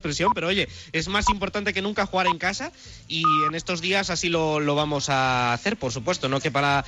presión, 0.00 0.32
pero 0.34 0.48
oye, 0.48 0.68
es 0.92 1.08
más 1.08 1.28
importante 1.28 1.72
que 1.72 1.82
nunca 1.82 2.06
jugar 2.06 2.26
en 2.26 2.38
casa 2.38 2.72
y 3.08 3.22
en 3.46 3.54
estos 3.54 3.80
días 3.80 4.10
así 4.10 4.28
lo, 4.28 4.60
lo, 4.60 4.74
vamos 4.74 5.08
a 5.08 5.52
hacer, 5.52 5.76
por 5.76 5.92
supuesto, 5.92 6.28
no 6.28 6.40
que 6.40 6.50
para 6.50 6.84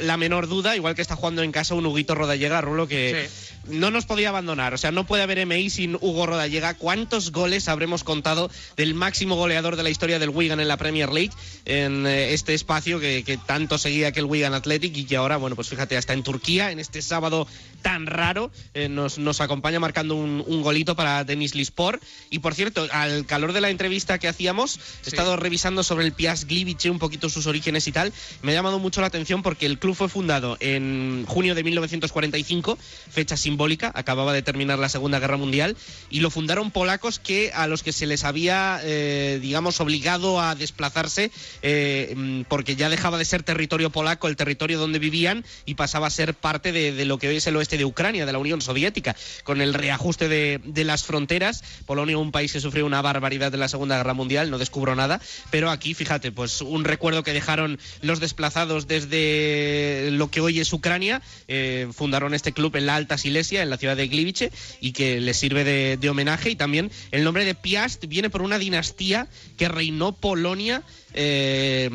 la 0.00 0.16
menor 0.16 0.48
duda, 0.48 0.76
igual 0.76 0.94
que 0.94 1.02
está 1.02 1.16
jugando 1.16 1.42
en 1.42 1.52
casa 1.52 1.74
un 1.74 1.86
Huguito 1.86 2.14
Rodallega, 2.14 2.60
Rulo, 2.60 2.88
que 2.88 3.28
sí. 3.28 3.54
no 3.68 3.90
nos 3.90 4.06
podía 4.06 4.30
abandonar. 4.30 4.74
O 4.74 4.78
sea, 4.78 4.90
no 4.90 5.06
puede 5.06 5.22
haber 5.22 5.44
MI 5.46 5.70
sin 5.70 5.94
Hugo 5.96 6.26
Rodallega. 6.26 6.74
¿Cuántos 6.74 7.32
goles 7.32 7.68
habremos 7.68 8.04
contado 8.04 8.50
del 8.76 8.94
máximo 8.94 9.36
goleador 9.36 9.76
de 9.76 9.82
la 9.82 9.90
historia 9.90 10.18
del 10.18 10.30
Wigan 10.30 10.60
en 10.60 10.68
la 10.68 10.76
Premier 10.76 11.12
League, 11.12 11.32
en 11.64 12.06
eh, 12.06 12.34
este 12.34 12.54
espacio 12.54 12.98
que, 12.98 13.22
que 13.24 13.36
tanto 13.36 13.78
seguía 13.78 14.12
que 14.12 14.20
el 14.20 14.26
Wigan 14.26 14.54
Athletic 14.54 14.96
y 14.96 15.04
que 15.04 15.16
ahora, 15.16 15.36
bueno, 15.36 15.56
pues 15.56 15.68
fíjate, 15.68 15.96
hasta 15.96 16.12
en 16.12 16.22
Turquía, 16.22 16.70
en 16.70 16.80
este 16.80 17.00
sábado 17.00 17.46
tan 17.82 18.06
raro, 18.06 18.50
eh, 18.72 18.88
nos, 18.88 19.18
nos, 19.18 19.40
acompaña 19.40 19.78
marcando 19.78 20.14
un, 20.14 20.42
un, 20.46 20.62
golito 20.62 20.96
para 20.96 21.22
Denis 21.24 21.54
Lispor. 21.54 22.00
Y 22.30 22.38
por 22.38 22.53
cierto, 22.54 22.86
al 22.92 23.26
calor 23.26 23.52
de 23.52 23.60
la 23.60 23.70
entrevista 23.70 24.18
que 24.18 24.28
hacíamos, 24.28 24.76
he 24.76 24.78
Sí. 24.78 25.10
estado 25.10 25.36
revisando 25.36 25.82
sobre 25.82 26.04
el 26.06 26.12
Piast 26.12 26.44
Gliwice 26.48 26.90
un 26.90 26.98
poquito 26.98 27.28
sus 27.28 27.46
orígenes 27.46 27.86
y 27.88 27.92
tal. 27.92 28.12
Me 28.42 28.52
ha 28.52 28.54
llamado 28.54 28.78
mucho 28.78 29.00
la 29.00 29.08
atención 29.08 29.42
porque 29.42 29.66
el 29.66 29.78
club 29.78 29.94
fue 29.94 30.08
fundado 30.08 30.56
en 30.60 31.24
junio 31.26 31.54
de 31.54 31.62
1945, 31.64 32.78
fecha 33.10 33.36
simbólica, 33.36 33.90
acababa 33.94 34.32
de 34.32 34.42
terminar 34.42 34.78
la 34.78 34.88
Segunda 34.88 35.18
Guerra 35.18 35.36
Mundial, 35.36 35.76
y 36.10 36.20
lo 36.20 36.30
fundaron 36.30 36.70
polacos 36.70 37.18
que 37.18 37.50
a 37.54 37.66
los 37.66 37.82
que 37.82 37.92
se 37.92 38.06
les 38.06 38.24
había, 38.24 38.80
eh, 38.82 39.38
digamos, 39.40 39.80
obligado 39.80 40.40
a 40.40 40.54
desplazarse 40.54 41.30
eh, 41.62 42.44
porque 42.48 42.76
ya 42.76 42.88
dejaba 42.88 43.18
de 43.18 43.24
ser 43.24 43.42
territorio 43.42 43.90
polaco 43.90 44.28
el 44.28 44.36
territorio 44.36 44.78
donde 44.78 44.98
vivían 44.98 45.44
y 45.64 45.74
pasaba 45.74 46.06
a 46.06 46.10
ser 46.10 46.34
parte 46.34 46.72
de, 46.72 46.92
de 46.92 47.04
lo 47.04 47.18
que 47.18 47.28
hoy 47.28 47.36
es 47.36 47.46
el 47.46 47.56
oeste 47.56 47.78
de 47.78 47.84
Ucrania, 47.84 48.26
de 48.26 48.32
la 48.32 48.38
Unión 48.38 48.60
Soviética, 48.60 49.16
con 49.44 49.60
el 49.60 49.74
reajuste 49.74 50.28
de, 50.28 50.60
de 50.64 50.84
las 50.84 51.04
fronteras. 51.04 51.62
Polonia, 51.86 52.18
un 52.18 52.32
país 52.32 52.43
que 52.52 52.60
sufrió 52.60 52.86
una 52.86 53.02
barbaridad 53.02 53.52
de 53.52 53.58
la 53.58 53.68
Segunda 53.68 53.96
Guerra 53.96 54.14
Mundial, 54.14 54.50
no 54.50 54.58
descubro 54.58 54.94
nada, 54.94 55.20
pero 55.50 55.70
aquí, 55.70 55.94
fíjate, 55.94 56.32
pues 56.32 56.60
un 56.60 56.84
recuerdo 56.84 57.22
que 57.22 57.32
dejaron 57.32 57.78
los 58.02 58.20
desplazados 58.20 58.86
desde 58.86 60.10
lo 60.12 60.30
que 60.30 60.40
hoy 60.40 60.60
es 60.60 60.72
Ucrania, 60.72 61.22
eh, 61.48 61.88
fundaron 61.92 62.34
este 62.34 62.52
club 62.52 62.76
en 62.76 62.86
la 62.86 62.96
Alta 62.96 63.18
Silesia, 63.18 63.62
en 63.62 63.70
la 63.70 63.76
ciudad 63.76 63.96
de 63.96 64.08
Gliwice, 64.08 64.52
y 64.80 64.92
que 64.92 65.20
les 65.20 65.36
sirve 65.36 65.64
de, 65.64 65.96
de 65.96 66.10
homenaje. 66.10 66.50
Y 66.50 66.56
también 66.56 66.90
el 67.10 67.24
nombre 67.24 67.44
de 67.44 67.54
Piast 67.54 68.06
viene 68.06 68.30
por 68.30 68.42
una 68.42 68.58
dinastía 68.58 69.28
que 69.56 69.68
reinó 69.68 70.12
Polonia 70.12 70.82
eh, 71.14 71.88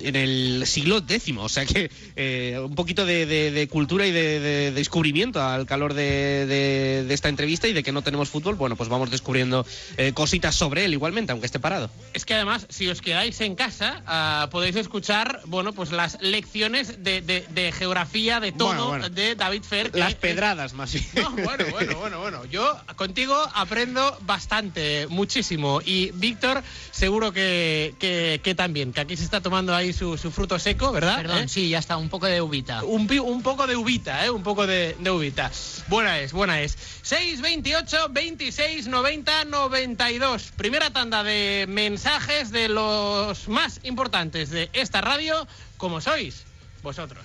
en 0.00 0.16
el 0.16 0.62
siglo 0.66 0.98
X. 1.08 1.34
O 1.38 1.48
sea 1.48 1.64
que 1.66 1.90
eh, 2.16 2.58
un 2.62 2.74
poquito 2.74 3.04
de, 3.06 3.26
de- 3.26 3.50
de 3.50 3.68
cultura 3.68 4.06
y 4.06 4.12
de, 4.12 4.40
de 4.40 4.72
descubrimiento 4.72 5.42
al 5.42 5.66
calor 5.66 5.94
de, 5.94 7.06
esta 7.10 7.28
entrevista 7.28 7.68
y 7.68 7.72
de 7.72 7.82
que 7.82 7.92
no 7.92 8.02
tenemos 8.02 8.28
fútbol, 8.28 8.54
bueno, 8.56 8.76
pues 8.76 8.88
vamos 8.88 9.10
descubriendo 9.10 9.66
eh, 9.96 10.12
cositas 10.12 10.54
sobre 10.54 10.84
él 10.84 10.92
igualmente, 10.92 11.32
aunque 11.32 11.46
esté 11.46 11.58
parado. 11.58 11.90
Es 12.14 12.24
que 12.24 12.34
además, 12.34 12.66
si 12.68 12.88
os 12.88 13.00
quedáis 13.00 13.40
en 13.40 13.54
casa, 13.54 14.02
ah, 14.06 14.48
podéis 14.50 14.76
escuchar, 14.76 15.40
bueno, 15.46 15.72
pues 15.72 15.92
las 15.92 16.18
lecciones 16.20 17.02
de, 17.02 17.72
geografía, 17.76 18.40
de 18.40 18.52
todo, 18.52 18.68
Bueno, 18.68 18.86
bueno. 18.88 19.08
de 19.10 19.34
David 19.34 19.62
Fer. 19.62 19.90
Las 19.94 20.10
es- 20.10 20.14
pedradas, 20.16 20.72
más 20.74 20.92
bien. 20.92 21.04
No, 21.14 21.30
bueno, 21.30 21.64
bueno, 21.70 21.98
bueno, 21.98 22.20
bueno. 22.20 22.44
Yo 22.46 22.76
contigo 22.96 23.36
aprendo 23.54 24.16
bastante, 24.22 25.06
muchísimo. 25.08 25.80
Y 25.84 26.10
Víctor, 26.12 26.62
seguro 26.90 27.32
que, 27.32 27.94
que- 27.98 28.40
que 28.42 28.54
también, 28.54 28.92
que 28.92 29.00
aquí 29.00 29.16
se 29.16 29.24
está 29.24 29.40
tomando 29.40 29.74
ahí 29.74 29.85
su, 29.92 30.16
su 30.18 30.30
fruto 30.30 30.58
seco, 30.58 30.92
¿verdad? 30.92 31.16
Perdón, 31.16 31.44
¿Eh? 31.44 31.48
sí, 31.48 31.68
ya 31.68 31.78
está, 31.78 31.96
un 31.96 32.08
poco 32.08 32.26
de 32.26 32.40
uvita. 32.40 32.84
Un, 32.84 33.10
un 33.20 33.42
poco 33.42 33.66
de 33.66 33.76
uvita, 33.76 34.24
¿eh? 34.24 34.30
Un 34.30 34.42
poco 34.42 34.66
de, 34.66 34.96
de 34.98 35.10
uvita. 35.10 35.50
Buena 35.88 36.18
es, 36.18 36.32
buena 36.32 36.60
es. 36.60 36.76
6, 37.02 37.40
28, 37.40 38.08
26, 38.10 38.88
90, 38.88 39.44
92. 39.44 40.52
Primera 40.56 40.92
tanda 40.92 41.22
de 41.22 41.66
mensajes 41.68 42.50
de 42.50 42.68
los 42.68 43.48
más 43.48 43.80
importantes 43.84 44.50
de 44.50 44.70
esta 44.72 45.00
radio, 45.00 45.46
como 45.76 46.00
sois 46.00 46.44
vosotros. 46.82 47.24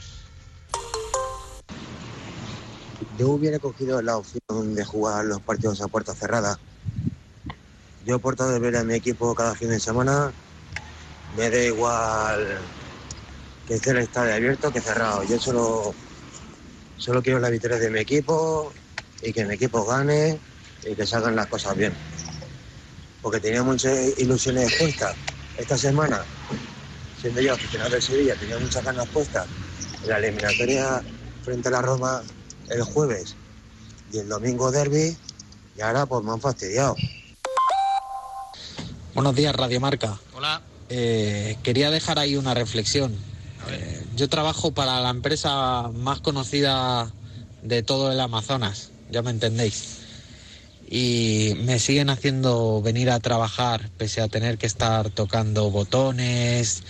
Yo 3.17 3.29
hubiera 3.29 3.59
cogido 3.59 4.01
la 4.01 4.17
opción 4.17 4.73
de 4.75 4.85
jugar 4.85 5.25
los 5.25 5.41
partidos 5.41 5.81
a 5.81 5.87
puerta 5.87 6.15
cerrada. 6.15 6.57
Yo 8.05 8.19
por 8.19 8.35
todo 8.35 8.49
de 8.49 8.59
ver 8.59 8.75
a 8.77 8.83
mi 8.83 8.95
equipo 8.95 9.35
cada 9.35 9.53
fin 9.53 9.69
de 9.69 9.79
semana, 9.79 10.31
me 11.35 11.49
da 11.49 11.63
igual 11.63 12.59
que 13.67 13.75
esté 13.75 13.91
el 13.91 13.97
estadio 13.99 14.33
abierto 14.33 14.71
que 14.71 14.81
cerrado. 14.81 15.23
Yo 15.23 15.39
solo, 15.39 15.93
solo 16.97 17.21
quiero 17.21 17.39
la 17.39 17.49
victoria 17.49 17.77
de 17.77 17.89
mi 17.89 17.99
equipo 17.99 18.73
y 19.21 19.31
que 19.31 19.45
mi 19.45 19.55
equipo 19.55 19.85
gane 19.85 20.39
y 20.83 20.95
que 20.95 21.05
salgan 21.05 21.35
las 21.35 21.47
cosas 21.47 21.75
bien. 21.77 21.93
Porque 23.21 23.39
tenía 23.39 23.63
muchas 23.63 24.17
ilusiones 24.17 24.75
puestas 24.77 25.15
esta 25.57 25.77
semana, 25.77 26.23
siendo 27.21 27.39
yo 27.41 27.53
aficionado 27.53 27.91
del 27.91 28.01
Sevilla, 28.01 28.35
tenía 28.35 28.57
muchas 28.57 28.83
ganas 28.83 29.07
puestas 29.09 29.45
en 30.01 30.09
la 30.09 30.17
eliminatoria 30.17 31.03
frente 31.43 31.67
a 31.67 31.71
la 31.71 31.81
Roma 31.81 32.23
el 32.69 32.81
jueves 32.83 33.35
y 34.11 34.19
el 34.19 34.29
domingo 34.29 34.71
derby 34.71 35.15
y 35.75 35.81
ahora 35.81 36.05
pues 36.05 36.23
me 36.23 36.31
han 36.31 36.41
fastidiado. 36.41 36.95
Buenos 39.13 39.35
días, 39.35 39.55
Radio 39.55 39.79
Marca. 39.79 40.17
Hola. 40.33 40.70
Eh, 40.93 41.55
quería 41.63 41.89
dejar 41.89 42.19
ahí 42.19 42.35
una 42.35 42.53
reflexión. 42.53 43.15
Eh, 43.69 44.03
yo 44.17 44.27
trabajo 44.27 44.71
para 44.71 44.99
la 44.99 45.09
empresa 45.09 45.89
más 45.93 46.19
conocida 46.19 47.09
de 47.61 47.81
todo 47.81 48.11
el 48.11 48.19
Amazonas, 48.19 48.91
ya 49.09 49.21
me 49.21 49.31
entendéis. 49.31 49.99
Y 50.89 51.53
me 51.63 51.79
siguen 51.79 52.09
haciendo 52.09 52.81
venir 52.81 53.09
a 53.09 53.21
trabajar 53.21 53.89
pese 53.97 54.19
a 54.19 54.27
tener 54.27 54.57
que 54.57 54.67
estar 54.67 55.09
tocando 55.09 55.71
botones, 55.71 56.83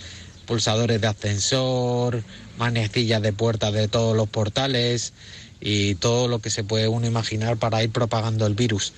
pulsadores 0.46 1.00
de 1.00 1.06
ascensor, 1.06 2.24
manecillas 2.58 3.22
de 3.22 3.32
puertas 3.32 3.72
de 3.72 3.86
todos 3.86 4.16
los 4.16 4.28
portales 4.28 5.12
y 5.60 5.94
todo 5.94 6.26
lo 6.26 6.40
que 6.40 6.50
se 6.50 6.64
puede 6.64 6.88
uno 6.88 7.06
imaginar 7.06 7.56
para 7.56 7.84
ir 7.84 7.92
propagando 7.92 8.48
el 8.48 8.56
virus. 8.56 8.94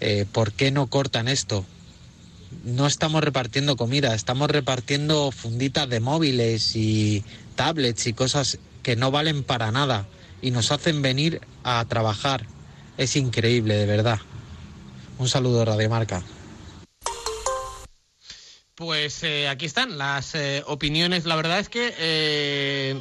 Eh, 0.00 0.26
¿Por 0.32 0.50
qué 0.50 0.72
no 0.72 0.88
cortan 0.88 1.28
esto? 1.28 1.64
No 2.62 2.86
estamos 2.86 3.22
repartiendo 3.22 3.76
comida, 3.76 4.14
estamos 4.14 4.50
repartiendo 4.50 5.32
funditas 5.32 5.88
de 5.88 6.00
móviles 6.00 6.76
y 6.76 7.24
tablets 7.56 8.06
y 8.06 8.12
cosas 8.12 8.58
que 8.82 8.96
no 8.96 9.10
valen 9.10 9.42
para 9.42 9.72
nada 9.72 10.06
y 10.42 10.50
nos 10.50 10.70
hacen 10.70 11.02
venir 11.02 11.40
a 11.64 11.84
trabajar. 11.86 12.46
Es 12.96 13.16
increíble, 13.16 13.74
de 13.74 13.86
verdad. 13.86 14.20
Un 15.18 15.28
saludo, 15.28 15.64
Radio 15.64 15.88
Marca. 15.88 16.22
Pues 18.74 19.22
eh, 19.22 19.48
aquí 19.48 19.66
están 19.66 19.98
las 19.98 20.34
eh, 20.34 20.62
opiniones. 20.66 21.24
La 21.24 21.36
verdad 21.36 21.60
es 21.60 21.68
que 21.68 21.94
eh, 21.96 23.00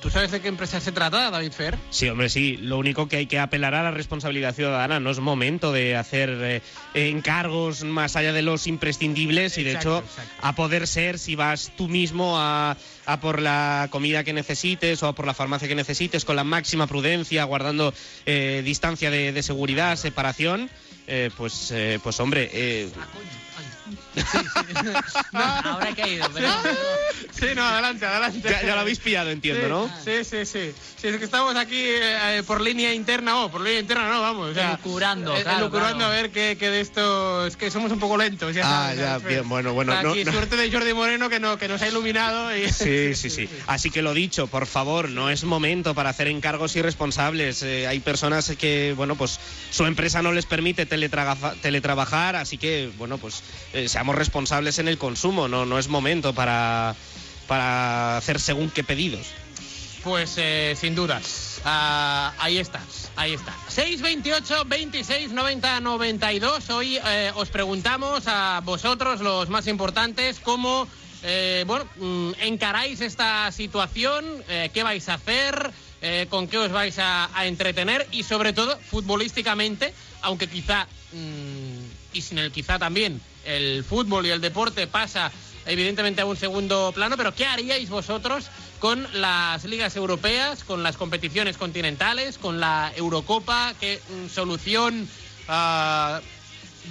¿tú 0.00 0.10
sabes 0.10 0.30
de 0.30 0.40
qué 0.40 0.48
empresa 0.48 0.80
se 0.80 0.92
trata, 0.92 1.30
David 1.30 1.52
Fer? 1.52 1.78
Sí, 1.90 2.08
hombre, 2.08 2.28
sí. 2.28 2.56
Lo 2.56 2.78
único 2.78 3.08
que 3.08 3.16
hay 3.16 3.26
que 3.26 3.38
apelar 3.38 3.74
a 3.74 3.82
la 3.82 3.90
responsabilidad 3.90 4.54
ciudadana. 4.54 5.00
No 5.00 5.10
es 5.10 5.20
momento 5.20 5.72
de 5.72 5.96
hacer 5.96 6.30
eh, 6.30 6.62
encargos 6.94 7.84
más 7.84 8.16
allá 8.16 8.32
de 8.32 8.42
los 8.42 8.66
imprescindibles 8.66 9.58
y, 9.58 9.64
de 9.64 9.72
Exacto, 9.72 9.98
hecho, 9.98 10.06
exacto. 10.06 10.34
a 10.46 10.54
poder 10.54 10.86
ser, 10.86 11.18
si 11.18 11.34
vas 11.34 11.72
tú 11.76 11.88
mismo 11.88 12.38
a, 12.38 12.76
a 13.06 13.20
por 13.20 13.40
la 13.40 13.88
comida 13.90 14.24
que 14.24 14.32
necesites 14.32 15.02
o 15.02 15.08
a 15.08 15.14
por 15.14 15.26
la 15.26 15.34
farmacia 15.34 15.68
que 15.68 15.74
necesites, 15.74 16.24
con 16.24 16.36
la 16.36 16.44
máxima 16.44 16.86
prudencia, 16.86 17.44
guardando 17.44 17.94
eh, 18.26 18.62
distancia 18.64 19.10
de, 19.10 19.32
de 19.32 19.42
seguridad, 19.42 19.96
separación, 19.96 20.70
eh, 21.06 21.30
pues, 21.36 21.74
pues 22.02 22.20
hombre, 22.20 22.50
eh, 24.16 24.94
Ahora 25.32 25.90
he 25.90 25.94
caído, 25.94 26.26
pero... 26.32 26.48
Sí, 27.32 27.46
no, 27.54 27.64
adelante, 27.64 28.06
adelante. 28.06 28.40
ya, 28.48 28.62
ya 28.62 28.74
lo 28.74 28.80
habéis 28.80 28.98
pillado, 29.00 29.30
entiendo, 29.30 29.62
sí, 29.62 29.68
¿no? 29.68 29.90
Sí, 30.04 30.24
sí, 30.24 30.46
sí. 30.46 30.72
Sí, 31.00 31.08
es 31.08 31.16
que 31.18 31.24
estamos 31.24 31.56
aquí 31.56 31.76
eh, 31.80 32.42
por 32.46 32.60
línea 32.60 32.94
interna, 32.94 33.44
o 33.44 33.50
por 33.50 33.60
línea 33.60 33.80
interna 33.80 34.08
no, 34.08 34.20
vamos. 34.20 34.50
O 34.50 34.54
sea, 34.54 34.74
eh, 34.74 34.78
claro, 34.82 35.34
elucubrando 35.58 35.98
claro. 35.98 36.04
a 36.04 36.08
ver 36.16 36.30
qué, 36.30 36.56
qué 36.58 36.70
de 36.70 36.80
esto... 36.80 37.46
Es 37.46 37.56
que 37.56 37.70
somos 37.70 37.90
un 37.92 37.98
poco 37.98 38.16
lentos, 38.16 38.54
ya 38.54 38.62
Ah, 38.64 38.84
sabes, 38.94 38.98
ya, 39.00 39.18
bien, 39.18 39.48
bueno, 39.48 39.72
bueno, 39.74 39.92
O 39.92 39.94
sea, 39.94 40.02
no- 40.02 40.10
aquí, 40.12 40.24
no. 40.24 40.32
suerte 40.32 40.56
de 40.56 40.70
Jordi 40.72 40.94
Moreno 40.94 41.28
que, 41.28 41.40
no, 41.40 41.58
que 41.58 41.68
nos 41.68 41.82
ha 41.82 41.88
iluminado 41.88 42.56
y... 42.56 42.70
Sí, 42.72 43.14
sí, 43.14 43.30
sí. 43.30 43.48
Así 43.66 43.90
que 43.90 44.02
lo 44.02 44.14
dicho, 44.14 44.46
por 44.46 44.66
favor, 44.66 45.08
no 45.10 45.30
es 45.30 45.44
momento 45.44 45.94
para 45.94 46.10
hacer 46.10 46.28
encargos 46.28 46.76
irresponsables. 46.76 47.62
Eh, 47.62 47.86
hay 47.86 48.00
personas 48.00 48.52
que, 48.58 48.94
bueno, 48.96 49.16
pues 49.16 49.38
su 49.70 49.84
empresa 49.86 50.22
no 50.22 50.32
les 50.32 50.46
permite 50.46 50.86
teletraga- 50.88 51.54
teletrabajar, 51.60 52.36
así 52.36 52.56
que, 52.58 52.90
bueno, 52.96 53.18
pues 53.18 53.42
eh, 53.74 53.88
seamos 53.88 54.14
responsables 54.14 54.78
en 54.78 54.86
el 54.86 54.98
consumo. 54.98 55.48
No, 55.48 55.66
no 55.66 55.78
es 55.80 55.88
momento 55.88 56.32
para, 56.32 56.94
para 57.48 58.16
hacer 58.16 58.40
según 58.40 58.70
qué 58.70 58.84
pedidos. 58.84 59.26
Pues 60.04 60.34
eh, 60.36 60.76
sin 60.78 60.94
duda. 60.94 61.20
Ah, 61.64 62.32
ahí 62.38 62.58
está, 62.58 62.80
ahí 63.16 63.32
está. 63.32 63.52
628 63.68 64.64
26 64.66 65.32
90 65.32 65.80
92. 65.80 66.70
Hoy 66.70 66.98
eh, 67.04 67.32
os 67.34 67.48
preguntamos 67.48 68.28
a 68.28 68.60
vosotros, 68.64 69.20
los 69.20 69.48
más 69.48 69.66
importantes, 69.66 70.38
cómo 70.40 70.86
bueno, 71.66 71.86
mm, 71.96 72.32
encaráis 72.42 73.00
esta 73.00 73.50
situación, 73.50 74.44
qué 74.74 74.82
vais 74.82 75.08
a 75.08 75.14
hacer, 75.14 75.70
con 76.28 76.48
qué 76.48 76.58
os 76.58 76.70
vais 76.70 76.98
a, 76.98 77.30
a 77.34 77.46
entretener 77.46 78.06
y 78.12 78.24
sobre 78.24 78.52
todo 78.52 78.78
futbolísticamente, 78.78 79.94
aunque 80.20 80.48
quizá 80.48 80.86
mm, 81.14 82.12
y 82.12 82.20
sin 82.20 82.36
el 82.36 82.52
quizá 82.52 82.78
también 82.78 83.22
el 83.46 83.84
fútbol 83.84 84.26
y 84.26 84.30
el 84.30 84.40
deporte 84.40 84.86
pasa 84.86 85.30
evidentemente 85.66 86.22
a 86.22 86.26
un 86.26 86.36
segundo 86.36 86.92
plano, 86.94 87.16
pero 87.16 87.34
¿qué 87.34 87.46
haríais 87.46 87.88
vosotros 87.88 88.46
con 88.78 89.06
las 89.14 89.64
ligas 89.64 89.96
europeas, 89.96 90.64
con 90.64 90.82
las 90.82 90.96
competiciones 90.96 91.56
continentales, 91.56 92.38
con 92.38 92.60
la 92.60 92.92
Eurocopa? 92.96 93.74
¿Qué 93.80 94.00
mm, 94.08 94.28
solución 94.28 95.08
ah, 95.48 96.20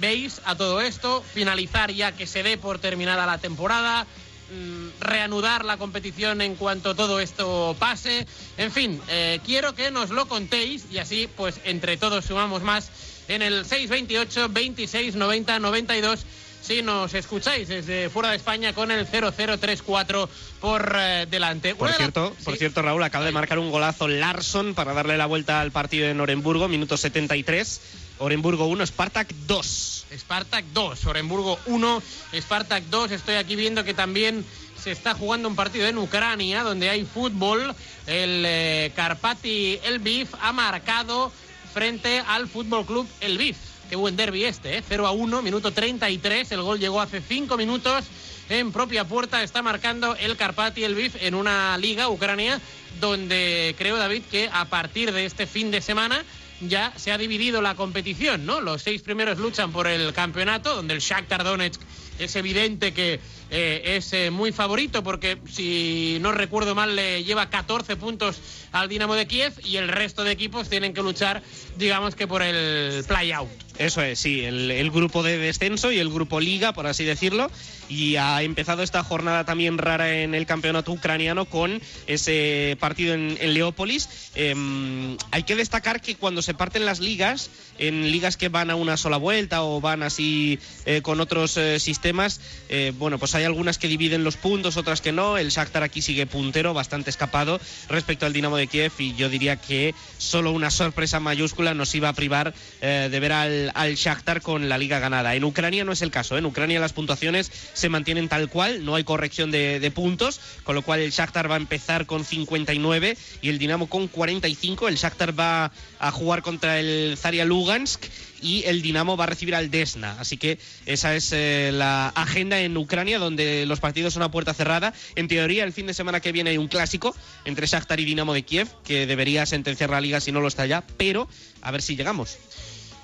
veis 0.00 0.40
a 0.44 0.56
todo 0.56 0.80
esto? 0.80 1.22
Finalizar 1.22 1.92
ya 1.92 2.12
que 2.12 2.26
se 2.26 2.42
dé 2.42 2.58
por 2.58 2.78
terminada 2.78 3.26
la 3.26 3.38
temporada, 3.38 4.06
mm, 4.50 5.00
reanudar 5.00 5.64
la 5.64 5.76
competición 5.76 6.40
en 6.40 6.56
cuanto 6.56 6.94
todo 6.94 7.20
esto 7.20 7.76
pase. 7.78 8.26
En 8.56 8.72
fin, 8.72 9.00
eh, 9.08 9.40
quiero 9.44 9.74
que 9.74 9.90
nos 9.90 10.10
lo 10.10 10.26
contéis 10.26 10.86
y 10.90 10.98
así 10.98 11.28
pues 11.36 11.60
entre 11.64 11.96
todos 11.96 12.24
sumamos 12.24 12.62
más 12.62 12.90
en 13.28 13.40
el 13.40 13.64
628 13.64 14.48
26 14.50 15.14
90 15.14 15.58
92 15.58 16.26
si 16.64 16.82
nos 16.82 17.12
escucháis 17.12 17.68
desde 17.68 18.08
fuera 18.08 18.30
de 18.30 18.36
España 18.36 18.72
con 18.72 18.90
el 18.90 19.06
0034 19.06 20.28
por 20.60 20.96
eh, 20.98 21.26
delante. 21.30 21.74
Por 21.74 21.88
Una 21.88 21.96
cierto, 21.96 22.34
por 22.42 22.54
Sí. 22.54 22.58
cierto, 22.60 22.80
Raúl 22.82 23.02
acaba 23.02 23.24
de 23.24 23.32
marcar 23.32 23.58
un 23.58 23.70
golazo 23.70 24.08
Larson 24.08 24.74
para 24.74 24.94
darle 24.94 25.18
la 25.18 25.26
vuelta 25.26 25.60
al 25.60 25.72
partido 25.72 26.08
en 26.08 26.20
Orenburgo, 26.20 26.68
minuto 26.68 26.96
73. 26.96 27.80
Orenburgo 28.18 28.66
1, 28.66 28.86
Spartak 28.86 29.28
2. 29.46 30.06
Spartak 30.16 30.64
2, 30.72 31.04
Orenburgo 31.06 31.58
1, 31.66 32.02
Spartak 32.40 32.84
2. 32.84 33.10
Estoy 33.10 33.34
aquí 33.34 33.56
viendo 33.56 33.84
que 33.84 33.92
también 33.92 34.44
se 34.80 34.92
está 34.92 35.14
jugando 35.14 35.48
un 35.48 35.56
partido 35.56 35.86
en 35.86 35.98
Ucrania 35.98 36.62
donde 36.62 36.88
hay 36.88 37.04
fútbol. 37.04 37.74
El 38.06 38.44
eh, 38.46 38.92
Karpati 38.94 39.80
Elviv 39.84 40.28
ha 40.40 40.52
marcado 40.52 41.32
frente 41.74 42.22
al 42.26 42.48
Fútbol 42.48 42.86
Club 42.86 43.08
Elviv. 43.20 43.56
Qué 43.88 43.96
buen 43.96 44.16
derby 44.16 44.44
este, 44.44 44.78
¿eh? 44.78 44.82
0 44.86 45.06
a 45.06 45.12
1, 45.12 45.42
minuto 45.42 45.72
33. 45.72 46.52
El 46.52 46.62
gol 46.62 46.78
llegó 46.78 47.00
hace 47.00 47.20
5 47.20 47.56
minutos. 47.56 48.04
En 48.48 48.72
propia 48.72 49.04
puerta 49.04 49.42
está 49.42 49.62
marcando 49.62 50.16
el 50.16 50.36
Karpati 50.36 50.84
Elviv 50.84 51.12
en 51.20 51.34
una 51.34 51.78
liga 51.78 52.08
ucrania 52.08 52.60
donde 53.00 53.74
creo, 53.78 53.96
David, 53.96 54.22
que 54.30 54.50
a 54.52 54.66
partir 54.66 55.12
de 55.12 55.24
este 55.24 55.46
fin 55.46 55.70
de 55.70 55.80
semana 55.80 56.24
ya 56.60 56.92
se 56.96 57.10
ha 57.10 57.18
dividido 57.18 57.62
la 57.62 57.74
competición, 57.74 58.46
¿no? 58.46 58.60
Los 58.60 58.82
seis 58.82 59.02
primeros 59.02 59.38
luchan 59.38 59.72
por 59.72 59.86
el 59.86 60.12
campeonato, 60.12 60.76
donde 60.76 60.94
el 60.94 61.00
Shakhtar 61.00 61.42
Donetsk 61.42 61.80
es 62.18 62.36
evidente 62.36 62.94
que 62.94 63.20
eh, 63.50 63.96
es 63.96 64.12
eh, 64.12 64.30
muy 64.30 64.52
favorito 64.52 65.02
porque 65.02 65.38
si 65.50 66.18
no 66.20 66.32
recuerdo 66.32 66.74
mal 66.74 66.94
le 66.94 67.24
lleva 67.24 67.50
14 67.50 67.96
puntos 67.96 68.38
al 68.72 68.88
Dinamo 68.88 69.14
de 69.14 69.26
Kiev 69.26 69.52
y 69.64 69.76
el 69.76 69.88
resto 69.88 70.22
de 70.22 70.30
equipos 70.30 70.68
tienen 70.68 70.94
que 70.94 71.02
luchar, 71.02 71.42
digamos 71.76 72.14
que 72.14 72.26
por 72.26 72.42
el 72.42 73.04
play-out. 73.04 73.63
Eso 73.78 74.02
es, 74.02 74.20
sí, 74.20 74.44
el, 74.44 74.70
el 74.70 74.90
grupo 74.90 75.22
de 75.22 75.36
descenso 75.38 75.90
y 75.90 75.98
el 75.98 76.10
grupo 76.10 76.40
liga, 76.40 76.72
por 76.72 76.86
así 76.86 77.04
decirlo. 77.04 77.50
Y 77.88 78.16
ha 78.16 78.42
empezado 78.42 78.82
esta 78.82 79.02
jornada 79.02 79.44
también 79.44 79.78
rara 79.78 80.20
en 80.20 80.34
el 80.34 80.46
campeonato 80.46 80.92
ucraniano 80.92 81.44
con 81.44 81.80
ese 82.06 82.76
partido 82.80 83.14
en, 83.14 83.36
en 83.40 83.54
Leópolis. 83.54 84.30
Em, 84.34 85.16
hay 85.30 85.42
que 85.44 85.56
destacar 85.56 86.00
que 86.00 86.16
cuando 86.16 86.42
se 86.42 86.54
parten 86.54 86.86
las 86.86 87.00
ligas, 87.00 87.50
en 87.78 88.10
ligas 88.10 88.36
que 88.36 88.48
van 88.48 88.70
a 88.70 88.76
una 88.76 88.96
sola 88.96 89.16
vuelta 89.16 89.62
o 89.62 89.80
van 89.80 90.02
así 90.02 90.58
eh, 90.86 91.02
con 91.02 91.20
otros 91.20 91.56
eh, 91.56 91.78
sistemas, 91.80 92.40
eh, 92.68 92.92
bueno, 92.96 93.18
pues 93.18 93.34
hay 93.34 93.44
algunas 93.44 93.78
que 93.78 93.88
dividen 93.88 94.24
los 94.24 94.36
puntos, 94.36 94.76
otras 94.76 95.00
que 95.00 95.12
no. 95.12 95.38
El 95.38 95.50
Shakhtar 95.50 95.82
aquí 95.82 96.02
sigue 96.02 96.26
puntero, 96.26 96.74
bastante 96.74 97.10
escapado 97.10 97.60
respecto 97.88 98.26
al 98.26 98.32
Dinamo 98.32 98.56
de 98.56 98.66
Kiev 98.66 98.92
y 98.98 99.14
yo 99.14 99.28
diría 99.28 99.56
que 99.56 99.94
solo 100.18 100.52
una 100.52 100.70
sorpresa 100.70 101.20
mayúscula 101.20 101.74
nos 101.74 101.94
iba 101.94 102.08
a 102.08 102.12
privar 102.12 102.54
eh, 102.80 103.08
de 103.10 103.20
ver 103.20 103.32
al, 103.32 103.72
al 103.74 103.94
Shakhtar 103.94 104.42
con 104.42 104.68
la 104.68 104.78
liga 104.78 104.98
ganada. 104.98 105.34
En 105.34 105.44
Ucrania 105.44 105.84
no 105.84 105.92
es 105.92 106.02
el 106.02 106.10
caso, 106.10 106.36
¿eh? 106.36 106.38
en 106.38 106.46
Ucrania 106.46 106.80
las 106.80 106.92
puntuaciones 106.92 107.50
se 107.74 107.88
mantienen 107.88 108.28
tal 108.28 108.48
cual, 108.48 108.84
no 108.84 108.94
hay 108.94 109.04
corrección 109.04 109.50
de, 109.50 109.92
puntos, 109.94 110.40
con 110.62 110.74
lo 110.74 110.82
cual 110.82 111.00
el 111.00 111.10
Shakhtar 111.10 111.50
va 111.50 111.54
a 111.54 111.58
empezar 111.58 112.06
con 112.06 112.24
59 112.24 113.16
y 113.42 113.48
el 113.48 113.58
Dinamo 113.58 113.88
con 113.88 114.08
45. 114.08 114.88
El 114.88 114.96
Shakhtar 114.96 115.38
va 115.38 115.70
a 115.98 116.10
jugar 116.10 116.42
contra 116.42 116.80
el 116.80 117.16
Zaria 117.18 117.44
Lugansk 117.44 118.02
y 118.40 118.64
el 118.64 118.82
Dinamo 118.82 119.16
va 119.16 119.24
a 119.24 119.26
recibir 119.26 119.54
al 119.54 119.70
Desna. 119.70 120.16
Así 120.18 120.36
que 120.36 120.58
esa 120.86 121.14
es 121.14 121.32
eh, 121.32 121.70
la 121.72 122.08
agenda 122.08 122.60
en 122.60 122.76
Ucrania, 122.76 123.18
donde 123.18 123.66
los 123.66 123.80
partidos 123.80 124.14
son 124.14 124.22
a 124.22 124.30
puerta 124.30 124.54
cerrada. 124.54 124.94
En 125.16 125.28
teoría, 125.28 125.64
el 125.64 125.72
fin 125.72 125.86
de 125.86 125.94
semana 125.94 126.20
que 126.20 126.32
viene 126.32 126.50
hay 126.50 126.58
un 126.58 126.68
clásico 126.68 127.14
entre 127.44 127.66
Shakhtar 127.66 128.00
y 128.00 128.04
Dinamo 128.04 128.34
de 128.34 128.42
Kiev, 128.42 128.68
que 128.84 129.06
debería 129.06 129.46
sentenciar 129.46 129.90
la 129.90 130.00
liga 130.00 130.20
si 130.20 130.32
no 130.32 130.40
lo 130.40 130.48
está 130.48 130.66
ya, 130.66 130.84
pero 130.96 131.28
a 131.62 131.70
ver 131.70 131.82
si 131.82 131.96
llegamos. 131.96 132.38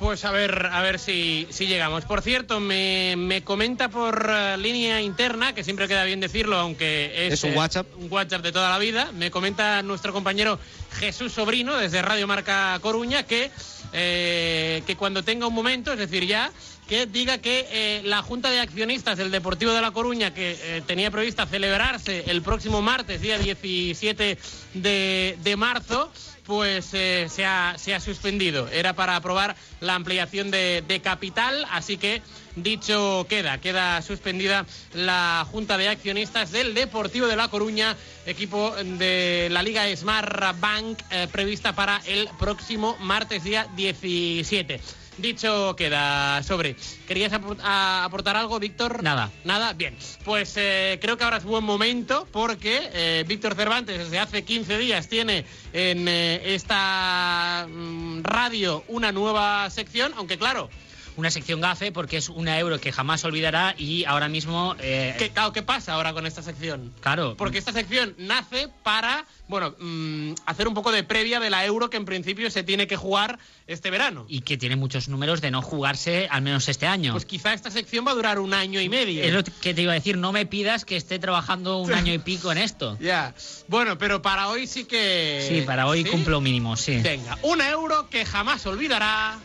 Pues 0.00 0.24
a 0.24 0.30
ver, 0.30 0.70
a 0.72 0.80
ver 0.80 0.98
si, 0.98 1.46
si 1.50 1.66
llegamos. 1.66 2.06
Por 2.06 2.22
cierto, 2.22 2.58
me, 2.58 3.16
me 3.18 3.44
comenta 3.44 3.90
por 3.90 4.30
eh, 4.30 4.56
línea 4.56 5.02
interna, 5.02 5.54
que 5.54 5.62
siempre 5.62 5.88
queda 5.88 6.04
bien 6.04 6.20
decirlo, 6.20 6.56
aunque 6.56 7.26
es, 7.26 7.34
Es 7.34 7.44
un 7.44 7.50
eh, 7.50 7.58
WhatsApp. 7.58 7.86
un 7.98 8.10
WhatsApp 8.10 8.40
de 8.42 8.50
toda 8.50 8.70
la 8.70 8.78
vida. 8.78 9.12
Me 9.12 9.30
comenta 9.30 9.82
nuestro 9.82 10.14
compañero 10.14 10.58
Jesús 10.92 11.32
Sobrino 11.32 11.76
desde 11.76 12.00
Radio 12.00 12.26
Marca 12.26 12.78
Coruña 12.80 13.24
que, 13.24 13.50
eh, 13.92 14.82
que 14.86 14.96
cuando 14.96 15.22
tenga 15.22 15.46
un 15.46 15.52
momento, 15.54 15.92
es 15.92 15.98
decir, 15.98 16.24
ya, 16.26 16.50
que 16.90 17.06
diga 17.06 17.38
que 17.38 17.68
eh, 17.70 18.02
la 18.04 18.20
Junta 18.20 18.50
de 18.50 18.58
Accionistas 18.58 19.16
del 19.16 19.30
Deportivo 19.30 19.70
de 19.70 19.80
La 19.80 19.92
Coruña, 19.92 20.34
que 20.34 20.58
eh, 20.60 20.82
tenía 20.84 21.12
prevista 21.12 21.46
celebrarse 21.46 22.24
el 22.26 22.42
próximo 22.42 22.82
martes, 22.82 23.20
día 23.20 23.38
17 23.38 24.36
de, 24.74 25.38
de 25.40 25.56
marzo, 25.56 26.10
pues 26.44 26.92
eh, 26.94 27.28
se, 27.30 27.44
ha, 27.44 27.76
se 27.78 27.94
ha 27.94 28.00
suspendido. 28.00 28.66
Era 28.66 28.94
para 28.94 29.14
aprobar 29.14 29.54
la 29.78 29.94
ampliación 29.94 30.50
de, 30.50 30.82
de 30.82 31.00
capital, 31.00 31.64
así 31.70 31.96
que 31.96 32.22
dicho 32.56 33.24
queda, 33.28 33.58
queda 33.58 34.02
suspendida 34.02 34.66
la 34.92 35.46
Junta 35.48 35.78
de 35.78 35.90
Accionistas 35.90 36.50
del 36.50 36.74
Deportivo 36.74 37.28
de 37.28 37.36
La 37.36 37.46
Coruña, 37.46 37.96
equipo 38.26 38.74
de 38.74 39.46
la 39.52 39.62
Liga 39.62 39.84
Smart 39.94 40.58
Bank 40.58 40.98
prevista 41.30 41.72
para 41.72 42.02
el 42.08 42.28
próximo 42.40 42.96
martes 42.98 43.44
día 43.44 43.68
17. 43.76 44.80
Dicho 45.20 45.76
queda 45.76 46.42
sobre. 46.42 46.76
¿Querías 47.06 47.32
aportar 47.32 48.36
algo, 48.36 48.58
Víctor? 48.58 49.02
Nada. 49.02 49.30
Nada, 49.44 49.72
bien. 49.74 49.96
Pues 50.24 50.54
eh, 50.56 50.98
creo 51.00 51.16
que 51.16 51.24
ahora 51.24 51.36
es 51.36 51.44
buen 51.44 51.64
momento 51.64 52.26
porque 52.32 52.90
eh, 52.92 53.24
Víctor 53.26 53.54
Cervantes 53.54 53.98
desde 53.98 54.18
hace 54.18 54.44
15 54.44 54.78
días 54.78 55.08
tiene 55.08 55.44
en 55.72 56.08
eh, 56.08 56.54
esta 56.54 57.66
mm, 57.68 58.22
radio 58.22 58.84
una 58.88 59.12
nueva 59.12 59.68
sección, 59.70 60.12
aunque 60.16 60.38
claro, 60.38 60.70
Una 61.16 61.30
sección 61.30 61.60
gafe 61.60 61.92
porque 61.92 62.16
es 62.16 62.28
una 62.28 62.58
euro 62.58 62.80
que 62.80 62.92
jamás 62.92 63.24
olvidará 63.24 63.74
y 63.76 64.04
ahora 64.04 64.28
mismo... 64.28 64.76
eh, 64.80 65.14
¿qué, 65.18 65.30
claro, 65.30 65.52
¿qué 65.52 65.62
pasa 65.62 65.94
ahora 65.94 66.12
con 66.12 66.26
esta 66.26 66.42
sección? 66.42 66.92
Claro. 67.00 67.36
Porque 67.36 67.58
esta 67.58 67.72
sección 67.72 68.14
nace 68.18 68.68
para, 68.82 69.26
bueno, 69.48 69.74
mm, 69.78 70.32
hacer 70.46 70.68
un 70.68 70.74
poco 70.74 70.92
de 70.92 71.04
previa 71.04 71.40
de 71.40 71.50
la 71.50 71.64
euro 71.64 71.90
que 71.90 71.96
en 71.96 72.04
principio 72.04 72.50
se 72.50 72.62
tiene 72.62 72.86
que 72.86 72.96
jugar 72.96 73.38
este 73.66 73.90
verano. 73.90 74.24
Y 74.28 74.40
que 74.42 74.56
tiene 74.56 74.76
muchos 74.76 75.08
números 75.08 75.40
de 75.40 75.50
no 75.50 75.62
jugarse 75.62 76.28
al 76.30 76.42
menos 76.42 76.68
este 76.68 76.86
año. 76.86 77.12
Pues 77.12 77.26
quizá 77.26 77.52
esta 77.52 77.70
sección 77.70 78.06
va 78.06 78.12
a 78.12 78.14
durar 78.14 78.38
un 78.38 78.54
año 78.54 78.80
y 78.80 78.88
medio. 78.88 79.22
es 79.22 79.32
lo 79.32 79.42
que 79.44 79.74
te 79.74 79.82
iba 79.82 79.92
a 79.92 79.94
decir, 79.96 80.16
no 80.16 80.32
me 80.32 80.46
pidas 80.46 80.84
que 80.84 80.96
esté 80.96 81.18
trabajando 81.18 81.78
un 81.78 81.92
año 82.00 82.12
y 82.12 82.18
pico 82.18 82.50
en 82.52 82.58
esto. 82.58 82.96
Ya. 83.00 83.34
Bueno, 83.68 83.98
pero 83.98 84.22
para 84.22 84.48
hoy 84.48 84.66
sí 84.66 84.84
que... 84.84 85.46
Sí, 85.48 85.62
para 85.62 85.86
hoy 85.86 86.04
¿Sí? 86.04 86.10
cumplo 86.10 86.40
mínimo, 86.40 86.76
sí. 86.76 86.98
Venga, 86.98 87.38
un 87.42 87.60
euro 87.60 88.08
que 88.08 88.24
jamás 88.24 88.64
olvidará. 88.66 89.38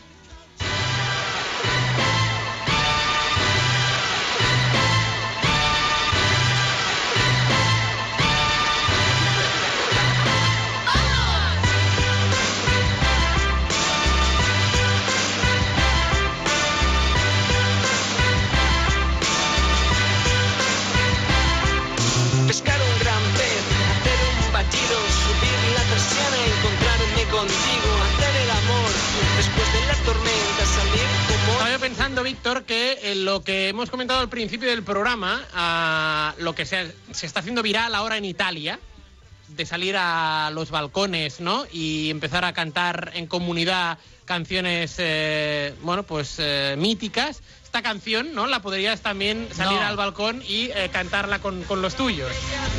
Víctor, 32.26 32.64
que 32.64 32.98
en 33.12 33.24
lo 33.24 33.44
que 33.44 33.68
hemos 33.68 33.88
comentado 33.88 34.18
al 34.18 34.28
principio 34.28 34.68
del 34.68 34.82
programa, 34.82 35.44
a 35.54 36.34
lo 36.38 36.56
que 36.56 36.66
se, 36.66 36.92
se 37.12 37.24
está 37.24 37.38
haciendo 37.38 37.62
viral 37.62 37.94
ahora 37.94 38.16
en 38.16 38.24
Italia, 38.24 38.80
de 39.46 39.64
salir 39.64 39.94
a 39.96 40.50
los 40.52 40.70
balcones, 40.72 41.38
¿no? 41.38 41.66
Y 41.72 42.10
empezar 42.10 42.44
a 42.44 42.52
cantar 42.52 43.12
en 43.14 43.28
comunidad 43.28 43.98
canciones, 44.24 44.96
eh, 44.98 45.72
bueno, 45.82 46.02
pues 46.02 46.34
eh, 46.40 46.74
míticas. 46.76 47.42
Esta 47.62 47.80
canción, 47.80 48.34
¿no? 48.34 48.48
La 48.48 48.60
podrías 48.60 49.02
también 49.02 49.48
salir 49.54 49.78
No. 49.78 49.86
al 49.86 49.96
balcón 49.96 50.42
y 50.42 50.70
eh, 50.74 50.90
cantarla 50.92 51.38
con, 51.38 51.62
con 51.62 51.80
los 51.80 51.94
tuyos. 51.94 52.28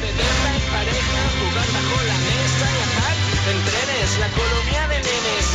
Beberla 0.02 0.56
en 0.56 0.72
pareja, 0.72 1.20
jugar 1.40 1.68
bajo 1.72 2.04
la 2.04 2.18
mesa, 2.18 2.68
viajar 2.76 3.16
en 3.48 3.64
trenes, 3.64 4.20
la 4.20 4.30
colonia 4.30 4.88
de 4.90 4.96
nenes, 4.98 5.46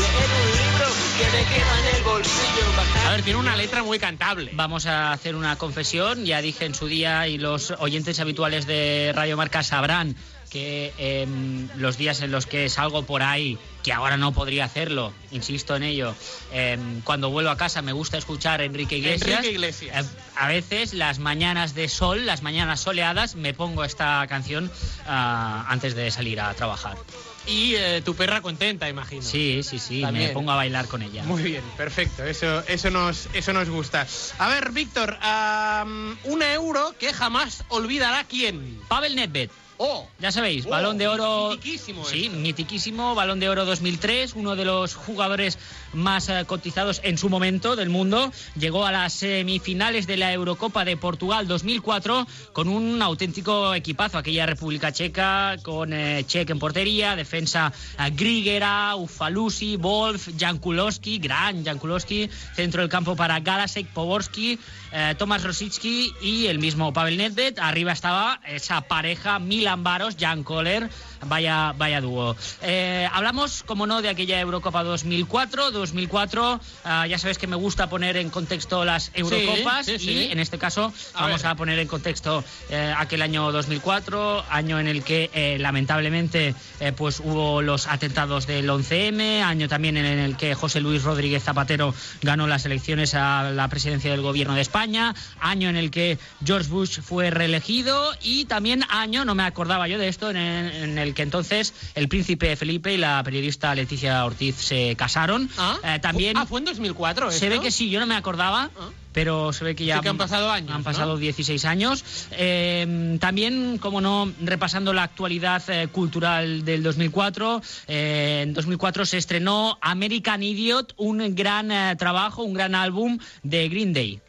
que 1.23 1.31
me 1.31 1.45
queda 1.45 1.81
en 1.81 1.97
el 1.97 2.03
bolsillo. 2.03 2.73
Bajar 2.77 3.07
A 3.07 3.11
ver, 3.13 3.23
tiene 3.23 3.39
una 3.39 3.57
letra 3.57 3.83
muy 3.83 3.99
cantable. 3.99 4.51
Vamos 4.55 4.87
a 4.87 5.13
hacer 5.13 5.37
una 5.37 5.57
confesión. 5.57 6.25
Ya 6.25 6.43
dije 6.43 6.65
en 6.65 6.75
su 6.75 6.87
día 6.87 7.29
y 7.29 7.39
los 7.39 7.73
oyentes 7.79 8.19
habituales 8.19 8.67
de 8.67 9.13
Radio 9.15 9.37
Marca 9.37 9.63
sabrán 9.63 10.17
que 10.51 10.93
em, 10.99 11.69
los 11.77 11.97
días 11.97 12.21
en 12.21 12.31
los 12.31 12.47
que 12.47 12.69
salgo 12.69 13.05
por 13.05 13.23
ahí, 13.23 13.57
que 13.83 13.93
ahora 13.93 14.19
no 14.19 14.33
podría 14.33 14.67
hacerlo, 14.67 15.15
insisto 15.31 15.75
en 15.77 15.83
ello, 15.83 16.15
em, 16.53 17.01
cuando 17.03 17.31
vuelvo 17.31 17.49
a 17.49 17.57
casa 17.57 17.81
me 17.81 17.93
gusta 17.93 18.19
escuchar 18.19 18.61
a 18.61 18.65
Enrique 18.65 18.99
Iglesias. 18.99 19.39
Enrique 19.39 19.55
Iglesias. 19.55 20.07
Eh, 20.07 20.09
a 20.37 20.49
veces 20.49 20.93
las 20.93 21.21
mañanas 21.21 21.75
de 21.75 21.89
sol, 21.89 22.27
las 22.27 22.43
mañanas 22.43 22.81
soleadas, 22.81 23.35
me 23.35 23.55
pongo 23.55 23.83
esta 23.85 24.27
canción 24.29 24.71
ah, 25.07 25.65
antes 25.69 25.95
de 25.95 26.11
salir 26.11 26.39
a 26.39 26.53
trabajar. 26.53 26.99
Y 27.47 27.75
eh, 27.75 28.03
tu 28.05 28.15
perra 28.15 28.41
contenta, 28.41 28.89
imagino. 28.89 29.23
Sí, 29.23 29.63
sí, 29.63 29.79
sí, 29.79 30.01
También. 30.01 30.29
me 30.29 30.33
pongo 30.33 30.53
a 30.53 30.57
bailar 30.57 30.87
con 30.87 31.03
ella. 31.03 31.25
Muy 31.25 31.43
bien, 31.43 31.63
perfecto. 31.77 32.25
Eso, 32.25 32.63
eso, 32.69 32.91
nos, 32.91 33.29
eso 33.33 33.53
nos 33.53 33.69
gusta. 33.69 34.07
A 34.39 34.49
ver, 34.49 34.71
Víctor, 34.71 35.19
am, 35.21 36.17
un 36.25 36.43
euro 36.43 36.95
que 36.99 37.13
jamás 37.13 37.65
olvidará 37.69 38.25
quién. 38.25 38.81
Pavel 38.89 39.17
Nedved. 39.17 39.51
Oh, 39.79 40.07
Ya 40.21 40.31
sabéis, 40.31 40.67
Oh, 40.67 40.71
balón 40.71 40.99
de 40.99 41.09
oro. 41.09 41.51
mitiquísimo 41.51 42.05
Sí, 42.05 42.27
esto. 42.27 42.39
mitiquísimo, 42.39 43.15
balón 43.17 43.41
de 43.41 43.49
oro 43.49 43.65
2003, 43.65 44.35
uno 44.35 44.55
de 44.55 44.65
los 44.65 44.95
jugadores 44.95 45.59
más 45.93 46.29
eh, 46.29 46.45
cotizados 46.47 47.01
en 47.03 47.19
su 47.19 47.29
momento 47.29 47.75
del 47.75 47.89
mundo. 47.89 48.31
Llegó 48.57 48.87
a 48.87 48.93
las 48.93 49.13
semifinales 49.13 50.07
de 50.07 50.17
la 50.19 50.33
Eurocopa 50.33 50.85
de 50.85 50.97
Portugal 50.97 51.49
2004 51.49 52.27
con 52.53 52.69
un 52.69 53.03
auténtico 53.03 53.75
equipazo. 53.75 54.19
Aquella 54.19 54.47
República 54.47 54.93
Checa 54.93 55.57
con 55.63 55.93
eh, 55.93 56.25
Czech 56.29 56.49
en 56.51 56.59
portería, 56.61 57.17
defensa 57.17 57.73
eh, 57.99 58.11
Grigera, 58.15 58.95
Ufalusi, 58.97 59.77
Wolf, 59.77 60.29
Jan 60.39 60.59
Kulowski, 60.59 61.19
gran 61.19 61.65
Jan 61.65 61.79
Kulowski, 61.79 62.31
centro 62.55 62.83
del 62.83 62.91
campo 62.91 63.17
para 63.17 63.41
Galasek, 63.41 63.89
Poborski, 63.89 64.59
eh, 64.93 65.15
Tomasz 65.19 65.43
Rosicki 65.43 66.13
y 66.23 66.47
el 66.47 66.59
mismo 66.61 66.93
Pavel 66.93 67.17
Nedved. 67.17 67.59
Arriba 67.59 67.93
estaba 67.93 68.41
esa 68.47 68.81
pareja 68.83 69.39
Milan 69.63 69.85
Baros, 69.85 70.17
Jan 70.19 70.43
Kohler. 70.43 70.91
Vaya, 71.25 71.73
vaya 71.79 72.01
dúo. 72.01 72.35
Eh, 72.63 73.09
hablamos, 73.13 73.63
como 73.63 73.87
no, 73.87 74.03
de 74.03 74.09
aquella 74.09 74.41
Eurocopa 74.41 74.83
2004. 74.83 75.71
2004, 75.71 76.61
ah, 76.85 77.07
ya 77.07 77.17
sabes 77.17 77.39
que 77.39 77.47
me 77.47 77.55
gusta 77.55 77.89
poner 77.89 78.17
en 78.17 78.29
contexto 78.29 78.85
las 78.85 79.13
Eurocopas 79.15 79.87
sí, 79.87 80.01
sí. 80.01 80.11
y 80.11 80.33
en 80.33 80.41
este 80.41 80.59
caso 80.59 80.93
A 81.15 81.23
vamos 81.23 81.43
ver. 81.43 81.53
a 81.53 81.55
poner 81.55 81.79
en 81.79 81.87
contexto 81.87 82.43
eh, 82.71 82.93
aquel 82.99 83.23
año 83.23 83.53
2004, 83.53 84.47
año 84.51 84.81
en 84.81 84.89
el 84.89 85.05
que 85.05 85.31
eh, 85.33 85.59
lamentablemente 85.61 86.57
eh, 86.81 86.91
pues 86.91 87.21
hubo 87.21 87.63
los 87.63 87.87
atentados 87.87 88.49
del 88.49 88.69
11M, 88.69 89.43
año 89.43 89.69
también 89.69 89.97
en 89.97 90.19
el 90.19 90.37
que 90.37 90.57
José 90.57 90.81
Luis 90.81 91.05
Rodríguez 91.05 91.45
Zapatero 91.45 91.95
ganó 92.23 92.49
las 92.49 92.67
elecciones 92.67 93.15
a 93.15 93.53
la 93.53 93.69
presidencia 93.69 94.11
del 94.11 94.23
gobierno 94.23 94.57
de 94.57 94.61
España, 94.61 95.15
año 95.39 95.69
en 95.69 95.77
el 95.77 95.93
que 95.93 96.19
George 96.45 96.69
Bush 96.69 97.01
fue 97.01 97.31
reelegido 97.31 98.13
y 98.23 98.47
también 98.47 98.85
año, 98.89 99.25
no 99.25 99.37
me 99.37 99.45
acordaba 99.53 99.87
yo 99.87 99.99
de 99.99 100.09
esto, 100.09 100.31
en 100.31 100.37
el, 100.37 100.73
en 100.83 100.99
el 100.99 101.15
que 101.15 101.23
entonces 101.23 101.75
el 101.95 102.09
príncipe 102.09 102.57
Felipe 102.57 102.93
y 102.93 102.97
la 102.97 103.23
periodista 103.23 103.75
Leticia 103.75 104.25
Ortiz 104.25 104.57
se 104.57 104.97
casaron. 104.97 105.49
Ah, 105.59 105.79
Eh, 105.85 105.99
también 106.01 106.37
ah, 106.37 106.47
fue 106.47 106.59
en 106.61 106.65
2004. 106.65 107.31
se 107.31 107.49
ve 107.49 107.57
esto? 107.57 107.65
que 107.65 107.71
sí, 107.71 107.91
yo 107.91 108.01
no 108.01 108.07
me 108.07 108.15
acordaba, 108.17 108.71
Ah. 108.79 108.89
pero 109.13 109.53
se 109.53 109.63
ve 109.65 109.75
que 109.75 109.85
ya 109.85 109.97
Sí 109.97 110.01
que 110.03 110.09
han 110.09 110.17
pasado 110.17 110.51
años, 110.51 110.71
Han 110.73 110.79
¿no? 110.79 110.85
pasado 110.85 111.19
16 111.19 111.65
años. 111.67 112.03
Eh, 112.33 113.19
también, 113.21 113.77
como 113.79 114.01
no, 114.01 114.33
repasando 114.43 114.95
la 114.95 115.03
actualidad 115.03 115.63
eh, 115.69 115.89
cultural 115.89 116.65
del 116.65 116.83
2004, 116.83 117.61
eh, 117.89 118.41
en 118.45 118.55
2004 118.55 119.05
se 119.05 119.19
estrenó 119.19 119.77
American 119.83 120.43
Idiot, 120.43 120.95
un 120.97 121.35
gran 121.35 121.71
eh, 121.71 121.95
trabajo, 121.99 122.43
un 122.43 122.55
gran 122.55 122.75
álbum 122.75 123.19
de 123.43 123.69
Green 123.69 123.93
Day. 123.93 124.22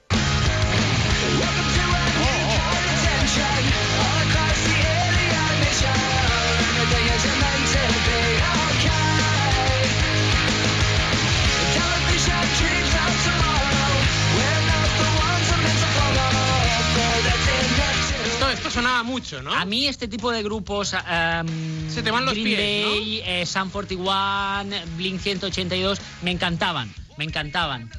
Esto 19.04 19.12
mucho, 19.12 19.42
¿no? 19.42 19.54
A 19.54 19.66
mí 19.66 19.88
este 19.88 20.08
tipo 20.08 20.32
de 20.32 20.44
grupos, 20.44 20.94
um, 20.94 21.90
Se 21.90 22.02
te 22.04 22.12
van 22.12 22.26
los 22.26 22.34
Green 22.34 22.46
pies, 22.46 22.58
Day, 22.58 23.22
eh, 23.26 23.46
Sum 23.46 23.70
41, 23.70 24.66
Blink 24.98 25.22
182, 25.22 26.00
me 26.22 26.32
encantaban, 26.32 26.94
me 27.18 27.26
encantaban. 27.26 27.90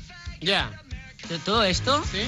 Ya. 0.41 0.71
Todo 1.45 1.65
esto 1.65 2.05
¿Sí? 2.13 2.21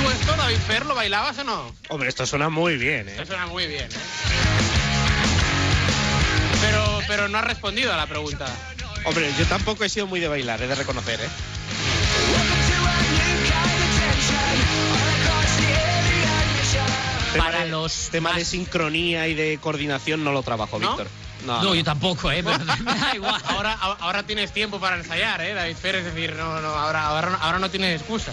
¿Tú 0.00 0.10
esto, 0.10 0.36
David 0.36 0.56
Fer, 0.66 0.86
lo 0.86 0.96
bailabas 0.96 1.38
o 1.38 1.44
no? 1.44 1.72
Hombre, 1.90 2.08
esto 2.08 2.26
suena 2.26 2.48
muy 2.48 2.76
bien, 2.76 3.08
¿eh? 3.08 3.14
Eso 3.14 3.26
suena 3.26 3.46
muy 3.46 3.66
bien, 3.66 3.84
¿eh? 3.84 3.96
Pero, 6.60 7.00
pero 7.06 7.28
no 7.28 7.38
has 7.38 7.44
respondido 7.44 7.92
a 7.92 7.96
la 7.96 8.06
pregunta. 8.06 8.46
Hombre, 9.04 9.32
yo 9.38 9.44
tampoco 9.46 9.84
he 9.84 9.88
sido 9.88 10.06
muy 10.08 10.18
de 10.18 10.28
bailar, 10.28 10.60
he 10.60 10.66
de 10.66 10.74
reconocer, 10.74 11.20
¿eh? 11.20 11.28
Tema 17.32 17.44
Para 17.44 17.64
de- 17.64 17.70
los 17.70 18.08
tema 18.10 18.30
de 18.32 18.40
más- 18.40 18.48
sincronía 18.48 19.26
y 19.28 19.34
de 19.34 19.58
coordinación 19.60 20.22
no 20.22 20.32
lo 20.32 20.42
trabajo, 20.42 20.78
¿No? 20.78 20.88
Víctor. 20.88 21.08
No, 21.46 21.56
No, 21.56 21.62
no. 21.70 21.74
yo 21.74 21.82
tampoco, 21.82 22.30
¿eh? 22.30 22.42
Pero 22.44 22.58
me 22.84 22.94
da 22.94 23.12
igual. 23.14 23.40
Ahora, 23.48 23.72
ahora 23.72 24.22
tienes 24.22 24.52
tiempo 24.52 24.78
para 24.78 24.96
ensayar, 24.96 25.40
¿eh, 25.40 25.54
David 25.54 25.76
Fer? 25.76 25.94
Es 25.96 26.04
decir, 26.04 26.34
no, 26.36 26.60
no, 26.60 26.68
ahora, 26.68 27.06
ahora, 27.06 27.30
no- 27.30 27.38
ahora 27.40 27.58
no 27.58 27.70
tienes 27.70 28.00
excusa. 28.00 28.32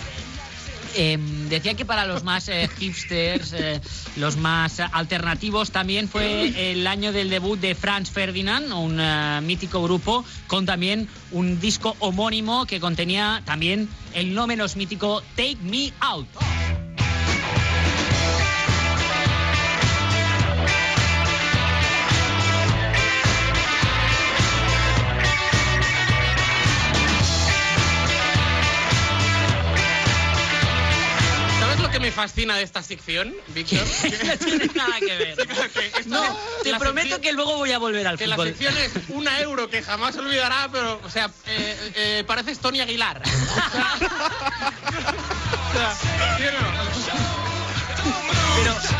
Eh, 0.96 1.18
decía 1.50 1.74
que 1.76 1.86
para 1.86 2.06
los 2.06 2.24
más 2.24 2.48
eh, 2.50 2.70
hipsters, 2.80 3.54
eh, 3.54 3.82
los 4.16 4.38
más 4.38 4.80
alternativos, 4.80 5.72
también 5.72 6.08
fue 6.08 6.72
el 6.72 6.88
año 6.88 7.12
del 7.12 7.30
debut 7.30 7.60
de 7.60 7.76
Franz 7.76 8.10
Ferdinand, 8.10 8.72
un 8.74 9.00
eh, 9.00 9.40
mítico 9.42 9.84
grupo, 9.84 10.26
con 10.48 10.66
también 10.66 11.08
un 11.32 11.60
disco 11.60 11.96
homónimo 12.00 12.66
que 12.66 12.80
contenía 12.80 13.42
también 13.46 13.90
el 14.14 14.34
no 14.34 14.48
menos 14.48 14.76
mítico 14.76 15.22
Take 15.36 15.58
Me 15.62 15.94
Out. 16.00 16.28
Me 32.10 32.16
fascina 32.16 32.58
de 32.58 32.64
esta 32.64 32.82
sección, 32.82 33.36
Víctor? 33.50 33.80
no 34.26 34.38
tiene 34.38 34.66
nada 34.76 35.00
que 35.00 35.16
ver. 35.16 35.36
Que 35.72 35.88
esta- 35.88 36.02
No, 36.08 36.40
te 36.64 36.72
la 36.72 36.80
prometo 36.80 37.08
sección- 37.08 37.22
que 37.22 37.34
luego 37.34 37.58
voy 37.58 37.72
a 37.72 37.78
volver 37.78 38.08
al 38.08 38.18
Que 38.18 38.26
la 38.26 38.36
fútbol. 38.36 38.48
sección 38.50 38.76
es 38.78 38.92
una 39.10 39.40
euro 39.42 39.70
que 39.70 39.84
jamás 39.84 40.16
olvidará, 40.18 40.70
pero, 40.72 41.00
o 41.04 41.10
sea, 41.10 41.30
eh, 41.46 41.92
eh, 41.96 42.24
pareces 42.26 42.58
Tony 42.60 42.80
Aguilar. 42.82 43.22
O 45.70 45.72
sea, 45.72 45.92
o 45.92 45.96
sea, 45.96 46.38
¿sí 46.38 46.44
o 46.48 46.52
no? 46.52 46.60
Pero. 48.64 48.99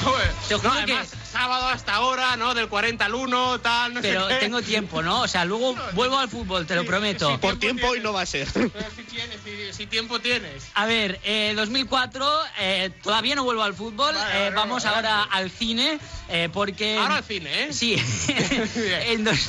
Te 0.48 0.54
juro 0.56 0.68
No, 0.70 0.74
además, 0.78 1.08
sábado 1.30 1.68
hasta 1.68 1.94
ahora, 1.94 2.36
¿no? 2.36 2.54
Del 2.54 2.68
40 2.68 3.04
al 3.04 3.14
1, 3.14 3.60
tal, 3.60 3.94
no 3.94 4.00
pero 4.02 4.28
sé 4.28 4.34
qué. 4.34 4.40
tengo 4.40 4.62
tiempo, 4.62 5.02
¿no? 5.02 5.20
O 5.22 5.28
sea, 5.28 5.44
luego 5.44 5.76
vuelvo 5.94 6.18
al 6.18 6.28
fútbol, 6.28 6.66
te 6.66 6.74
lo 6.74 6.84
prometo. 6.84 7.30
sí, 7.30 7.38
Por 7.38 7.58
tiempo 7.58 7.86
hoy 7.88 8.00
no 8.00 8.12
va 8.12 8.22
a 8.22 8.26
ser. 8.26 8.48
Pero 8.52 8.90
si 8.96 9.02
tienes, 9.04 9.38
si, 9.44 9.72
si 9.72 9.86
tiempo 9.86 10.20
tienes. 10.20 10.64
A 10.74 10.86
ver, 10.86 11.20
eh, 11.24 11.52
2004, 11.56 12.26
eh, 12.58 12.90
todavía 13.02 13.34
no 13.34 13.44
vuelvo 13.44 13.62
al 13.62 13.74
fútbol, 13.74 14.14
Vale, 14.14 14.46
eh, 14.48 14.50
vamos 14.50 14.84
ahora 14.84 15.22
al 15.24 15.50
cine, 15.50 15.98
eh, 16.28 16.48
porque... 16.52 16.96
Ahora 16.98 17.16
al 17.16 17.24
cine, 17.24 17.64
¿eh? 17.64 17.72
Sí, 17.72 17.94
Bien. 18.28 18.68
en, 19.06 19.24
dos- 19.24 19.48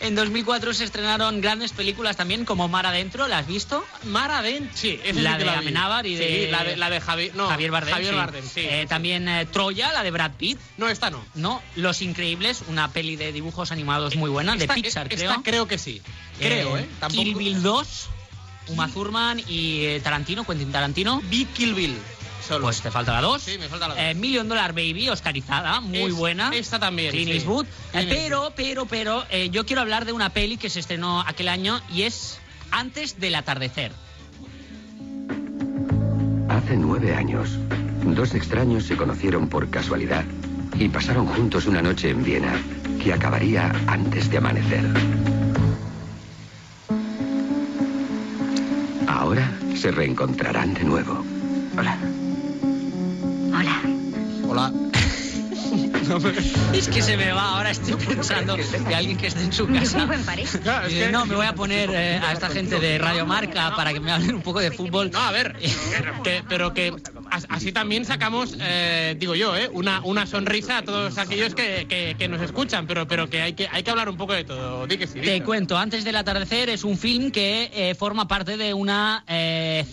en 0.00 0.14
2004 0.14 0.74
se 0.74 0.84
estrenaron 0.84 1.40
grandes 1.40 1.72
películas 1.72 2.16
también, 2.16 2.44
como 2.44 2.68
Mar 2.68 2.86
Adentro, 2.86 3.28
¿la 3.28 3.38
has 3.38 3.46
visto? 3.46 3.84
Mar 4.04 4.30
Adent, 4.30 4.72
sí, 4.74 4.98
esa 5.04 5.20
La 5.20 5.32
sí 5.32 5.38
que 5.38 5.44
de 5.44 5.50
vi. 5.50 5.56
Amenábar 5.56 6.06
y 6.06 6.16
Sí, 6.16 6.24
de- 6.24 6.48
la 6.50 6.64
de, 6.64 6.76
la 6.76 6.90
de 6.90 7.00
Javi- 7.00 7.32
no, 7.34 7.48
Javier 7.48 7.70
Bardem. 7.70 7.92
Javier 7.94 8.10
sí. 8.12 8.16
Bardem, 8.16 8.44
sí. 8.44 8.60
Eh, 8.60 8.78
sí. 8.82 8.88
También 8.88 9.28
eh, 9.28 9.46
Troya, 9.46 9.92
la 9.92 10.02
de 10.02 10.10
Brad 10.10 10.32
Pitt. 10.38 10.58
No, 10.78 10.88
esta 10.88 11.10
no. 11.10 11.24
No, 11.34 11.62
Los 11.76 12.02
Increíbles, 12.02 12.62
una 12.68 12.90
peli 12.92 13.16
de 13.16 13.32
dibujos 13.32 13.72
animados 13.72 14.16
muy 14.16 14.30
buena, 14.30 14.56
de 14.56 14.64
Esta- 14.64 14.74
Pixar, 14.74 15.06
esta 15.12 15.26
creo. 15.26 15.42
creo 15.42 15.68
que 15.68 15.78
sí. 15.78 16.02
Creo, 16.38 16.76
¿eh? 16.78 16.88
Tampoco... 16.98 17.22
Kill 17.22 17.34
Bill 17.34 17.62
2, 17.62 18.08
Uma 18.68 18.88
Thurman 18.88 19.40
y 19.48 19.84
eh, 19.84 20.00
Tarantino, 20.02 20.44
Quentin 20.44 20.70
Tarantino. 20.72 21.20
Vi 21.24 21.44
Kill 21.46 21.74
Bill. 21.74 21.96
Solo. 22.50 22.64
Pues 22.64 22.80
te 22.82 22.90
falta 22.90 23.12
la 23.12 23.20
2. 23.20 23.40
Sí, 23.42 23.58
me 23.58 23.68
falta 23.68 23.86
la 23.88 23.94
dos. 23.94 24.02
Eh, 24.02 24.14
Million 24.14 24.48
Dollar 24.48 24.72
Baby, 24.72 25.08
oscarizada, 25.08 25.80
muy 25.80 26.10
Es- 26.10 26.14
buena. 26.14 26.50
Esta 26.54 26.78
también. 26.80 27.10
Clint 27.12 27.30
sí. 27.30 27.36
Eastwood. 27.36 27.64
Eh, 27.66 27.68
Clint 27.92 28.08
pero, 28.10 28.52
pero, 28.56 28.86
pero, 28.86 29.24
eh, 29.30 29.50
yo 29.50 29.64
quiero 29.64 29.82
hablar 29.82 30.04
de 30.04 30.12
una 30.12 30.30
peli 30.30 30.56
que 30.56 30.68
se 30.68 30.80
estrenó 30.80 31.20
aquel 31.20 31.48
año 31.48 31.80
y 31.94 32.02
es 32.02 32.38
Antes 32.72 33.18
del 33.20 33.34
atardecer. 33.34 33.92
Hace 36.48 36.76
nueve 36.76 37.14
años, 37.14 37.50
dos 38.04 38.34
extraños 38.34 38.84
se 38.84 38.96
conocieron 38.96 39.48
por 39.48 39.70
casualidad 39.70 40.24
y 40.78 40.88
pasaron 40.88 41.26
juntos 41.26 41.66
una 41.66 41.82
noche 41.82 42.10
en 42.10 42.22
Viena, 42.24 42.52
que 43.02 43.12
acabaría 43.12 43.72
antes 43.88 44.30
de 44.30 44.38
amanecer. 44.38 44.84
Ahora 49.08 49.50
se 49.76 49.90
reencontrarán 49.90 50.74
de 50.74 50.84
nuevo. 50.84 51.24
Hola. 51.76 51.96
Es 56.74 56.88
que 56.88 57.02
se 57.02 57.16
me 57.16 57.30
va, 57.32 57.56
ahora 57.56 57.70
estoy 57.70 57.94
pensando 57.94 58.56
de 58.56 58.94
alguien 58.94 59.16
que 59.16 59.28
esté 59.28 59.42
en 59.44 59.52
su 59.52 59.66
casa. 59.72 60.08
Eh, 60.88 61.08
no, 61.12 61.24
me 61.24 61.36
voy 61.36 61.46
a 61.46 61.54
poner 61.54 61.88
eh, 61.92 62.18
a 62.18 62.32
esta 62.32 62.48
gente 62.48 62.80
de 62.80 62.98
Radio 62.98 63.26
Marca 63.26 63.74
para 63.76 63.92
que 63.92 64.00
me 64.00 64.10
hablen 64.10 64.34
un 64.36 64.42
poco 64.42 64.58
de 64.58 64.72
fútbol. 64.72 65.10
No, 65.12 65.20
a 65.20 65.30
ver, 65.30 65.54
que- 66.24 66.42
pero 66.48 66.74
que 66.74 66.92
así 67.48 67.72
también 67.72 68.04
sacamos, 68.04 68.56
eh, 68.60 69.16
digo 69.18 69.34
yo, 69.34 69.56
eh, 69.56 69.68
una, 69.72 70.00
una 70.04 70.26
sonrisa 70.26 70.78
a 70.78 70.82
todos 70.82 71.18
aquellos 71.18 71.54
que, 71.54 71.86
que- 71.88 72.16
que 72.18 72.28
nos 72.28 72.40
escuchan, 72.42 72.86
pero, 72.86 73.06
pero 73.08 73.28
que, 73.30 73.40
hay 73.42 73.52
que 73.54 73.68
hay 73.70 73.82
que 73.82 73.90
hablar 73.90 74.08
un 74.08 74.16
poco 74.16 74.32
de 74.32 74.44
todo. 74.44 74.86
Di 74.86 74.98
que 74.98 75.06
sí. 75.06 75.20
di 75.20 75.26
Te 75.26 75.42
cuento, 75.42 75.76
Antes 75.78 76.04
del 76.04 76.16
atardecer 76.16 76.68
es 76.68 76.84
un 76.84 76.98
film 76.98 77.30
que 77.30 77.70
eh, 77.72 77.94
forma 77.94 78.26
parte 78.28 78.56
de 78.56 78.74
una 78.74 79.24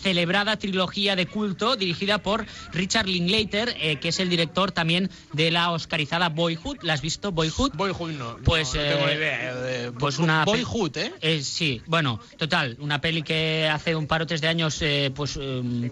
celebrada 0.01 0.57
trilogía 0.57 1.15
de 1.15 1.25
culto 1.27 1.75
dirigida 1.75 2.17
por 2.19 2.45
Richard 2.73 3.07
Linklater, 3.07 3.75
que 3.99 4.07
es 4.09 4.19
el 4.19 4.29
director 4.29 4.71
también 4.71 5.09
de 5.33 5.51
la 5.51 5.71
oscarizada 5.71 6.29
Boyhood. 6.29 6.77
¿La 6.81 6.93
has 6.93 7.01
visto, 7.01 7.31
Boyhood? 7.31 7.71
Boyhood 7.75 8.11
no. 8.11 8.37
Pues, 8.43 8.73
no, 8.75 8.81
no 8.81 8.87
tengo 8.89 9.11
idea. 9.11 9.91
pues 9.97 10.19
una 10.19 10.45
Boyhood, 10.45 10.97
¿eh? 10.97 11.41
Sí, 11.43 11.81
bueno, 11.85 12.19
total, 12.37 12.77
una 12.79 12.99
peli 13.01 13.21
que 13.23 13.69
hace 13.71 13.95
un 13.95 14.07
par 14.07 14.21
o 14.21 14.27
tres 14.27 14.41
de 14.41 14.47
años 14.47 14.83
pues 15.15 15.37
eh, 15.39 15.89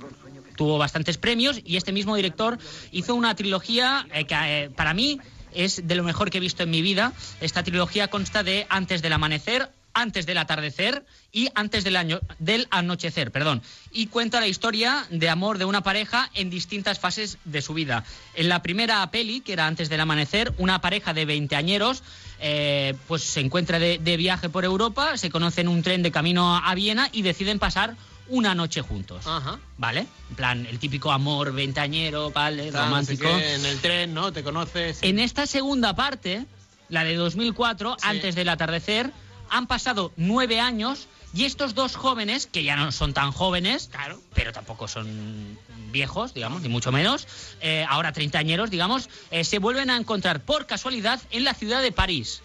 tuvo 0.56 0.78
bastantes 0.78 1.18
premios 1.18 1.62
y 1.64 1.78
este 1.78 1.92
mismo 1.92 2.16
director 2.16 2.58
hizo 2.92 3.16
una 3.16 3.36
trilogía 3.36 4.08
eh, 4.14 4.26
que 4.26 4.36
eh, 4.36 4.70
para 4.70 4.94
mí 4.94 5.20
es 5.54 5.88
de 5.88 5.96
lo 5.96 6.04
mejor 6.04 6.30
que 6.30 6.38
he 6.38 6.42
visto 6.42 6.64
en 6.64 6.70
mi 6.70 6.82
vida. 6.82 7.14
Esta 7.42 7.64
trilogía 7.64 8.10
consta 8.10 8.44
de 8.44 8.68
Antes 8.70 9.02
del 9.02 9.14
amanecer, 9.14 9.70
Antes 9.94 10.26
del 10.26 10.38
atardecer 10.38 11.06
y 11.32 11.48
Antes 11.56 11.84
del, 11.86 11.96
año, 11.96 12.20
del 12.40 12.68
anochecer, 12.70 13.32
perdón. 13.32 13.62
Y 13.92 14.08
cuenta 14.08 14.42
la 14.42 14.48
historia 14.48 15.06
de 15.10 15.30
amor 15.30 15.58
de 15.58 15.66
una 15.66 15.82
pareja 15.82 16.30
en 16.34 16.50
distintas 16.50 17.00
fases 17.00 17.38
de 17.46 17.62
su 17.62 17.74
vida. 17.74 18.04
En 18.34 18.50
la 18.50 18.62
primera 18.62 19.10
peli, 19.10 19.40
que 19.40 19.54
era 19.54 19.68
Antes 19.68 19.90
del 19.90 20.02
amanecer, 20.02 20.54
una 20.58 20.82
pareja 20.82 21.14
de 21.14 21.26
veinteañeros 21.26 22.04
eh, 22.42 22.96
pues 23.08 23.24
se 23.24 23.40
encuentra 23.40 23.80
de, 23.80 23.98
de 23.98 24.18
viaje 24.18 24.50
por 24.50 24.66
Europa, 24.66 25.18
se 25.18 25.30
conocen 25.30 25.68
en 25.68 25.74
un 25.74 25.84
tren 25.84 26.04
de 26.04 26.12
camino 26.12 26.58
a 26.58 26.76
Viena 26.76 27.08
y 27.14 27.22
deciden 27.22 27.60
pasar 27.60 27.96
una 28.28 28.56
noche 28.56 28.82
juntos. 28.82 29.26
Ajá. 29.28 29.60
¿Vale? 29.78 30.08
En 30.30 30.36
plan, 30.36 30.66
el 30.66 30.80
típico 30.80 31.12
amor 31.12 31.54
veinteañero, 31.54 32.32
¿vale? 32.32 32.72
Romántico. 32.72 33.24
no 33.28 33.38
sé 33.38 33.42
qué, 33.44 33.54
en 33.56 33.66
el 33.66 33.80
tren, 33.82 34.14
¿no? 34.14 34.32
Te 34.34 34.44
conoces. 34.44 35.00
En 35.02 35.20
esta 35.20 35.46
segunda 35.46 35.96
parte, 35.96 36.46
la 36.90 37.04
de 37.04 37.16
2004, 37.16 37.98
Sí. 38.00 38.08
antes 38.08 38.36
del 38.36 38.50
atardecer, 38.50 39.12
han 39.50 39.68
pasado 39.68 40.12
nueve 40.18 40.60
años 40.60 41.08
y 41.34 41.46
estos 41.46 41.76
dos 41.76 41.96
jóvenes, 41.96 42.48
que 42.48 42.64
ya 42.64 42.76
no 42.78 42.92
son 42.92 43.14
tan 43.14 43.32
jóvenes, 43.32 43.90
Claro. 43.92 44.20
pero 44.34 44.54
tampoco 44.54 44.88
son 44.88 45.58
viejos, 45.92 46.34
digamos, 46.34 46.62
ni 46.62 46.70
mucho 46.70 46.92
menos, 46.92 47.28
eh, 47.62 47.86
ahora 47.90 48.12
treintañeros, 48.14 48.70
digamos, 48.70 49.10
eh, 49.32 49.44
se 49.44 49.60
vuelven 49.60 49.90
a 49.90 49.98
encontrar 49.98 50.42
por 50.44 50.66
casualidad 50.66 51.22
en 51.32 51.44
la 51.44 51.54
ciudad 51.54 51.82
de 51.82 51.92
París, 51.92 52.42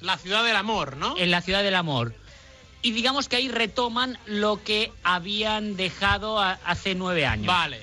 La 0.00 0.16
ciudad 0.16 0.44
del 0.44 0.54
amor, 0.56 0.96
¿no? 0.96 1.16
en 1.18 1.30
la 1.30 1.40
ciudad 1.42 1.62
del 1.62 1.74
amor. 1.74 2.14
Y 2.82 2.92
digamos 2.92 3.28
que 3.28 3.36
ahí 3.36 3.48
retoman 3.48 4.18
lo 4.26 4.62
que 4.62 4.92
habían 5.02 5.76
dejado 5.76 6.38
a- 6.40 6.58
hace 6.64 6.94
nueve 6.94 7.26
años. 7.26 7.46
Vale. 7.46 7.80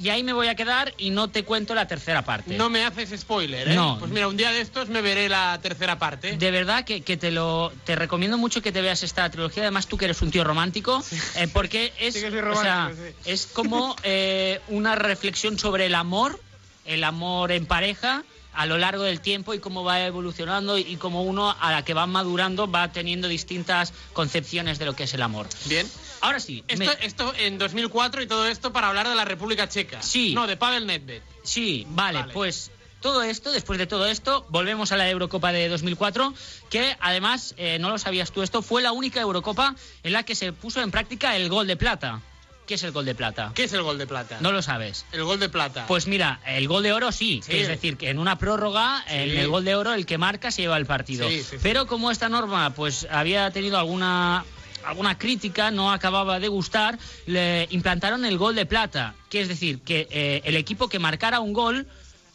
Y 0.00 0.10
ahí 0.10 0.22
me 0.22 0.32
voy 0.32 0.46
a 0.46 0.54
quedar 0.54 0.94
y 0.96 1.10
no 1.10 1.26
te 1.28 1.42
cuento 1.42 1.74
la 1.74 1.88
tercera 1.88 2.22
parte. 2.22 2.56
No 2.56 2.70
me 2.70 2.84
haces 2.84 3.18
spoiler, 3.20 3.66
¿eh? 3.68 3.74
No. 3.74 3.96
Pues 3.98 4.12
mira, 4.12 4.28
un 4.28 4.36
día 4.36 4.52
de 4.52 4.60
estos 4.60 4.88
me 4.88 5.02
veré 5.02 5.28
la 5.28 5.58
tercera 5.60 5.98
parte. 5.98 6.36
De 6.36 6.50
verdad 6.52 6.84
que, 6.84 7.00
que 7.00 7.16
te 7.16 7.32
lo 7.32 7.72
te 7.84 7.96
recomiendo 7.96 8.38
mucho 8.38 8.62
que 8.62 8.70
te 8.70 8.80
veas 8.80 9.02
esta 9.02 9.28
trilogía. 9.28 9.64
Además, 9.64 9.88
tú 9.88 9.98
que 9.98 10.04
eres 10.04 10.22
un 10.22 10.30
tío 10.30 10.44
romántico, 10.44 11.02
eh, 11.34 11.48
porque 11.52 11.92
es, 11.98 12.14
Sí 12.14 12.24
o 12.26 12.62
sea, 12.62 12.92
sí. 12.94 13.12
es 13.24 13.46
como 13.46 13.96
eh, 14.04 14.60
una 14.68 14.94
reflexión 14.94 15.58
sobre 15.58 15.86
el 15.86 15.96
amor, 15.96 16.40
el 16.84 17.02
amor 17.02 17.50
en 17.50 17.66
pareja 17.66 18.22
a 18.58 18.66
lo 18.66 18.76
largo 18.76 19.04
del 19.04 19.20
tiempo 19.20 19.54
y 19.54 19.60
cómo 19.60 19.84
va 19.84 20.04
evolucionando 20.04 20.78
y 20.78 20.96
cómo 20.96 21.22
uno 21.22 21.54
a 21.60 21.70
la 21.70 21.84
que 21.84 21.94
va 21.94 22.08
madurando 22.08 22.68
va 22.68 22.90
teniendo 22.90 23.28
distintas 23.28 23.92
concepciones 24.12 24.80
de 24.80 24.84
lo 24.84 24.96
que 24.96 25.04
es 25.04 25.14
el 25.14 25.22
amor. 25.22 25.46
Bien. 25.66 25.86
Ahora 26.20 26.40
sí, 26.40 26.64
Esto, 26.66 26.84
me- 26.84 27.06
esto 27.06 27.32
en 27.38 27.56
2004 27.58 28.20
y 28.22 28.26
todo 28.26 28.48
esto 28.48 28.72
para 28.72 28.88
hablar 28.88 29.08
de 29.08 29.14
la 29.14 29.24
República 29.24 29.68
Checa. 29.68 30.02
Sí. 30.02 30.34
No, 30.34 30.48
de 30.48 30.56
Pavel 30.56 30.86
Nedved. 30.86 31.22
Sí, 31.44 31.86
vale, 31.90 32.18
Vale. 32.18 32.32
pues 32.32 32.72
todo 33.00 33.22
esto, 33.22 33.52
después 33.52 33.78
de 33.78 33.86
todo 33.86 34.06
esto, 34.06 34.44
volvemos 34.48 34.90
a 34.90 34.96
la 34.96 35.08
Eurocopa 35.08 35.52
de 35.52 35.68
2004, 35.68 36.34
que 36.68 36.96
además, 36.98 37.54
eh, 37.58 37.78
no 37.78 37.90
lo 37.90 37.98
sabías 37.98 38.32
tú 38.32 38.42
esto, 38.42 38.60
fue 38.60 38.82
la 38.82 38.90
única 38.90 39.20
Eurocopa 39.20 39.76
en 40.02 40.12
la 40.12 40.24
que 40.24 40.34
se 40.34 40.52
puso 40.52 40.80
en 40.82 40.90
práctica 40.90 41.36
el 41.36 41.48
gol 41.48 41.68
de 41.68 41.76
plata. 41.76 42.20
¿Qué 42.68 42.74
es 42.74 42.82
el 42.82 42.92
gol 42.92 43.06
de 43.06 43.14
plata? 43.14 43.52
¿Qué 43.54 43.64
es 43.64 43.72
el 43.72 43.82
gol 43.82 43.96
de 43.96 44.06
plata? 44.06 44.36
No 44.42 44.52
lo 44.52 44.60
sabes. 44.60 45.06
El 45.12 45.24
gol 45.24 45.40
de 45.40 45.48
plata. 45.48 45.86
Pues 45.88 46.06
mira, 46.06 46.38
el 46.46 46.68
gol 46.68 46.82
de 46.82 46.92
oro 46.92 47.12
sí, 47.12 47.40
es 47.48 47.66
decir, 47.66 47.96
que 47.96 48.10
en 48.10 48.18
una 48.18 48.36
prórroga, 48.36 49.02
en 49.08 49.30
el 49.38 49.48
gol 49.48 49.64
de 49.64 49.74
oro, 49.74 49.94
el 49.94 50.04
que 50.04 50.18
marca 50.18 50.50
se 50.50 50.60
lleva 50.60 50.76
el 50.76 50.84
partido. 50.84 51.26
Sí. 51.30 51.42
Pero 51.62 51.86
como 51.86 52.10
esta 52.10 52.28
norma 52.28 52.74
pues 52.74 53.08
había 53.10 53.50
tenido 53.52 53.78
alguna 53.78 54.44
alguna 54.84 55.16
crítica, 55.16 55.70
no 55.70 55.90
acababa 55.90 56.40
de 56.40 56.48
gustar, 56.48 56.98
le 57.24 57.66
implantaron 57.70 58.26
el 58.26 58.36
gol 58.36 58.54
de 58.54 58.66
plata, 58.66 59.14
que 59.30 59.40
es 59.40 59.48
decir, 59.48 59.80
que 59.80 60.06
eh, 60.10 60.42
el 60.44 60.54
equipo 60.56 60.88
que 60.88 60.98
marcara 60.98 61.40
un 61.40 61.54
gol 61.54 61.86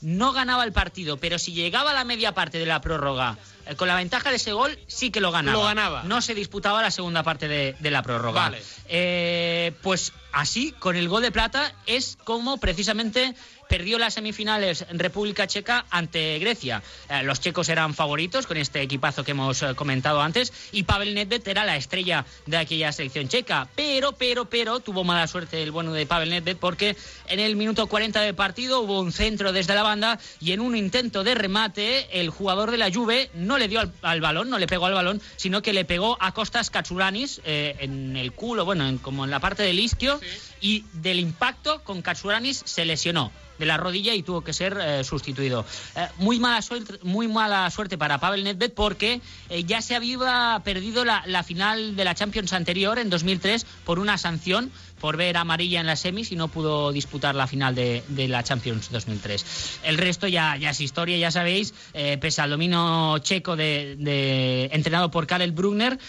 no 0.02 0.34
ganaba 0.34 0.63
el 0.63 0.74
partido, 0.74 1.17
pero 1.17 1.38
si 1.38 1.54
llegaba 1.54 1.91
a 1.91 1.93
la 1.93 2.06
media 2.06 2.34
parte 2.34 2.58
de 2.58 2.65
la 2.65 2.82
prórroga 2.82 3.38
con 3.78 3.88
la 3.88 3.95
ventaja 3.95 4.30
de 4.30 4.38
ese 4.38 4.54
gol, 4.54 4.78
sí 4.88 5.12
que 5.12 5.21
lo 5.21 5.32
ganaba. 5.32 5.58
Lo 5.58 5.63
ganaba. 5.63 6.04
No 6.04 6.21
se 6.21 6.34
disputaba 6.36 6.82
la 6.82 6.91
segunda 6.91 7.23
parte 7.23 7.47
de, 7.47 7.76
de 7.80 7.91
la 7.91 8.04
prórroga. 8.04 8.41
Vale. 8.41 8.62
Eh, 8.88 9.73
pues 9.82 10.13
así, 10.32 10.71
con 10.73 10.95
el 10.95 11.08
gol 11.08 11.21
de 11.21 11.32
plata, 11.32 11.73
es 11.86 12.17
como 12.23 12.58
precisamente 12.58 13.36
perdió 13.73 13.97
las 13.97 14.13
semifinales 14.13 14.86
en 14.88 14.99
República 14.99 15.47
Checa 15.47 15.86
ante 15.89 16.38
Grecia. 16.39 16.84
Eh, 17.10 17.23
los 17.23 17.39
checos 17.39 17.69
eran 17.69 17.93
favoritos 17.93 18.45
con 18.45 18.58
este 18.58 18.82
equipazo 18.82 19.23
que 19.23 19.32
hemos 19.32 19.63
eh, 19.63 19.73
comentado 19.76 20.21
antes 20.21 20.54
y 20.71 20.84
Pavel 20.84 21.15
Nedved 21.15 21.47
era 21.47 21.65
la 21.65 21.76
estrella 21.76 22.23
de 22.45 22.58
aquella 22.58 22.91
selección 22.91 23.28
checa. 23.30 23.67
Pero, 23.76 24.12
pero, 24.12 24.45
pero, 24.45 24.80
tuvo 24.80 25.04
mala 25.04 25.26
suerte 25.26 25.63
el 25.63 25.71
bueno 25.71 25.91
de 25.93 26.06
Pavel 26.06 26.30
Nedved 26.30 26.58
porque 26.58 26.95
en 27.28 27.39
el 27.39 27.56
minuto 27.56 27.88
40 27.88 28.21
del 28.21 28.36
partido 28.36 28.82
hubo 28.82 28.99
un 28.99 29.12
centro 29.12 29.52
desde 29.52 29.76
la 29.76 29.84
banda 29.84 30.19
y 30.39 30.52
en 30.52 30.62
un 30.62 30.76
intento 30.76 31.23
de 31.23 31.36
remate 31.36 32.19
el 32.19 32.30
jugador 32.30 32.69
de 32.69 32.78
la 32.78 32.91
Juve 32.93 33.32
no 33.34 33.53
le 33.58 33.68
dio 33.68 33.80
al, 33.80 33.92
al 34.02 34.22
balón, 34.22 34.50
no 34.50 34.58
le 34.60 34.68
pegó 34.68 34.86
al 34.86 34.94
balón, 34.94 35.22
sino 35.36 35.62
que 35.62 35.74
le 35.74 35.86
pegó 35.86 36.18
a 36.20 36.34
Costas 36.34 36.70
Katsuranis 36.70 37.42
eh, 37.46 37.76
en 37.80 38.16
el 38.18 38.32
culo, 38.34 38.66
bueno, 38.66 38.88
en- 38.88 38.98
como 38.98 39.26
en 39.26 39.32
la 39.32 39.39
parte 39.39 39.63
del 39.63 39.80
isquio 39.80 40.20
y 40.63 40.86
del 40.93 41.19
impacto 41.19 41.84
con 41.84 42.02
Katsuranis 42.02 42.63
se 42.65 42.86
lesionó 42.86 43.32
de 43.60 43.65
la 43.65 43.78
rodilla 43.78 44.13
y 44.13 44.23
tuvo 44.23 44.41
que 44.41 44.54
ser 44.54 44.78
eh, 44.82 45.04
sustituido. 45.04 45.65
Eh, 45.95 46.08
muy, 46.17 46.39
mala 46.39 46.62
suerte, 46.62 46.99
muy 47.04 47.28
mala 47.28 47.69
suerte 47.69 47.97
para 47.97 48.19
Pavel 48.19 48.43
Nedved 48.43 48.73
porque 48.73 49.21
eh, 49.49 49.63
ya 49.63 49.82
se 49.82 49.95
había 49.95 50.62
perdido 50.63 51.06
la, 51.06 51.43
final 51.43 51.95
de 51.95 52.04
la 52.04 52.15
Champions 52.15 52.54
anterior 52.54 52.99
en 52.99 53.10
2003 53.10 53.65
por 53.86 53.99
una 53.99 54.17
sanción 54.17 54.71
por 54.99 55.17
ver 55.17 55.36
amarilla 55.36 55.82
en 55.82 55.86
las 55.86 55.99
semis 55.99 56.32
y 56.32 56.38
no 56.38 56.47
pudo 56.47 56.93
disputar 56.93 57.36
la 57.36 57.45
final 57.45 57.76
de, 57.76 58.04
la 58.30 58.41
Champions 58.41 58.89
2003. 58.89 59.80
El 59.84 59.97
resto 59.97 60.30
ya, 60.30 60.56
es 60.56 60.80
historia, 60.80 61.17
ya 61.17 61.30
sabéis, 61.30 61.73
pese 62.21 62.41
al 62.41 62.52
dominio 62.52 63.17
checo 63.17 63.58
de, 63.58 64.69
entrenado 64.71 65.12
por 65.12 65.28
Karel 65.28 65.52
Brugner, 65.52 65.99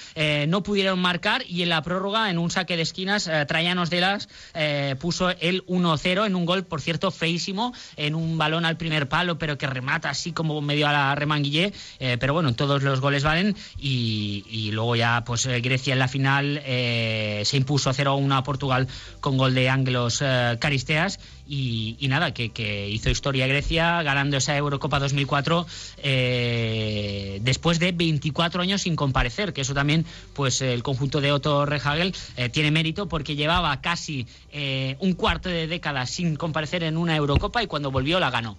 no 0.46 0.62
pudieron 0.62 1.00
marcar 1.00 1.42
y 1.48 1.62
en 1.62 1.70
la 1.70 1.82
prórroga, 1.82 2.30
en 2.30 2.38
un 2.38 2.52
saque 2.52 2.76
de 2.76 2.82
esquinas, 2.82 3.28
Trayanos 3.48 3.90
de 3.90 4.00
las 4.00 4.28
eh, 4.54 4.96
puso 4.98 5.30
el 5.30 5.64
1-0 5.66 6.26
en 6.26 6.35
un 6.35 6.44
gol, 6.44 6.64
por 6.64 6.80
cierto, 6.80 7.11
feísimo, 7.11 7.72
en 7.96 8.14
un 8.14 8.38
balón 8.38 8.64
al 8.64 8.76
primer 8.76 9.09
palo, 9.09 9.38
pero 9.38 9.59
que 9.59 9.66
remata 9.66 10.11
así 10.11 10.33
como 10.33 10.61
medio 10.61 10.88
a 10.88 10.92
la 10.92 11.14
remanguillé. 11.14 11.72
eh, 11.98 12.16
pero 12.18 12.33
bueno, 12.35 12.54
todos 12.54 12.83
los 12.83 13.00
goles 13.00 13.22
valen 13.22 13.57
y, 13.78 14.44
y 14.48 14.70
luego 14.72 14.96
ya 14.96 15.24
pues 15.24 15.46
eh, 15.46 15.61
Grecia 15.61 15.92
en 15.92 15.98
la 15.98 16.09
final 16.09 16.62
se 16.64 17.57
impuso 17.57 17.90
0-1 17.90 18.37
a 18.37 18.42
Portugal 18.42 18.88
con 19.20 19.37
gol 19.37 19.54
de 19.54 19.68
Ángelos 19.68 20.20
eh, 20.22 20.57
Caristeas 20.61 21.18
y, 21.46 21.96
y 22.00 22.09
nada, 22.09 22.33
que, 22.33 22.50
que 22.50 22.88
hizo 22.88 23.11
historia 23.11 23.46
Grecia 23.46 24.02
ganando 24.02 24.37
esa 24.37 24.57
Eurocopa 24.57 24.98
2004 24.98 25.66
eh, 25.98 27.38
después 27.42 27.78
de 27.78 27.92
24 27.92 28.62
años 28.62 28.83
sin 28.83 28.96
comparecer, 28.96 29.52
que 29.52 29.61
eso 29.62 29.74
también 29.74 30.04
pues 30.35 30.62
el 30.62 30.83
conjunto 30.83 31.20
de 31.20 31.33
Otto 31.33 31.66
Rehagel 31.66 32.14
eh, 32.37 32.48
tiene 32.48 32.70
mérito 32.70 33.09
porque 33.09 33.37
llevaba 33.37 33.80
casi 33.80 34.26
eh, 34.52 34.96
un 35.00 35.14
cuarto 35.14 35.48
de 35.48 35.66
década 35.66 36.07
sin 36.07 36.37
comparecer 36.37 36.83
en 36.83 36.96
una 36.96 37.16
Eurocopa 37.16 37.62
y 37.62 37.66
cuando 37.66 37.90
volvió 37.90 38.20
la 38.20 38.30
ganó. 38.30 38.57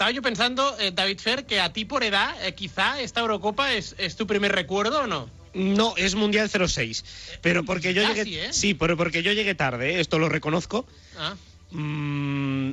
Estaba 0.00 0.12
yo 0.12 0.22
pensando, 0.22 0.78
eh, 0.78 0.92
David 0.94 1.18
Fer, 1.18 1.44
que 1.44 1.60
a 1.60 1.74
ti 1.74 1.84
por 1.84 2.02
edad, 2.02 2.34
eh, 2.46 2.54
quizá 2.54 2.98
esta 3.02 3.20
Eurocopa 3.20 3.74
es, 3.74 3.94
es 3.98 4.16
tu 4.16 4.26
primer 4.26 4.50
recuerdo 4.50 5.02
o 5.02 5.06
no. 5.06 5.28
No, 5.52 5.94
es 5.98 6.14
Mundial 6.14 6.48
06. 6.48 7.04
Pero 7.42 7.64
porque 7.64 7.92
yo 7.92 8.02
Casi, 8.02 8.14
llegué. 8.14 8.46
¿eh? 8.46 8.52
Sí, 8.54 8.72
pero 8.72 8.96
porque 8.96 9.22
yo 9.22 9.32
llegué 9.32 9.54
tarde, 9.54 9.96
¿eh? 9.96 10.00
esto 10.00 10.18
lo 10.18 10.30
reconozco. 10.30 10.86
Ah. 11.18 11.34
Mm, 11.70 12.72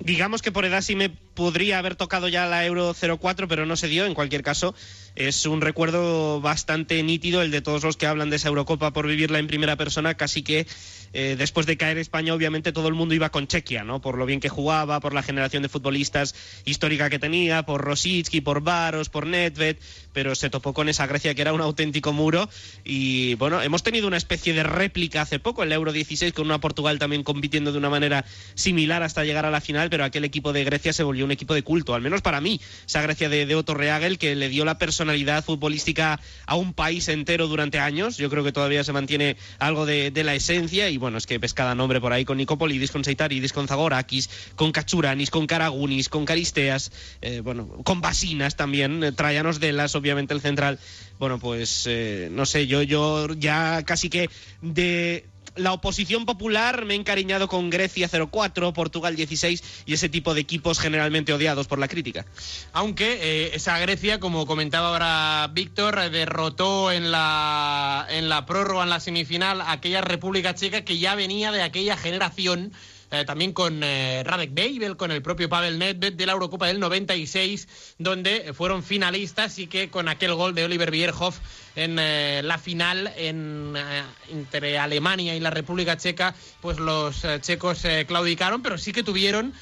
digamos 0.00 0.42
que 0.42 0.52
por 0.52 0.64
edad 0.64 0.82
sí 0.82 0.94
me 0.96 1.10
podría 1.10 1.78
haber 1.78 1.96
tocado 1.96 2.28
ya 2.28 2.46
la 2.46 2.64
Euro 2.64 2.94
04, 2.94 3.48
pero 3.48 3.66
no 3.66 3.76
se 3.76 3.88
dio. 3.88 4.06
En 4.06 4.14
cualquier 4.14 4.42
caso, 4.42 4.74
es 5.14 5.46
un 5.46 5.60
recuerdo 5.60 6.40
bastante 6.40 7.02
nítido 7.02 7.42
el 7.42 7.50
de 7.50 7.62
todos 7.62 7.82
los 7.82 7.96
que 7.96 8.06
hablan 8.06 8.30
de 8.30 8.36
esa 8.36 8.48
Eurocopa 8.48 8.92
por 8.92 9.06
vivirla 9.06 9.38
en 9.38 9.46
primera 9.46 9.76
persona, 9.76 10.14
casi 10.14 10.42
que 10.42 10.66
eh, 11.14 11.36
después 11.38 11.64
de 11.66 11.76
caer 11.76 11.96
España, 11.98 12.34
obviamente 12.34 12.72
todo 12.72 12.88
el 12.88 12.94
mundo 12.94 13.14
iba 13.14 13.30
con 13.30 13.46
Chequia, 13.46 13.84
¿no? 13.84 14.00
Por 14.00 14.18
lo 14.18 14.26
bien 14.26 14.40
que 14.40 14.48
jugaba, 14.48 14.98
por 14.98 15.14
la 15.14 15.22
generación 15.22 15.62
de 15.62 15.68
futbolistas 15.68 16.34
histórica 16.64 17.08
que 17.08 17.20
tenía, 17.20 17.62
por 17.64 17.80
Rosicki, 17.80 18.40
por 18.40 18.62
Baros, 18.62 19.08
por 19.08 19.26
Nedved, 19.26 19.76
pero 20.12 20.34
se 20.34 20.50
topó 20.50 20.74
con 20.74 20.88
esa 20.88 21.06
Grecia 21.06 21.34
que 21.34 21.42
era 21.42 21.52
un 21.52 21.60
auténtico 21.60 22.12
muro. 22.12 22.48
Y 22.84 23.34
bueno, 23.34 23.62
hemos 23.62 23.84
tenido 23.84 24.08
una 24.08 24.16
especie 24.16 24.52
de 24.54 24.64
réplica 24.64 25.22
hace 25.22 25.38
poco, 25.38 25.62
el 25.62 25.72
Euro 25.72 25.92
16, 25.92 26.32
con 26.32 26.46
una 26.46 26.60
Portugal 26.60 26.98
también 26.98 27.22
compitiendo 27.22 27.70
de 27.70 27.78
una 27.78 27.90
manera 27.90 28.24
similar 28.54 29.04
hasta 29.04 29.24
llegar 29.24 29.46
a 29.46 29.50
la 29.50 29.60
final, 29.60 29.90
pero 29.90 30.04
aquel 30.04 30.24
equipo 30.24 30.52
de 30.52 30.64
Grecia 30.64 30.92
se 30.92 31.04
volvió 31.04 31.24
un 31.24 31.30
equipo 31.30 31.54
de 31.54 31.62
culto, 31.62 31.94
al 31.94 32.02
menos 32.02 32.22
para 32.22 32.40
mí. 32.40 32.60
Esa 32.86 33.02
Grecia 33.02 33.28
de, 33.28 33.46
de 33.46 33.54
Otto 33.54 33.74
Reagel 33.74 34.18
que 34.18 34.34
le 34.34 34.48
dio 34.48 34.64
la 34.64 34.78
personalidad 34.78 35.44
futbolística 35.44 36.20
a 36.46 36.56
un 36.56 36.74
país 36.74 37.08
entero 37.08 37.46
durante 37.46 37.78
años. 37.78 38.16
Yo 38.16 38.28
creo 38.30 38.42
que 38.42 38.52
todavía 38.52 38.82
se 38.82 38.92
mantiene 38.92 39.36
algo 39.60 39.86
de, 39.86 40.10
de 40.10 40.24
la 40.24 40.34
esencia 40.34 40.88
y 40.88 40.98
bueno, 41.04 41.18
es 41.18 41.26
que 41.26 41.36
ves 41.36 41.52
cada 41.52 41.74
nombre 41.74 42.00
por 42.00 42.14
ahí 42.14 42.24
con 42.24 42.38
Nicopolidis, 42.38 42.90
con 42.90 43.04
Seitaridis, 43.04 43.52
con 43.52 43.68
Zagorakis, 43.68 44.30
con 44.56 44.72
Kachuranis, 44.72 45.28
con 45.28 45.46
Karagunis, 45.46 46.08
con 46.08 46.24
Caristeas, 46.24 46.92
eh, 47.20 47.40
bueno, 47.40 47.68
con 47.84 48.00
Basinas 48.00 48.56
también, 48.56 49.04
eh, 49.04 49.12
Trayanos 49.12 49.60
Delas, 49.60 49.94
obviamente 49.96 50.32
el 50.32 50.40
central. 50.40 50.78
Bueno, 51.18 51.38
pues 51.38 51.84
eh, 51.86 52.30
no 52.32 52.46
sé, 52.46 52.66
yo, 52.66 52.80
yo 52.80 53.28
ya 53.34 53.82
casi 53.82 54.08
que 54.08 54.30
de 54.62 55.26
la 55.56 55.72
oposición 55.72 56.26
popular 56.26 56.84
me 56.84 56.94
he 56.94 56.96
encariñado 56.96 57.48
con 57.48 57.70
Grecia 57.70 58.08
04, 58.08 58.72
Portugal 58.72 59.16
16 59.16 59.62
y 59.86 59.94
ese 59.94 60.08
tipo 60.08 60.34
de 60.34 60.40
equipos 60.40 60.78
generalmente 60.78 61.32
odiados 61.32 61.66
por 61.66 61.78
la 61.78 61.88
crítica. 61.88 62.26
Aunque 62.72 63.18
eh, 63.20 63.50
esa 63.54 63.78
Grecia, 63.78 64.20
como 64.20 64.46
comentaba 64.46 64.88
ahora 64.88 65.50
Víctor, 65.52 66.10
derrotó 66.10 66.92
en 66.92 67.10
la, 67.10 68.06
en 68.10 68.28
la 68.28 68.46
prórroga, 68.46 68.84
en 68.84 68.90
la 68.90 69.00
semifinal, 69.00 69.60
a 69.60 69.72
aquella 69.72 70.00
República 70.00 70.54
Checa 70.54 70.84
que 70.84 70.98
ya 70.98 71.14
venía 71.14 71.52
de 71.52 71.62
aquella 71.62 71.96
generación. 71.96 72.72
Eh, 73.10 73.24
también 73.24 73.52
con 73.52 73.82
eh, 73.82 74.22
Radek 74.24 74.54
Babel, 74.54 74.96
con 74.96 75.10
el 75.10 75.22
propio 75.22 75.48
Pavel 75.48 75.78
Nedved 75.78 76.14
de 76.14 76.26
la 76.26 76.32
Eurocopa 76.32 76.66
del 76.66 76.80
96, 76.80 77.94
donde 77.98 78.52
fueron 78.54 78.82
finalistas 78.82 79.58
y 79.58 79.66
que 79.66 79.90
con 79.90 80.08
aquel 80.08 80.34
gol 80.34 80.54
de 80.54 80.64
Oliver 80.64 80.90
Bierhoff 80.90 81.38
en 81.76 81.98
eh, 81.98 82.40
la 82.44 82.58
final 82.58 83.12
en, 83.16 83.74
eh, 83.76 84.02
entre 84.30 84.78
Alemania 84.78 85.34
y 85.36 85.40
la 85.40 85.50
República 85.50 85.96
Checa, 85.96 86.34
pues 86.60 86.78
los 86.78 87.24
checos 87.40 87.82
claudicaron, 88.06 88.62
pero 88.62 88.78
sí 88.78 88.92
que 88.92 89.02
tuvieron 89.02 89.52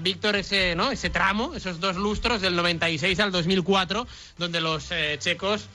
Víctor 0.00 0.36
ese, 0.36 0.74
¿no? 0.74 0.90
ese 0.90 1.08
tramo, 1.08 1.54
esos 1.54 1.78
dos 1.78 1.96
lustros 1.96 2.40
del 2.40 2.56
96 2.56 3.20
al 3.20 3.30
2004, 3.30 4.06
donde 4.36 4.60
los 4.60 4.90
eh, 4.90 5.16
checos 5.20 5.68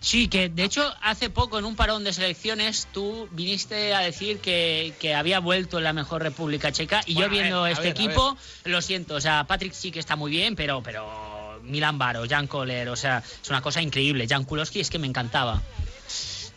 Sí, 0.00 0.28
que 0.28 0.48
de 0.48 0.64
hecho 0.64 0.82
hace 1.02 1.28
poco 1.28 1.58
en 1.58 1.66
un 1.66 1.76
parón 1.76 2.04
de 2.04 2.12
selecciones 2.14 2.88
tú 2.92 3.28
viniste 3.32 3.94
a 3.94 4.00
decir 4.00 4.38
que, 4.38 4.94
que 4.98 5.14
había 5.14 5.40
vuelto 5.40 5.76
en 5.76 5.84
la 5.84 5.92
mejor 5.92 6.22
República 6.22 6.72
Checa 6.72 7.02
y 7.04 7.14
Bueno, 7.14 7.28
yo 7.28 7.32
viendo 7.32 7.62
ver, 7.62 7.72
este 7.72 7.92
ver, 7.92 7.92
equipo, 7.92 8.36
lo 8.64 8.80
siento, 8.80 9.14
o 9.14 9.20
sea, 9.20 9.44
Patrick 9.44 9.74
sí 9.74 9.90
que 9.90 9.98
está 9.98 10.16
muy 10.16 10.30
bien, 10.30 10.56
pero, 10.56 10.82
pero 10.82 11.60
Milan 11.62 11.98
Baro, 11.98 12.24
Jan 12.28 12.46
Kohler, 12.46 12.88
o 12.88 12.96
sea, 12.96 13.22
es 13.42 13.50
una 13.50 13.60
cosa 13.60 13.82
increíble. 13.82 14.26
Jan 14.28 14.44
Kulowski 14.44 14.80
es 14.80 14.90
que 14.90 14.98
me 14.98 15.06
encantaba. 15.06 15.62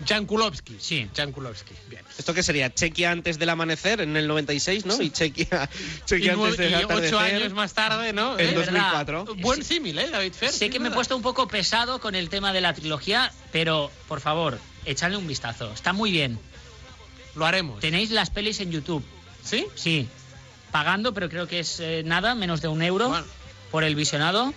Jan 0.07 0.25
Kulowski. 0.25 0.77
Sí. 0.79 1.09
Jan 1.15 1.31
Kulowski. 1.31 1.73
Bien. 1.89 2.03
¿Esto 2.17 2.33
qué 2.33 2.43
sería? 2.43 2.73
Chequia 2.73 3.11
antes 3.11 3.39
del 3.39 3.49
amanecer 3.49 4.01
en 4.01 4.15
el 4.17 4.27
96, 4.27 4.85
¿no? 4.85 5.01
Y 5.01 5.09
Chequia, 5.11 5.69
Y, 6.01 6.05
Chequia 6.05 6.33
nueve- 6.35 6.51
antes 6.53 6.57
del 6.59 6.71
y 6.71 6.83
atardecer. 6.83 7.13
ocho 7.15 7.19
años 7.19 7.53
más 7.53 7.73
tarde, 7.73 8.11
¿no? 8.13 8.37
En 8.39 8.49
¿Eh? 8.49 8.53
2004. 8.53 9.25
Buen 9.37 9.63
símil, 9.63 9.97
¿eh, 9.99 10.09
David 10.09 10.33
Fer? 10.33 10.51
Sé 10.51 10.69
que 10.69 10.79
me 10.79 10.89
he 10.89 10.91
puesto 10.91 11.15
un 11.15 11.21
poco 11.21 11.47
pesado 11.47 11.99
con 11.99 12.15
el 12.15 12.29
tema 12.29 12.51
de 12.53 12.61
la 12.61 12.73
trilogía, 12.73 13.31
pero 13.51 13.91
por 14.07 14.19
favor, 14.19 14.59
echadle 14.85 15.17
un 15.17 15.27
vistazo. 15.27 15.71
Está 15.73 15.93
muy 15.93 16.11
bien. 16.11 16.39
Lo 17.35 17.45
haremos. 17.45 17.79
Tenéis 17.79 18.11
las 18.11 18.29
pelis 18.29 18.59
en 18.59 18.71
YouTube. 18.71 19.03
¿Sí? 19.43 19.65
Sí. 19.75 20.07
Pagando, 20.71 21.13
pero 21.13 21.29
creo 21.29 21.47
que 21.47 21.59
es 21.59 21.79
eh, 21.79 22.01
nada, 22.05 22.35
menos 22.35 22.61
de 22.61 22.67
un 22.67 22.81
euro 22.81 23.09
Bueno. 23.09 23.25
por 23.71 23.83
el 23.83 23.95
visionado. 23.95 24.53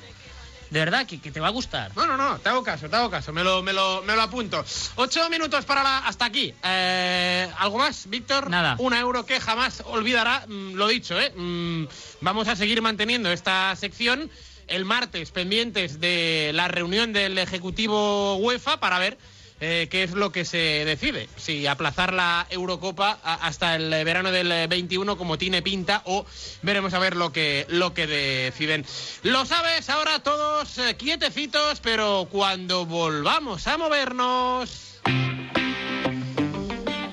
De 0.70 0.80
verdad, 0.80 1.06
que, 1.06 1.20
que 1.20 1.30
te 1.30 1.40
va 1.40 1.48
a 1.48 1.50
gustar. 1.50 1.92
No, 1.96 2.06
no, 2.06 2.16
no, 2.16 2.38
te 2.38 2.48
hago 2.48 2.62
caso, 2.62 2.88
te 2.88 2.96
hago 2.96 3.10
caso, 3.10 3.32
me 3.32 3.44
lo, 3.44 3.62
me 3.62 3.72
lo, 3.72 4.02
me 4.02 4.14
lo 4.14 4.22
apunto. 4.22 4.64
Ocho 4.96 5.28
minutos 5.30 5.64
para 5.64 5.82
la, 5.82 5.98
hasta 5.98 6.24
aquí. 6.24 6.52
Eh, 6.64 7.48
¿Algo 7.58 7.78
más, 7.78 8.08
Víctor? 8.08 8.50
Nada. 8.50 8.76
Un 8.78 8.94
euro 8.94 9.24
que 9.24 9.40
jamás 9.40 9.82
olvidará, 9.86 10.44
mm, 10.46 10.74
lo 10.74 10.88
dicho, 10.88 11.20
¿eh? 11.20 11.32
Mm, 11.36 11.86
vamos 12.20 12.48
a 12.48 12.56
seguir 12.56 12.82
manteniendo 12.82 13.30
esta 13.30 13.74
sección 13.76 14.30
el 14.66 14.84
martes 14.84 15.30
pendientes 15.30 16.00
de 16.00 16.50
la 16.54 16.68
reunión 16.68 17.12
del 17.12 17.38
Ejecutivo 17.38 18.36
UEFA 18.36 18.80
para 18.80 18.98
ver 18.98 19.18
eh, 19.60 19.88
qué 19.90 20.02
es 20.02 20.12
lo 20.12 20.32
que 20.32 20.44
se 20.44 20.84
decide. 20.84 21.28
Si 21.36 21.66
aplazar 21.66 22.12
la 22.12 22.46
Eurocopa 22.50 23.18
hasta 23.22 23.76
el 23.76 23.90
verano 24.04 24.30
del 24.30 24.52
eh, 24.52 24.66
21 24.66 25.16
como 25.16 25.38
tiene 25.38 25.62
pinta 25.62 26.02
o 26.04 26.26
veremos 26.62 26.92
a 26.94 26.98
ver 26.98 27.16
lo 27.16 27.32
que, 27.32 27.66
lo 27.68 27.94
que 27.94 28.06
deciden. 28.06 28.84
Lo 29.22 29.46
sabes, 29.46 29.88
ahora 29.88 30.18
todos 30.22 30.78
eh, 30.78 30.96
quietecitos, 30.96 31.80
pero 31.80 32.28
cuando 32.30 32.86
volvamos 32.86 33.66
a 33.66 33.78
movernos... 33.78 34.82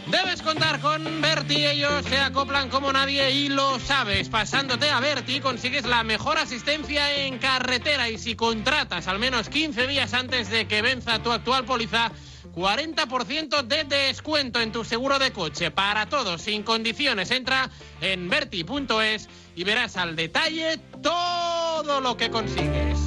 Debes 0.07 0.43
contar 0.43 0.79
con 0.79 1.21
Berti, 1.21 1.65
ellos 1.65 2.05
se 2.05 2.19
acoplan 2.19 2.69
como 2.69 2.93
nadie 2.93 3.31
y 3.31 3.49
lo 3.49 3.79
sabes. 3.79 4.29
Pasándote 4.29 4.91
a 4.91 4.99
Berti 4.99 5.39
consigues 5.39 5.85
la 5.85 6.03
mejor 6.03 6.37
asistencia 6.37 7.25
en 7.25 7.39
carretera 7.39 8.09
y 8.09 8.19
si 8.19 8.35
contratas 8.35 9.07
al 9.07 9.17
menos 9.17 9.49
15 9.49 9.87
días 9.87 10.13
antes 10.13 10.51
de 10.51 10.67
que 10.67 10.83
venza 10.83 11.23
tu 11.23 11.31
actual 11.31 11.65
póliza, 11.65 12.11
40% 12.55 13.63
de 13.63 13.83
descuento 13.83 14.59
en 14.59 14.71
tu 14.71 14.83
seguro 14.83 15.19
de 15.19 15.31
coche. 15.31 15.71
Para 15.71 16.07
todos, 16.07 16.41
sin 16.41 16.63
condiciones, 16.63 17.31
entra 17.31 17.69
en 18.01 18.29
Berti.es 18.29 19.29
y 19.55 19.63
verás 19.63 19.97
al 19.97 20.15
detalle 20.15 20.79
todo 21.01 22.01
lo 22.01 22.15
que 22.17 22.29
consigues. 22.29 22.99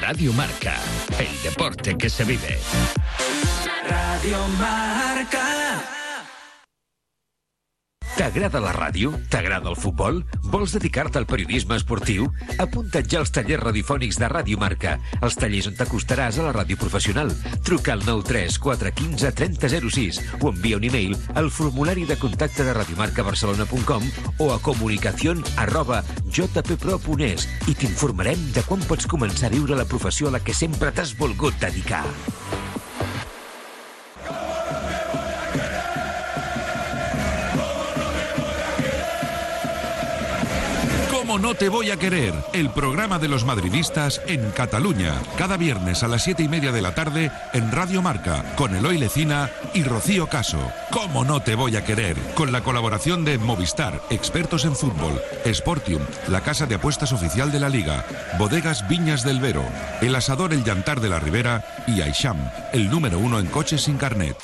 Radio 0.00 0.32
Marca, 0.34 0.76
el 1.18 1.42
deporte 1.42 1.96
que 1.96 2.10
se 2.10 2.24
vive. 2.24 2.58
Radio 3.88 4.38
Marca. 4.58 5.97
T'agrada 8.18 8.58
la 8.58 8.72
ràdio? 8.74 9.12
T'agrada 9.30 9.70
el 9.70 9.76
futbol? 9.78 10.16
Vols 10.50 10.72
dedicar-te 10.74 11.20
al 11.20 11.26
periodisme 11.30 11.76
esportiu? 11.78 12.24
Apunta't 12.58 13.06
ja 13.06 13.20
als 13.22 13.30
tallers 13.30 13.62
radiofònics 13.62 14.18
de 14.18 14.26
Ràdio 14.32 14.58
Marca, 14.58 14.96
els 15.22 15.38
tallers 15.38 15.68
on 15.70 15.76
t'acostaràs 15.78 16.40
a 16.40 16.48
la 16.48 16.54
ràdio 16.56 16.74
professional. 16.80 17.30
Truca 17.62 17.94
al 17.94 18.02
93 18.02 18.58
415 18.64 19.30
3006 19.38 20.18
o 20.40 20.50
envia 20.50 20.80
un 20.82 20.88
e-mail 20.90 21.14
al 21.38 21.52
formulari 21.54 22.08
de 22.10 22.18
contacte 22.18 22.66
de 22.66 22.74
radiomarcabarcelona.com 22.80 24.10
o 24.42 24.50
a 24.50 24.58
comunicación 24.66 25.44
arroba 25.54 26.02
jppro.es 26.26 27.46
i 27.70 27.76
t'informarem 27.78 28.48
de 28.50 28.66
quan 28.66 28.82
pots 28.90 29.06
començar 29.06 29.46
a 29.52 29.54
viure 29.54 29.78
la 29.78 29.86
professió 29.86 30.26
a 30.26 30.34
la 30.34 30.42
que 30.42 30.58
sempre 30.58 30.90
t'has 30.90 31.14
volgut 31.14 31.54
dedicar. 31.62 32.02
¿Cómo 41.38 41.50
no 41.50 41.54
te 41.54 41.68
voy 41.68 41.92
a 41.92 41.96
querer? 41.96 42.34
El 42.52 42.68
programa 42.70 43.20
de 43.20 43.28
los 43.28 43.44
madridistas 43.44 44.20
en 44.26 44.50
Cataluña. 44.50 45.14
Cada 45.36 45.56
viernes 45.56 46.02
a 46.02 46.08
las 46.08 46.24
siete 46.24 46.42
y 46.42 46.48
media 46.48 46.72
de 46.72 46.82
la 46.82 46.96
tarde 46.96 47.30
en 47.52 47.70
Radio 47.70 48.02
Marca, 48.02 48.42
con 48.56 48.74
Eloy 48.74 48.98
Lecina 48.98 49.48
y 49.72 49.84
Rocío 49.84 50.26
Caso. 50.26 50.58
¿Cómo 50.90 51.24
no 51.24 51.38
te 51.38 51.54
voy 51.54 51.76
a 51.76 51.84
querer? 51.84 52.16
Con 52.34 52.50
la 52.50 52.62
colaboración 52.62 53.24
de 53.24 53.38
Movistar, 53.38 54.02
expertos 54.10 54.64
en 54.64 54.74
fútbol, 54.74 55.22
Sportium, 55.46 56.02
la 56.26 56.40
casa 56.40 56.66
de 56.66 56.74
apuestas 56.74 57.12
oficial 57.12 57.52
de 57.52 57.60
la 57.60 57.68
Liga, 57.68 58.04
Bodegas 58.36 58.88
Viñas 58.88 59.22
del 59.22 59.38
Vero, 59.38 59.62
El 60.00 60.16
Asador 60.16 60.52
El 60.52 60.64
Llantar 60.64 61.00
de 61.00 61.08
la 61.08 61.20
Ribera 61.20 61.64
y 61.86 62.00
Aisham, 62.00 62.50
el 62.72 62.90
número 62.90 63.20
uno 63.20 63.38
en 63.38 63.46
coches 63.46 63.82
sin 63.82 63.96
carnet. 63.96 64.36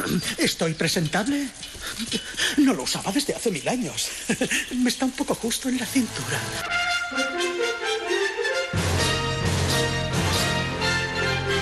¿Estoy 0.38 0.74
presentable? 0.74 1.48
No 2.58 2.74
lo 2.74 2.84
usaba 2.84 3.12
desde 3.12 3.34
hace 3.34 3.50
mil 3.50 3.66
años. 3.68 4.08
Me 4.76 4.88
está 4.88 5.04
un 5.04 5.12
poco 5.12 5.34
justo 5.34 5.68
en 5.68 5.78
la 5.78 5.86
cintura. 5.86 6.40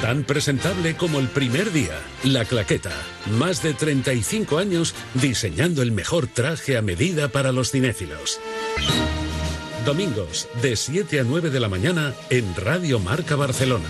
Tan 0.00 0.24
presentable 0.24 0.96
como 0.96 1.20
el 1.20 1.28
primer 1.28 1.72
día, 1.72 1.94
La 2.24 2.44
Claqueta. 2.46 2.92
Más 3.32 3.62
de 3.62 3.74
35 3.74 4.58
años 4.58 4.94
diseñando 5.14 5.82
el 5.82 5.92
mejor 5.92 6.26
traje 6.26 6.78
a 6.78 6.82
medida 6.82 7.28
para 7.28 7.52
los 7.52 7.70
cinéfilos. 7.70 8.40
Domingos, 9.84 10.48
de 10.62 10.76
7 10.76 11.20
a 11.20 11.24
9 11.24 11.50
de 11.50 11.60
la 11.60 11.68
mañana 11.68 12.14
en 12.30 12.54
Radio 12.56 12.98
Marca 12.98 13.36
Barcelona. 13.36 13.88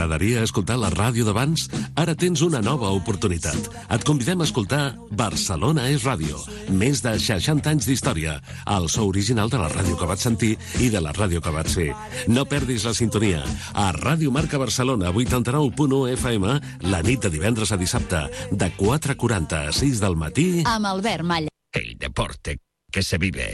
T'agradaria 0.00 0.40
escoltar 0.46 0.78
la 0.80 0.88
ràdio 0.88 1.26
d'abans? 1.26 1.66
Ara 2.00 2.14
tens 2.16 2.40
una 2.40 2.62
nova 2.64 2.88
oportunitat. 2.96 3.66
Et 3.92 4.06
convidem 4.08 4.40
a 4.40 4.46
escoltar 4.48 4.94
Barcelona 5.12 5.90
és 5.92 6.06
ràdio. 6.08 6.40
Més 6.72 7.02
de 7.04 7.12
60 7.20 7.68
anys 7.68 7.84
d'història. 7.84 8.38
El 8.64 8.88
so 8.88 9.04
original 9.10 9.52
de 9.52 9.60
la 9.60 9.68
ràdio 9.68 10.00
que 10.00 10.08
vaig 10.08 10.24
sentir 10.24 10.54
i 10.80 10.88
de 10.88 11.04
la 11.04 11.12
ràdio 11.12 11.44
que 11.44 11.52
vaig 11.52 11.68
ser. 11.68 11.90
No 12.32 12.46
perdis 12.48 12.88
la 12.88 12.96
sintonia. 12.96 13.44
A 13.76 13.90
Ràdio 13.92 14.32
Marca 14.32 14.56
Barcelona, 14.56 15.12
89.1 15.12 16.14
FM, 16.16 16.58
la 16.88 17.04
nit 17.04 17.20
de 17.20 17.36
divendres 17.36 17.68
a 17.68 17.76
dissabte, 17.76 18.24
de 18.48 18.72
4.40 18.80 19.66
a 19.66 19.80
6 19.84 20.00
del 20.00 20.16
matí... 20.16 20.52
Amb 20.64 20.94
Albert 20.96 21.28
Malla. 21.28 21.52
El 21.76 21.98
deporte 22.00 22.56
que 22.90 23.04
se 23.04 23.20
vive. 23.20 23.50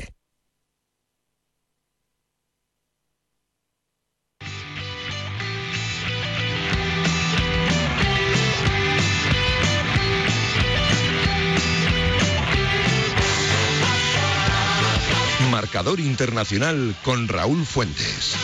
Marcador 15.57 16.01
Internacional 16.01 16.95
con 17.03 17.29
Raúl 17.29 17.65
Fuentes. 17.65 18.37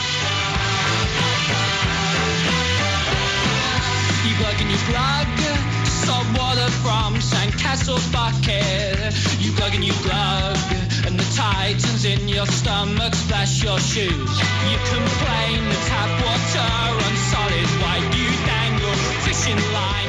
titans 11.73 12.05
in 12.05 12.29
your 12.29 12.47
stomach 12.47 13.15
splash 13.15 13.63
your 13.65 13.79
shoes. 13.79 14.33
You 14.71 14.79
complain 14.93 15.59
the 15.69 15.79
tap 15.89 16.11
water 16.25 16.71
on 17.07 17.15
solid 17.33 17.69
white 17.83 18.12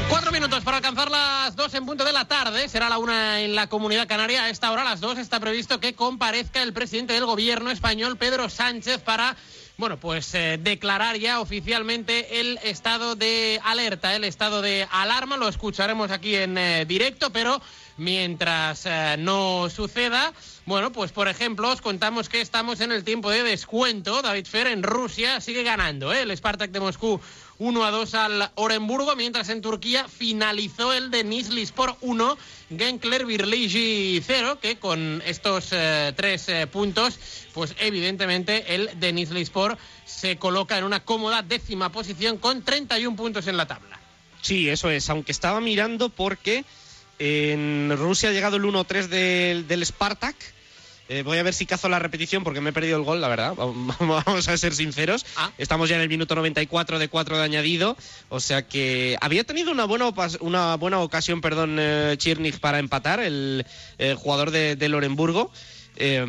Cuatro 0.10 0.32
minutos 0.32 0.64
para 0.64 0.78
alcanzar 0.78 1.10
las 1.10 1.56
dos 1.56 1.74
en 1.74 1.88
punto 1.88 2.06
de 2.06 2.14
la 2.14 2.28
tarde. 2.28 2.70
Será 2.70 2.88
la 2.88 3.00
una 3.00 3.42
en 3.42 3.56
la 3.56 3.68
comunidad 3.68 4.08
canaria. 4.08 4.44
A 4.44 4.50
esta 4.50 4.72
hora, 4.72 4.84
las 4.84 5.00
dos, 5.00 5.18
está 5.18 5.40
previsto 5.40 5.80
que 5.80 5.96
comparezca 5.96 6.62
el 6.62 6.72
presidente 6.72 7.14
del 7.14 7.26
gobierno 7.26 7.72
español, 7.72 8.18
Pedro 8.18 8.48
Sánchez, 8.50 9.00
para. 9.00 9.36
Bueno, 9.76 9.98
pues 9.98 10.36
eh, 10.36 10.60
declarar 10.62 11.18
ya 11.18 11.40
oficialmente 11.40 12.40
el 12.40 12.60
estado 12.62 13.16
de 13.16 13.60
alerta, 13.64 14.16
el 14.16 14.24
estado 14.24 14.62
de 14.62 14.88
alarma. 14.92 15.36
Lo 15.36 15.48
escucharemos 15.48 16.12
aquí 16.12 16.36
en 16.36 16.60
eh, 16.60 16.86
directo, 16.86 17.32
pero 17.32 17.60
mientras 17.98 18.86
eh, 18.86 19.16
no 19.18 19.68
suceda, 19.72 20.32
bueno, 20.66 20.92
pues 20.92 21.12
por 21.12 21.28
ejemplo, 21.28 21.70
os 21.70 21.82
contamos 21.82 22.30
que 22.30 22.40
estamos 22.40 22.82
en 22.82 22.92
el 22.92 23.04
tiempo 23.04 23.32
de 23.32 23.42
descuento. 23.42 24.22
David 24.22 24.46
Fer 24.46 24.68
en 24.68 24.84
Rusia 24.84 25.42
sigue 25.42 25.64
ganando, 25.64 26.14
el 26.14 26.30
Spartak 26.38 26.70
de 26.70 26.80
Moscú 26.80 27.20
1 27.60 27.86
a 27.86 27.92
2 27.92 28.14
al 28.16 28.52
Orenburgo, 28.56 29.16
mientras 29.16 29.50
en 29.50 29.62
Turquía 29.62 30.08
finalizó 30.08 30.94
el 30.94 31.12
de 31.12 31.24
Nizlispor 31.24 31.96
1, 32.02 32.38
Genkler 32.76 33.26
Birligi 33.26 34.22
0, 34.26 34.60
que 34.62 34.78
con 34.78 35.22
estos 35.26 35.70
eh, 35.72 36.14
tres 36.16 36.50
eh, 36.50 36.68
puntos, 36.68 37.20
pues 37.54 37.76
evidentemente 37.80 38.76
el 38.76 39.00
de 39.00 39.14
Nizlispor 39.14 39.78
se 40.06 40.38
coloca 40.38 40.78
en 40.78 40.84
una 40.84 41.02
cómoda 41.02 41.42
décima 41.42 41.92
posición 41.92 42.38
con 42.38 42.64
31 42.64 43.16
puntos 43.16 43.48
en 43.48 43.58
la 43.58 43.68
tabla. 43.68 44.00
Sí, 44.42 44.70
eso 44.70 44.90
es, 44.90 45.10
aunque 45.10 45.32
estaba 45.32 45.62
mirando 45.62 46.10
porque 46.10 46.66
en 47.20 47.96
Rusia 47.96 48.30
ha 48.30 48.34
llegado 48.34 48.58
el 48.58 48.64
1-3 48.64 49.08
del, 49.08 49.68
del 49.68 49.86
Spartak. 49.86 50.36
Eh, 51.10 51.22
voy 51.24 51.38
a 51.38 51.44
ver 51.44 51.54
si 51.54 51.66
cazo 51.66 51.90
la 51.90 52.00
repetición 52.00 52.44
porque 52.44 52.62
me 52.62 52.70
he 52.70 52.74
perdido 52.74 52.98
el 52.98 53.04
gol, 53.04 53.22
la 53.22 53.28
verdad. 53.28 53.54
Vamos 53.58 54.48
a 54.48 54.58
ser 54.58 54.74
sinceros. 54.74 55.26
Estamos 55.58 55.90
ya 55.90 55.96
en 55.96 56.02
el 56.02 56.10
minuto 56.10 56.36
94 56.36 57.00
de 57.00 57.08
4 57.10 57.38
de 57.38 57.44
añadido. 57.44 57.98
O 58.30 58.40
sea 58.40 58.68
que 58.68 59.18
había 59.22 59.44
tenido 59.44 59.72
una 59.72 59.86
buena, 59.86 60.12
una 60.40 60.76
buena 60.76 61.00
ocasión, 61.00 61.42
perdón, 61.42 61.78
eh, 61.80 62.16
Chirnig 62.18 62.60
para 62.60 62.80
empatar, 62.80 63.20
el, 63.20 63.66
jugador 64.18 64.52
de, 64.52 64.76
del 64.76 64.96
Orenburgo. 64.96 65.52
Eh, 65.96 66.26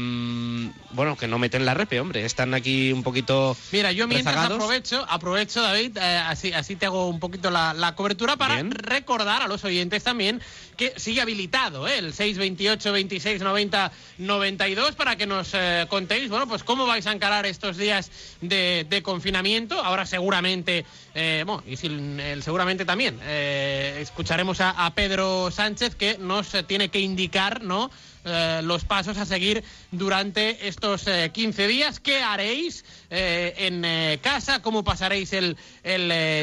bueno, 0.91 1.17
que 1.17 1.27
no 1.27 1.39
meten 1.39 1.65
la 1.65 1.75
repe, 1.75 1.99
hombre. 2.01 2.25
Están 2.25 2.55
aquí 2.55 2.93
un 2.93 3.03
poquito. 3.03 3.57
Mira, 3.73 3.93
yo 3.93 4.07
mientras 4.07 4.35
rezagados. 4.35 4.57
aprovecho, 4.57 5.07
aprovecho, 5.09 5.63
David, 5.63 5.97
eh, 5.97 6.01
así, 6.01 6.53
así 6.53 6.77
te 6.77 6.87
hago 6.87 7.09
un 7.09 7.19
poquito 7.19 7.51
la, 7.51 7.73
la 7.75 7.95
cobertura 7.95 8.37
para 8.37 8.63
recordar 8.63 9.43
a 9.43 9.49
los 9.49 9.65
oyentes 9.65 10.05
también 10.05 10.41
que 10.77 10.93
sigue 10.97 11.21
habilitado 11.21 11.89
¿eh? 11.89 11.99
el 11.99 12.13
628 12.13 12.93
26 12.93 13.43
90 13.43 13.93
92 14.19 14.95
para 14.97 15.17
que 15.17 15.27
nos 15.27 15.51
eh, 15.55 15.87
contéis, 15.89 16.29
bueno, 16.29 16.47
pues 16.47 16.65
cómo 16.65 16.87
vais 16.87 17.07
a 17.07 17.13
encarar 17.13 17.47
estos 17.47 17.77
días 17.77 18.11
de, 18.41 18.87
de 18.89 19.03
confinamiento. 19.03 19.83
Ahora 19.83 20.05
seguramente, 20.05 20.85
eh, 21.15 21.45
bueno, 21.47 21.63
y 21.67 21.75
el 21.87 22.43
seguramente 22.43 22.85
también, 22.85 23.21
escucharemos 23.23 24.61
a, 24.61 24.71
a 24.71 24.95
Pedro 24.95 25.51
Sánchez 25.51 25.95
que 25.95 26.19
nos 26.19 26.53
tiene 26.67 26.89
que 26.89 27.01
indicar, 27.01 27.63
¿no? 27.63 27.91
Eh, 28.25 28.61
los 28.65 28.85
pasos 28.85 29.19
a 29.19 29.27
seguir 29.27 29.63
durante 29.91 30.69
estos 30.69 31.07
eh, 31.07 31.31
15 31.33 31.67
días. 31.67 32.01
¿Qué 32.01 32.23
haréis 32.23 32.85
eh, 33.11 33.55
en 33.59 33.85
eh, 33.85 34.19
casa? 34.23 34.63
¿Cómo 34.63 34.85
pasaréis 34.85 35.33
el, 35.33 35.57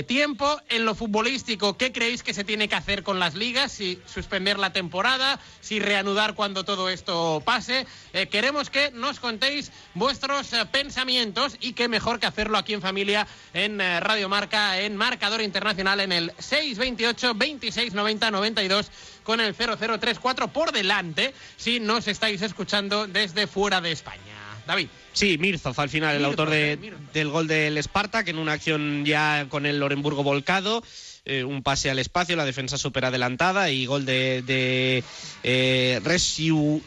tiempo? 0.07 0.59
En 0.69 0.85
lo 0.85 0.95
futbolístico, 0.95 1.77
¿qué 1.77 1.91
creéis 1.91 2.23
que 2.23 2.33
se 2.33 2.43
tiene 2.43 2.67
que 2.67 2.75
hacer 2.75 3.03
con 3.03 3.19
las 3.19 3.35
ligas? 3.35 3.71
Si 3.71 3.99
suspender 4.05 4.59
la 4.59 4.73
temporada, 4.73 5.39
si 5.59 5.79
reanudar 5.79 6.35
cuando 6.35 6.63
todo 6.63 6.89
esto 6.89 7.41
pase. 7.45 7.85
Queremos 8.29 8.69
que 8.69 8.91
nos 8.91 9.19
contéis 9.19 9.71
vuestros 9.93 10.51
pensamientos 10.71 11.57
y 11.59 11.73
qué 11.73 11.87
mejor 11.87 12.19
que 12.19 12.27
hacerlo 12.27 12.57
aquí 12.57 12.73
en 12.73 12.81
familia 12.81 13.27
en 13.53 13.79
Radio 13.79 14.29
Marca, 14.29 14.79
en 14.79 14.95
Marcador 14.95 15.41
Internacional, 15.41 15.99
en 15.99 16.11
el 16.11 16.33
628 16.37 17.33
26 17.35 17.93
90 17.93 18.31
92 18.31 18.91
con 19.23 19.39
el 19.39 19.53
0034 19.55 20.47
por 20.49 20.71
delante 20.71 21.34
si 21.57 21.79
nos 21.79 22.07
estáis 22.07 22.41
escuchando 22.41 23.07
desde 23.07 23.47
fuera 23.47 23.81
de 23.81 23.91
España. 23.91 24.19
David. 24.67 24.88
Sí, 25.13 25.38
Mirzov 25.38 25.79
al 25.79 25.89
final, 25.89 26.15
el 26.15 26.23
autor 26.23 26.49
de- 26.49 26.77
del 27.13 27.29
gol 27.29 27.47
del 27.47 27.81
Spartak 27.81 28.27
en 28.27 28.38
una 28.38 28.53
acción 28.53 29.03
ya 29.05 29.47
con 29.49 29.65
el 29.65 29.81
Orenburgo 29.84 30.23
volcado. 30.23 30.84
eh, 31.23 31.43
un 31.43 31.62
pase 31.62 31.91
al 31.91 31.99
espacio, 31.99 32.36
la 32.36 32.45
defensa 32.45 32.79
súper 32.79 33.05
adelantada 33.05 33.69
y 33.69 33.86
gol 33.86 34.05
de, 34.05 34.41
de 34.41 35.03
eh, 35.43 35.99
Resiu- 36.03 36.81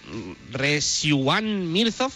Resiuan 0.51 1.71
Mirzov. 1.71 2.11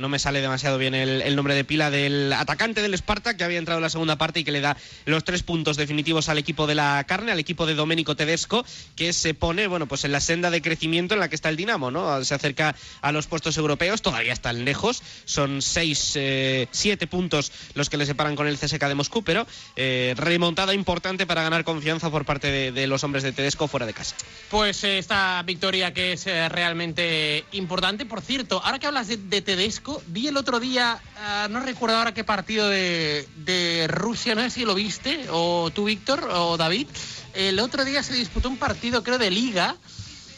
No 0.00 0.08
me 0.08 0.18
sale 0.18 0.40
demasiado 0.40 0.78
bien 0.78 0.94
el, 0.94 1.36
nombre 1.36 1.54
de 1.54 1.62
pila 1.62 1.90
del 1.90 2.32
atacante 2.32 2.80
del 2.80 2.96
Spartak 2.96 3.36
que 3.36 3.44
había 3.44 3.58
entrado 3.58 3.78
en 3.78 3.82
la 3.82 3.90
segunda 3.90 4.16
parte 4.16 4.40
y 4.40 4.44
que 4.44 4.50
le 4.50 4.62
da 4.62 4.74
los 5.04 5.24
tres 5.24 5.42
puntos 5.42 5.76
definitivos 5.76 6.30
al 6.30 6.38
equipo 6.38 6.66
de 6.66 6.74
la 6.74 7.04
carne, 7.06 7.32
al 7.32 7.38
equipo 7.38 7.66
de 7.66 7.74
Domenico 7.74 8.16
Tedesco, 8.16 8.64
que 8.96 9.12
se 9.12 9.34
pone 9.34 9.66
bueno 9.66 9.86
pues 9.86 10.04
en 10.04 10.12
la 10.12 10.20
senda 10.20 10.50
de 10.50 10.62
crecimiento 10.62 11.12
en 11.12 11.20
la 11.20 11.28
que 11.28 11.34
está 11.34 11.50
el 11.50 11.56
Dinamo, 11.56 11.90
¿no? 11.90 12.24
Se 12.24 12.34
acerca 12.34 12.74
a 13.02 13.12
los 13.12 13.26
puestos 13.26 13.58
europeos, 13.58 14.00
todavía 14.00 14.32
están 14.32 14.64
lejos, 14.64 15.02
son 15.26 15.60
seis, 15.60 16.12
eh, 16.14 16.66
siete 16.70 17.06
puntos 17.06 17.52
los 17.74 17.90
que 17.90 17.98
le 17.98 18.06
separan 18.06 18.36
con 18.36 18.46
el 18.46 18.56
CSK 18.56 18.82
de 18.86 18.94
Moscú, 18.94 19.22
pero 19.22 19.46
eh, 19.76 20.14
remontada 20.16 20.72
importante 20.72 21.26
para 21.26 21.42
ganar 21.42 21.64
confianza 21.64 22.10
por 22.10 22.24
parte 22.24 22.72
de, 22.72 22.86
los 22.86 23.04
hombres 23.04 23.22
de 23.22 23.32
Tedesco 23.32 23.68
fuera 23.68 23.84
de 23.84 23.92
casa. 23.92 24.16
Pues 24.48 24.82
eh, 24.84 24.96
esta 24.96 25.42
victoria 25.42 25.92
que 25.92 26.14
es 26.14 26.24
realmente 26.24 27.44
importante. 27.52 28.06
Por 28.06 28.22
cierto, 28.22 28.62
ahora 28.64 28.78
que 28.78 28.86
hablas 28.86 29.08
de 29.08 29.42
Tedesco, 29.42 29.89
vi 30.08 30.28
el 30.28 30.36
otro 30.36 30.60
día, 30.60 31.00
ah, 31.18 31.48
no 31.50 31.60
recuerdo 31.60 31.96
ahora 31.96 32.12
qué 32.14 32.24
partido 32.24 32.68
de, 32.68 33.26
de 33.36 33.86
Rusia, 33.88 34.34
no 34.34 34.42
sé 34.42 34.50
si 34.50 34.64
lo 34.64 34.74
viste, 34.74 35.26
o 35.30 35.70
tú, 35.74 35.84
Víctor, 35.84 36.28
o 36.32 36.56
David. 36.56 36.86
El 37.34 37.58
otro 37.60 37.84
día 37.84 38.02
se 38.02 38.14
disputó 38.14 38.48
un 38.48 38.56
partido, 38.56 39.02
creo, 39.02 39.18
de 39.18 39.30
liga. 39.30 39.76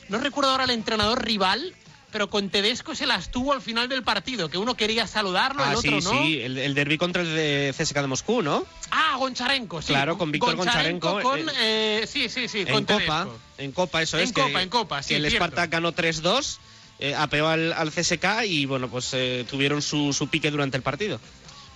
No 0.08 0.18
recuerdo 0.18 0.50
ahora 0.50 0.64
el 0.64 0.70
entrenador 0.70 1.24
rival, 1.24 1.74
pero 2.10 2.28
con 2.28 2.50
Tedesco 2.50 2.94
se 2.94 3.06
las 3.06 3.30
tuvo 3.30 3.54
al 3.54 3.62
final 3.62 3.88
del 3.88 4.02
partido, 4.02 4.50
que 4.50 4.58
uno 4.58 4.74
quería 4.74 5.06
saludarlo, 5.06 5.64
el 5.64 5.70
Ah, 5.70 5.78
otro 5.78 6.00
sí, 6.00 6.04
no. 6.06 6.10
sí, 6.22 6.40
el, 6.42 6.58
el 6.58 6.74
derbi 6.74 6.98
contra 6.98 7.22
el 7.22 7.34
de 7.34 7.74
CSK 7.76 7.96
de 8.02 8.06
Moscú, 8.06 8.42
¿no? 8.42 8.66
Ah, 8.90 9.16
Goncharenko, 9.18 9.80
sí. 9.80 9.88
Claro, 9.88 10.18
con 10.18 10.30
Víctor 10.30 10.56
Goncharenko, 10.56 11.22
Con, 11.22 11.40
eh, 11.48 12.00
eh, 12.02 12.06
sí, 12.06 12.28
sí, 12.28 12.48
sí, 12.48 12.60
en 12.60 12.66
con 12.68 12.84
Copa, 12.84 12.98
Tedesco. 13.24 13.38
en 13.56 13.72
Copa, 13.72 14.02
eso 14.02 14.18
En 14.18 14.24
es. 14.24 14.32
Copa, 14.32 14.48
que, 14.58 14.62
en 14.62 14.68
Copa, 14.68 15.02
sí, 15.02 15.08
que 15.14 15.16
el. 15.16 15.30
Spartak 15.30 15.70
ganó 15.70 15.92
3-2, 15.94 16.58
eh, 16.98 17.14
apeó 17.14 17.48
al, 17.48 17.72
al 17.72 17.90
CSK 17.90 18.44
y 18.46 18.66
bueno, 18.66 18.88
pues 18.88 19.10
eh, 19.14 19.44
tuvieron 19.50 19.82
su, 19.82 20.12
su 20.12 20.28
pique 20.28 20.50
durante 20.50 20.76
el 20.76 20.82
partido. 20.82 21.20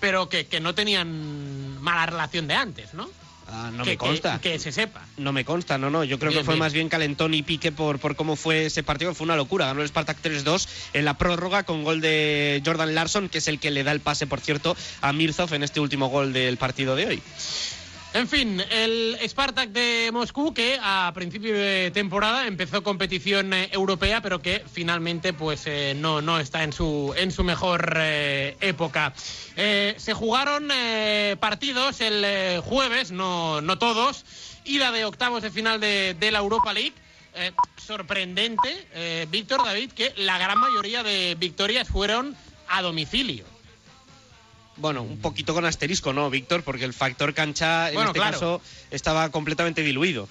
Pero 0.00 0.28
que, 0.28 0.46
que 0.46 0.60
no 0.60 0.74
tenían 0.74 1.80
mala 1.80 2.06
relación 2.06 2.46
de 2.46 2.54
antes, 2.54 2.94
¿no? 2.94 3.08
Ah, 3.48 3.70
no 3.72 3.84
que, 3.84 3.90
me 3.90 3.96
consta. 3.96 4.40
Que, 4.40 4.52
que 4.52 4.58
se 4.58 4.72
sepa. 4.72 5.02
No 5.16 5.32
me 5.32 5.44
consta, 5.44 5.78
no, 5.78 5.88
no. 5.88 6.02
Yo 6.02 6.18
creo 6.18 6.30
Bien, 6.30 6.40
que 6.40 6.44
fue 6.44 6.54
bien. 6.54 6.60
más 6.60 6.72
bien 6.72 6.88
calentón 6.88 7.32
y 7.32 7.42
pique 7.42 7.70
por, 7.70 8.00
por 8.00 8.16
cómo 8.16 8.34
fue 8.34 8.66
ese 8.66 8.82
partido. 8.82 9.14
Fue 9.14 9.24
una 9.24 9.36
locura. 9.36 9.66
Ganó 9.66 9.82
el 9.82 9.88
Spartak 9.88 10.20
3-2 10.20 10.68
en 10.94 11.04
la 11.04 11.16
prórroga 11.16 11.62
con 11.62 11.84
gol 11.84 12.00
de 12.00 12.60
Jordan 12.64 12.94
Larson, 12.94 13.28
que 13.28 13.38
es 13.38 13.46
el 13.48 13.60
que 13.60 13.70
le 13.70 13.84
da 13.84 13.92
el 13.92 14.00
pase, 14.00 14.26
por 14.26 14.40
cierto, 14.40 14.76
a 15.00 15.12
Mirzov 15.12 15.54
en 15.54 15.62
este 15.62 15.78
último 15.78 16.08
gol 16.08 16.32
del 16.32 16.56
partido 16.56 16.96
de 16.96 17.06
hoy. 17.06 17.22
En 18.16 18.28
fin, 18.28 18.62
el 18.70 19.18
Spartak 19.28 19.68
de 19.68 20.08
Moscú 20.10 20.54
que 20.54 20.78
a 20.80 21.12
principio 21.14 21.52
de 21.52 21.90
temporada 21.90 22.46
empezó 22.46 22.82
competición 22.82 23.52
eh, 23.52 23.68
europea, 23.72 24.22
pero 24.22 24.40
que 24.40 24.64
finalmente 24.72 25.34
pues 25.34 25.66
eh, 25.66 25.92
no, 25.94 26.22
no 26.22 26.38
está 26.38 26.64
en 26.64 26.72
su, 26.72 27.12
en 27.18 27.30
su 27.30 27.44
mejor 27.44 27.92
eh, 27.98 28.56
época. 28.62 29.12
Se 29.54 30.14
jugaron 30.14 30.70
partidos 31.40 32.00
el 32.00 32.60
jueves, 32.62 33.10
no, 33.10 33.60
no 33.60 33.76
todos, 33.76 34.24
ida 34.64 34.92
de 34.92 35.04
octavos 35.04 35.42
de 35.42 35.50
final 35.50 35.78
de, 35.78 36.14
de 36.18 36.30
la 36.30 36.38
Europa 36.38 36.72
League. 36.72 36.94
Sorprendente, 37.76 39.26
Víctor 39.30 39.62
David, 39.62 39.92
que 39.92 40.14
la 40.16 40.38
gran 40.38 40.58
mayoría 40.58 41.02
de 41.02 41.36
victorias 41.38 41.88
fueron 41.88 42.34
a 42.68 42.80
domicilio. 42.80 43.55
Bueno, 44.76 45.02
un 45.02 45.18
poquito 45.18 45.54
con 45.54 45.64
asterisco, 45.64 46.12
¿no, 46.12 46.28
Víctor? 46.30 46.62
Porque 46.62 46.84
el 46.84 46.92
factor 46.92 47.32
cancha 47.34 47.88
en 47.88 47.94
Bueno, 47.94 48.10
este 48.10 48.20
claro. 48.20 48.32
caso 48.32 48.62
estaba 48.90 49.30
completamente 49.30 49.82
diluido. 49.82 50.28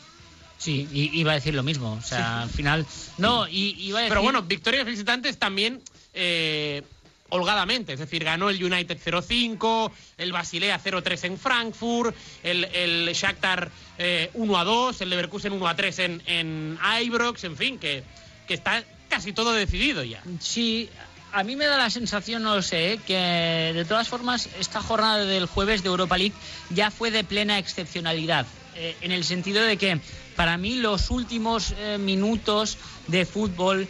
Sí, 0.58 0.88
iba 0.92 1.32
a 1.32 1.36
decir 1.36 1.54
lo 1.54 1.64
mismo. 1.64 1.94
O 1.94 2.02
sea, 2.02 2.44
al 2.44 2.50
final. 2.50 2.86
No, 3.18 3.48
y, 3.48 3.76
iba 3.80 4.00
a 4.00 4.02
decir. 4.04 4.10
Pero 4.10 4.22
bueno, 4.22 4.42
victorias 4.44 4.86
visitantes 4.86 5.38
también 5.38 5.82
eh, 6.14 6.84
holgadamente. 7.30 7.94
Es 7.94 8.00
decir, 8.00 8.24
ganó 8.24 8.50
el 8.50 8.64
United 8.64 8.98
0-5, 9.04 9.92
el 10.18 10.32
Basilea 10.32 10.80
0-3 10.82 11.26
en 11.26 11.38
Frankfurt, 11.38 12.16
el, 12.44 12.66
el 12.66 13.14
Shakhtar 13.14 13.70
eh, 13.98 14.30
1-2, 14.34 15.02
el 15.02 15.10
Leverkusen 15.10 15.60
1-3 15.60 16.00
en, 16.00 16.22
en 16.26 16.80
Ibrox, 17.04 17.44
en 17.44 17.58
fin, 17.58 17.78
que, 17.78 18.04
que 18.48 18.54
está 18.54 18.84
casi 19.10 19.34
todo 19.34 19.54
decidido 19.54 20.04
ya. 20.04 20.24
Sí, 20.40 20.90
a 21.36 21.44
mí 21.44 21.56
me 21.58 21.66
da 21.66 21.78
la 21.78 21.90
sensación, 21.90 22.44
no 22.44 22.56
lo 22.56 22.62
sé, 22.62 22.94
¿eh? 22.94 23.00
que 23.06 23.72
de 23.76 23.84
todas 23.86 24.08
formas 24.08 24.48
esta 24.58 24.82
jornada 24.82 25.26
del 25.26 25.46
jueves 25.48 25.84
de 25.84 25.90
Europa 25.90 26.18
League 26.18 26.34
ya 26.70 26.92
fue 26.92 27.12
de 27.12 27.24
plena 27.26 27.60
excepcionalidad. 27.60 28.46
eh, 28.78 28.96
en 29.02 29.12
el 29.12 29.24
sentido 29.24 29.62
de 29.64 29.78
que 29.78 30.00
para 30.36 30.58
mí 30.58 30.76
los 30.76 31.10
últimos 31.10 31.74
eh, 31.78 31.98
minutos 31.98 32.78
de 33.08 33.26
fútbol, 33.26 33.88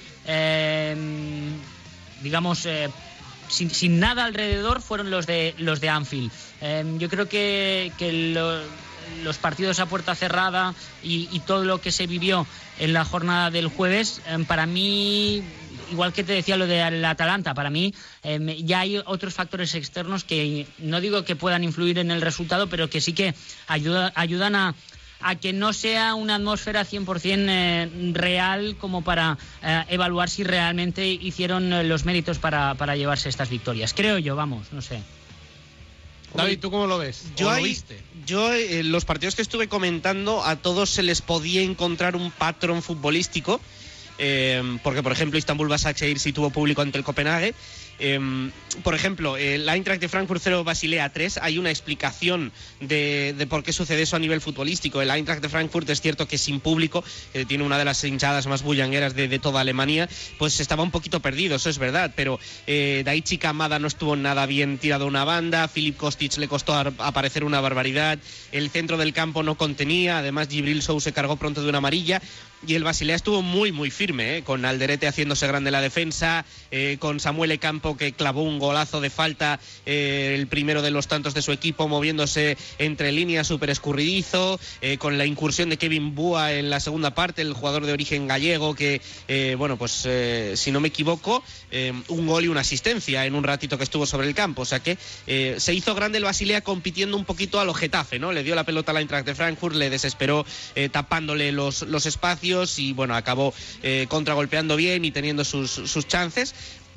digamos, 2.22 2.68
sin, 3.48 4.00
nada 4.00 4.26
alrededor, 4.26 4.82
fueron 4.82 5.10
los 5.12 5.26
de 5.28 5.54
los 5.58 5.80
de 5.82 5.90
Anfield. 5.90 6.32
Yo 7.00 7.10
creo 7.10 7.28
que, 7.30 7.92
que 7.98 8.12
lo- 8.34 8.62
los 9.24 9.38
partidos 9.38 9.80
a 9.80 9.86
puerta 9.86 10.14
cerrada 10.16 10.74
y, 11.04 11.30
y 11.32 11.40
todo 11.42 11.64
lo 11.64 11.80
que 11.80 11.92
se 11.92 12.06
vivió 12.08 12.46
en 12.80 12.94
la 12.94 13.06
jornada 13.06 13.50
del 13.52 13.68
jueves, 13.68 14.22
para 14.48 14.66
mí, 14.66 15.44
igual 15.92 16.14
que 16.14 16.24
te 16.24 16.34
decía 16.34 16.58
lo 16.58 16.68
del 16.68 17.04
Atalanta, 17.06 17.54
para 17.54 17.70
mí 17.70 17.94
eh, 18.24 18.58
ya 18.64 18.80
hay 18.82 18.98
otros 19.06 19.34
factores 19.34 19.74
externos 19.76 20.24
que 20.24 20.68
no 20.80 21.02
digo 21.02 21.24
que 21.26 21.36
puedan 21.36 21.64
influir 21.64 22.00
en 22.00 22.12
el 22.12 22.22
resultado, 22.22 22.68
pero 22.68 22.90
que 22.90 23.02
sí 23.02 23.14
que 23.14 23.34
ayuda- 23.68 24.12
ayudan 24.16 24.56
a, 24.56 24.76
a 25.22 25.36
que 25.36 25.54
no 25.54 25.74
sea 25.74 26.14
una 26.16 26.36
atmósfera 26.36 26.86
100% 26.86 27.46
eh, 27.50 28.12
real 28.14 28.76
como 28.80 29.04
para 29.04 29.38
eh, 29.64 29.84
evaluar 29.90 30.30
si 30.30 30.44
realmente 30.44 31.08
hicieron 31.08 31.72
eh, 31.74 31.84
los 31.84 32.06
méritos 32.06 32.38
para, 32.40 32.76
para 32.76 32.96
llevarse 32.96 33.30
estas 33.30 33.50
victorias. 33.50 33.94
Creo 33.94 34.18
yo, 34.20 34.36
vamos, 34.36 34.68
no 34.72 34.82
sé. 34.82 35.00
David, 36.36 36.60
¿tú 36.60 36.70
cómo 36.70 36.86
lo 36.86 36.98
ves? 36.98 37.32
Yo, 37.38 37.48
¿O 37.48 37.54
lo 37.56 37.64
viste? 37.64 37.98
yo 38.26 38.52
eh, 38.54 38.84
los 38.84 39.06
partidos 39.06 39.36
que 39.36 39.42
estuve 39.42 39.70
comentando, 39.70 40.44
a 40.44 40.58
todos 40.58 40.90
se 40.90 41.02
les 41.02 41.22
podía 41.22 41.62
encontrar 41.62 42.18
un 42.18 42.30
patrón 42.30 42.82
futbolístico. 42.84 43.62
Eh, 44.18 44.78
porque, 44.84 45.04
por 45.04 45.12
ejemplo, 45.12 45.38
Istanbul 45.38 45.68
Basaksehir 45.68 46.20
sí 46.20 46.34
tuvo 46.34 46.50
público 46.50 46.82
ante 46.82 46.98
el 46.98 47.04
Copenhague. 47.04 47.54
Eh, 47.98 48.20
por 48.84 48.94
ejemplo, 48.94 49.38
el 49.38 49.70
Eintracht 49.70 50.02
de 50.02 50.10
Frankfurt 50.10 50.42
0 50.44 50.66
Basilea 50.66 51.14
3, 51.14 51.40
hay 51.42 51.58
una 51.58 51.70
explicación 51.70 52.52
de, 52.82 53.48
por 53.50 53.64
qué 53.64 53.72
sucede 53.72 54.02
eso 54.02 54.18
a 54.18 54.20
nivel 54.20 54.42
futbolístico. 54.42 55.02
El 55.02 55.10
Eintracht 55.10 55.42
de 55.42 55.48
Frankfurt 55.48 55.90
es 55.90 56.02
cierto 56.02 56.28
que 56.28 56.38
sin 56.38 56.60
público, 56.60 57.06
tiene 57.48 57.64
una 57.64 57.78
de 57.78 57.86
las 57.86 58.04
hinchadas 58.04 58.48
más 58.48 58.64
bullangueras 58.64 59.16
de, 59.16 59.40
toda 59.40 59.62
Alemania, 59.62 60.10
pues 60.38 60.60
estaba 60.60 60.84
un 60.84 60.92
poquito 60.92 61.22
perdido, 61.22 61.56
eso 61.56 61.70
es 61.70 61.78
verdad. 61.78 62.12
Pero 62.18 62.38
eh, 62.68 63.02
Daichi 63.06 63.38
Kamada 63.38 63.80
no 63.80 63.88
estuvo 63.88 64.18
nada 64.18 64.46
bien 64.46 64.78
tirado 64.78 65.06
a 65.06 65.08
una 65.08 65.24
banda, 65.24 65.70
Filip 65.70 65.96
Kostic 65.96 66.36
le 66.38 66.50
costó 66.50 66.74
ar- 66.74 66.94
aparecer 66.98 67.46
una 67.46 67.62
barbaridad, 67.62 68.20
el 68.52 68.70
centro 68.72 68.98
del 68.98 69.14
campo 69.14 69.42
no 69.42 69.56
contenía, 69.56 70.18
además 70.18 70.50
Gibril 70.50 70.82
Sou 70.82 71.00
se 71.00 71.14
cargó 71.14 71.38
pronto 71.38 71.64
de 71.64 71.70
una 71.70 71.78
amarilla. 71.78 72.22
Y 72.68 72.76
el 72.76 72.84
Basilea 72.84 73.16
estuvo 73.16 73.42
muy, 73.42 73.72
muy 73.72 73.92
firme, 73.92 74.38
¿eh? 74.38 74.44
con 74.44 74.66
Alderete 74.66 75.08
haciéndose 75.08 75.46
grande 75.48 75.72
la 75.72 75.82
defensa, 75.82 76.46
eh, 76.72 76.98
con 77.00 77.20
Samuel 77.20 77.60
Campo 77.60 77.96
que 77.96 78.14
clavó 78.14 78.44
un 78.44 78.60
golazo 78.60 79.02
de 79.02 79.10
falta, 79.10 79.60
eh, 79.86 80.36
el 80.36 80.48
primero 80.48 80.82
de 80.82 80.90
los 80.90 81.08
tantos 81.08 81.34
de 81.34 81.42
su 81.42 81.52
equipo, 81.52 81.88
moviéndose 81.88 82.58
entre 82.80 83.12
líneas, 83.12 83.48
súper 83.48 83.70
escurridizo, 83.70 84.60
eh, 84.82 84.98
con 84.98 85.18
la 85.18 85.26
incursión 85.26 85.70
de 85.70 85.78
Kevin 85.78 86.16
Búa 86.16 86.54
en 86.54 86.70
la 86.70 86.80
segunda 86.80 87.14
parte, 87.14 87.42
el 87.44 87.54
jugador 87.54 87.86
de 87.86 87.94
origen 87.94 88.28
gallego, 88.28 88.74
que, 88.74 89.02
bueno, 89.58 89.78
pues 89.78 90.08
si 90.56 90.72
no 90.72 90.80
me 90.80 90.88
equivoco, 90.88 91.44
un 92.08 92.28
gol 92.28 92.46
y 92.46 92.48
una 92.48 92.62
asistencia 92.62 93.26
en 93.26 93.36
un 93.36 93.44
ratito 93.44 93.78
que 93.78 93.84
estuvo 93.84 94.06
sobre 94.06 94.28
el 94.28 94.34
campo. 94.34 94.64
O 94.64 94.66
sea 94.66 94.80
que 94.80 94.98
se 95.58 95.74
hizo 95.74 95.94
grande 95.94 96.18
el 96.18 96.24
Basilea 96.24 96.62
compitiendo 96.62 97.18
un 97.18 97.26
poquito 97.26 97.60
a 97.60 97.66
lo 97.66 97.76
¿no? 98.20 98.32
Le 98.32 98.44
dio 98.44 98.56
la 98.56 98.64
pelota 98.64 98.92
a 98.92 98.94
la 98.94 99.02
Eintracht 99.02 99.26
de 99.26 99.36
Frankfurt, 99.36 99.76
le 99.76 99.90
desesperó 99.90 100.46
tapándole 100.92 101.52
los, 101.52 101.84
los 101.84 102.06
espacios 102.06 102.45
y 102.46 102.94
bueno, 102.94 103.16
acabó 103.16 103.54
eh, 103.82 104.06
contragolpeando 104.08 104.76
bien 104.76 105.04
y 105.04 105.12
teniendo 105.12 105.44
sus, 105.44 105.72
sus 105.72 106.08
chances. 106.08 106.54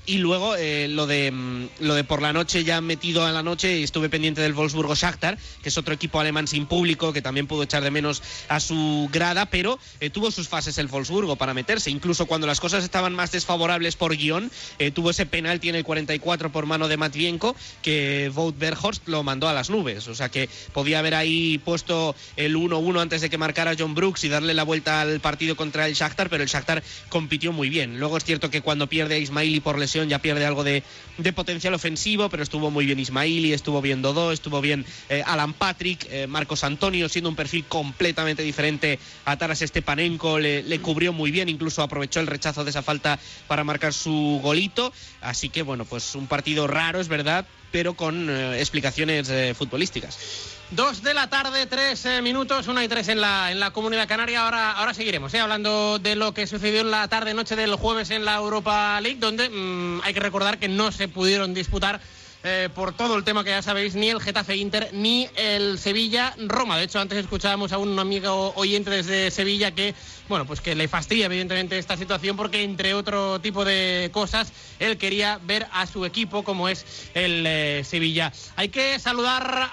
Y 0.08 0.16
luego 0.16 0.56
eh, 0.56 0.88
lo 0.88 1.06
de 1.06 1.30
mm, 1.30 1.68
lo 1.80 1.94
de 1.94 2.02
por 2.02 2.22
la 2.22 2.32
noche 2.32 2.64
ya 2.64 2.80
metido 2.80 3.26
a 3.26 3.30
la 3.30 3.42
noche 3.42 3.82
estuve 3.82 4.08
pendiente 4.08 4.40
del 4.40 4.54
Wolfsburgo 4.54 4.94
Shakhtar, 4.94 5.36
que 5.62 5.68
es 5.68 5.76
otro 5.76 5.92
equipo 5.92 6.18
alemán 6.18 6.46
sin 6.46 6.64
público 6.64 7.12
que 7.12 7.20
también 7.20 7.46
pudo 7.46 7.64
echar 7.64 7.82
de 7.82 7.90
menos 7.90 8.22
a 8.48 8.58
su 8.58 9.10
grada, 9.12 9.50
pero 9.50 9.78
eh, 10.00 10.08
tuvo 10.08 10.30
sus 10.30 10.48
fases 10.48 10.78
el 10.78 10.86
Wolfsburgo 10.86 11.36
para 11.36 11.52
meterse, 11.52 11.90
incluso 11.90 12.24
cuando 12.24 12.46
las 12.46 12.58
cosas 12.58 12.84
estaban 12.84 13.14
más 13.14 13.32
desfavorables 13.32 13.96
por 13.96 14.16
guion, 14.16 14.50
eh, 14.78 14.92
tuvo 14.92 15.10
ese 15.10 15.26
penalti 15.26 15.68
en 15.68 15.74
el 15.74 15.84
44 15.84 16.50
por 16.52 16.64
mano 16.64 16.88
de 16.88 16.96
Matvienko 16.96 17.54
que 17.82 18.32
Wout 18.34 18.58
Berghorst 18.58 19.08
lo 19.08 19.22
mandó 19.22 19.46
a 19.46 19.52
las 19.52 19.68
nubes, 19.68 20.08
o 20.08 20.14
sea 20.14 20.30
que 20.30 20.48
podía 20.72 21.00
haber 21.00 21.16
ahí 21.16 21.58
puesto 21.58 22.16
el 22.36 22.56
1-1 22.56 22.98
antes 22.98 23.20
de 23.20 23.28
que 23.28 23.36
marcara 23.36 23.76
John 23.78 23.94
Brooks 23.94 24.24
y 24.24 24.30
darle 24.30 24.54
la 24.54 24.62
vuelta 24.62 25.02
al 25.02 25.20
partido 25.20 25.54
contra 25.54 25.86
el 25.86 25.92
Shakhtar, 25.92 26.30
pero 26.30 26.42
el 26.42 26.48
Shakhtar 26.48 26.82
compitió 27.10 27.52
muy 27.52 27.68
bien. 27.68 28.00
Luego 28.00 28.16
es 28.16 28.24
cierto 28.24 28.48
que 28.48 28.62
cuando 28.62 28.86
pierde 28.86 29.16
a 29.16 29.18
Ismaili 29.18 29.60
por 29.60 29.78
lesión 29.78 29.97
ya 30.06 30.20
pierde 30.20 30.44
algo 30.44 30.62
de, 30.62 30.82
de 31.16 31.32
potencial 31.32 31.74
ofensivo, 31.74 32.28
pero 32.28 32.42
estuvo 32.42 32.70
muy 32.70 32.86
bien 32.86 32.98
Ismaili, 32.98 33.52
estuvo 33.52 33.80
bien 33.80 34.02
Dodó, 34.02 34.30
estuvo 34.32 34.60
bien 34.60 34.84
eh, 35.08 35.22
Alan 35.26 35.54
Patrick, 35.54 36.06
eh, 36.10 36.26
Marcos 36.26 36.64
Antonio, 36.64 37.08
siendo 37.08 37.30
un 37.30 37.36
perfil 37.36 37.64
completamente 37.64 38.42
diferente 38.42 38.98
a 39.24 39.36
Taras 39.36 39.60
Stepanenko, 39.60 40.38
le, 40.38 40.62
le 40.62 40.80
cubrió 40.80 41.12
muy 41.12 41.30
bien, 41.30 41.48
incluso 41.48 41.82
aprovechó 41.82 42.20
el 42.20 42.26
rechazo 42.26 42.64
de 42.64 42.70
esa 42.70 42.82
falta 42.82 43.18
para 43.46 43.64
marcar 43.64 43.94
su 43.94 44.40
golito. 44.42 44.92
Así 45.20 45.48
que 45.48 45.62
bueno, 45.62 45.84
pues 45.84 46.14
un 46.14 46.26
partido 46.26 46.66
raro, 46.66 47.00
es 47.00 47.08
verdad, 47.08 47.46
pero 47.72 47.94
con 47.94 48.28
eh, 48.30 48.60
explicaciones 48.60 49.30
futbolísticas. 49.56 50.57
Dos 50.70 51.02
de 51.02 51.14
la 51.14 51.30
tarde, 51.30 51.64
tres 51.64 52.04
eh, 52.04 52.20
minutos, 52.20 52.68
una 52.68 52.84
y 52.84 52.88
tres 52.88 53.08
en 53.08 53.22
la, 53.22 53.50
en 53.50 53.58
la 53.58 53.70
Comunidad 53.70 54.06
Canaria. 54.06 54.44
Ahora, 54.44 54.72
ahora 54.72 54.92
seguiremos, 54.92 55.32
¿eh? 55.32 55.40
hablando 55.40 55.98
de 55.98 56.14
lo 56.14 56.34
que 56.34 56.46
sucedió 56.46 56.82
en 56.82 56.90
la 56.90 57.08
tarde-noche 57.08 57.56
del 57.56 57.74
jueves 57.76 58.10
en 58.10 58.26
la 58.26 58.36
Europa 58.36 59.00
League, 59.00 59.18
donde 59.18 59.48
mm, 59.48 60.02
hay 60.04 60.12
que 60.12 60.20
recordar 60.20 60.58
que 60.58 60.68
no 60.68 60.92
se 60.92 61.08
pudieron 61.08 61.54
disputar 61.54 62.02
eh, 62.44 62.68
por 62.72 62.92
todo 62.92 63.16
el 63.16 63.24
tema 63.24 63.42
que 63.42 63.50
ya 63.50 63.62
sabéis, 63.62 63.96
ni 63.96 64.10
el 64.10 64.20
Getafe 64.20 64.56
Inter 64.56 64.90
ni 64.92 65.28
el 65.34 65.76
Sevilla 65.76 66.34
Roma. 66.38 66.78
De 66.78 66.84
hecho, 66.84 67.00
antes 67.00 67.18
escuchábamos 67.18 67.72
a 67.72 67.78
un 67.78 67.98
amigo 67.98 68.52
oyente 68.54 68.90
desde 68.90 69.32
Sevilla 69.32 69.72
que, 69.72 69.92
bueno, 70.28 70.46
pues 70.46 70.60
que 70.60 70.76
le 70.76 70.86
fastidia 70.86 71.26
evidentemente 71.26 71.76
esta 71.78 71.96
situación 71.96 72.36
porque 72.36 72.62
entre 72.62 72.94
otro 72.94 73.40
tipo 73.40 73.64
de 73.64 74.10
cosas 74.12 74.52
él 74.78 74.98
quería 74.98 75.40
ver 75.42 75.66
a 75.72 75.86
su 75.86 76.04
equipo 76.04 76.44
como 76.44 76.68
es 76.68 76.86
el 77.14 77.44
eh, 77.44 77.82
Sevilla. 77.84 78.32
Hay 78.54 78.68
que 78.68 79.00
saludar 79.00 79.68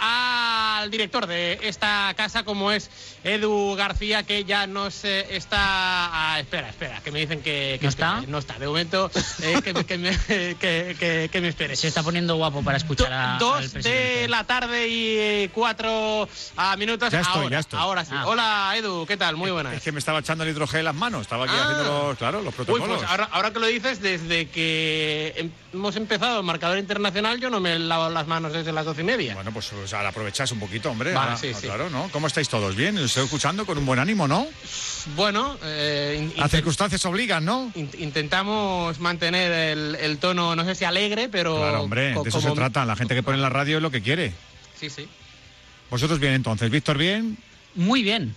al 0.86 0.92
director 0.92 1.26
de 1.26 1.60
esta 1.64 2.14
casa 2.16 2.44
como 2.44 2.72
es 2.72 2.90
Edu 3.24 3.76
García 3.76 4.24
que 4.24 4.44
ya 4.46 4.68
nos 4.68 5.04
eh, 5.04 5.26
está 5.32 5.58
ah, 5.60 6.40
espera, 6.40 6.70
espera, 6.70 7.02
que 7.04 7.12
me 7.12 7.20
dicen 7.20 7.42
que, 7.42 7.78
que 7.80 7.86
¿No 7.86 7.90
está? 7.90 8.14
espere. 8.16 8.32
no 8.32 8.38
está, 8.38 8.60
de 8.60 8.68
momento 8.68 9.12
eh, 9.42 9.60
que, 9.64 9.74
que 9.86 9.98
me, 9.98 10.12
que- 10.28 10.96
que- 11.00 11.30
que 11.32 11.42
me 11.42 11.48
espere. 11.50 11.76
Se 11.76 11.88
está 11.88 12.04
poniendo 12.04 12.36
guapo 12.36 12.64
para 12.64 12.78
escuchar 12.78 13.12
a, 13.12 13.34
al 13.34 13.40
Dos 13.40 13.74
de 13.74 14.28
la 14.30 14.44
tarde 14.44 14.88
y 14.88 15.18
eh, 15.18 15.50
cuatro 15.54 16.30
ah, 16.56 16.76
minutos. 16.78 17.12
Ya 17.12 17.22
estoy, 17.22 17.36
ahora, 17.44 17.50
ya 17.50 17.60
estoy. 17.60 17.80
Ahora 17.80 18.06
sí. 18.06 18.12
Ah. 18.14 18.28
Hola, 18.28 18.74
Edu, 18.78 19.06
¿qué 19.08 19.18
tal? 19.18 19.36
Muy 19.36 19.50
buenas. 19.52 19.74
Es 19.74 19.82
que 19.82 19.92
me 19.92 20.00
estaba 20.00 20.20
echando 20.20 20.44
el 20.44 20.52
hidrogel 20.52 20.80
en 20.80 20.86
las 20.86 20.96
manos, 20.96 21.22
estaba 21.22 21.46
aquí 21.46 21.54
Ah. 21.58 21.64
haciendo 21.64 21.84
los, 22.10 22.18
claro, 22.18 22.42
los 22.42 22.54
Uy, 22.54 22.66
protocolos. 22.66 22.98
pues 23.00 23.10
ahora, 23.10 23.28
ahora 23.32 23.52
que 23.52 23.60
lo 23.60 23.66
dices, 23.68 24.02
desde 24.02 24.48
que 24.50 25.34
em- 25.38 25.52
hemos 25.74 25.96
empezado 25.96 26.38
el 26.40 26.46
marcador 26.46 26.78
internacional, 26.78 27.40
yo 27.40 27.50
no 27.50 27.60
me 27.60 27.74
he 27.74 27.80
lavado 27.80 28.12
las 28.12 28.28
manos 28.28 28.54
desde 28.54 28.72
las 28.72 28.86
doce 28.86 29.02
y 29.02 29.06
media. 29.06 29.34
Bueno, 29.34 29.52
pues 29.52 29.72
o 29.74 29.88
sea, 29.88 30.08
aprovechás 30.08 30.52
un 30.52 30.60
poquito, 30.60 30.75
hombre. 30.84 31.14
Vale, 31.14 31.32
Ahora, 31.32 31.38
sí, 31.42 31.52
ah, 31.54 31.58
sí. 31.60 31.66
Claro, 31.68 31.90
¿no? 31.90 32.10
¿Cómo 32.12 32.28
estáis 32.28 32.50
todos? 32.50 32.76
¿Bien? 32.76 32.98
¿Os 32.98 33.06
estoy 33.06 33.24
escuchando 33.26 33.66
con 33.66 33.78
un 33.78 33.86
buen 33.86 34.00
ánimo, 34.00 34.28
no? 34.28 34.48
Bueno, 35.16 35.58
eh, 35.64 36.32
Las 36.38 36.52
circunstancias 36.52 37.04
obligan, 37.06 37.46
¿no? 37.46 37.72
in- 37.76 37.90
intentamos 38.00 39.00
mantener 39.00 39.52
el, 39.52 39.96
el 39.96 40.18
tono, 40.18 40.56
no 40.56 40.66
sé 40.66 40.76
si 40.76 40.86
alegre, 40.86 41.30
pero. 41.30 41.58
Claro, 41.58 41.82
hombre, 41.84 42.14
de 42.14 42.30
eso 42.30 42.42
se 42.42 42.52
trata. 42.52 42.86
La 42.86 42.96
gente 42.96 43.14
que 43.16 43.24
pone 43.24 43.36
en 43.38 43.42
la 43.42 43.50
radio 43.50 43.78
es 43.78 43.84
lo 43.84 43.92
que 43.92 44.02
quiere. 44.02 44.34
Sí, 44.80 44.90
sí. 44.90 45.08
Vosotros 45.90 46.20
bien 46.20 46.34
entonces. 46.34 46.70
Víctor 46.70 46.98
bien. 46.98 47.38
Muy 47.76 48.02
bien. 48.04 48.36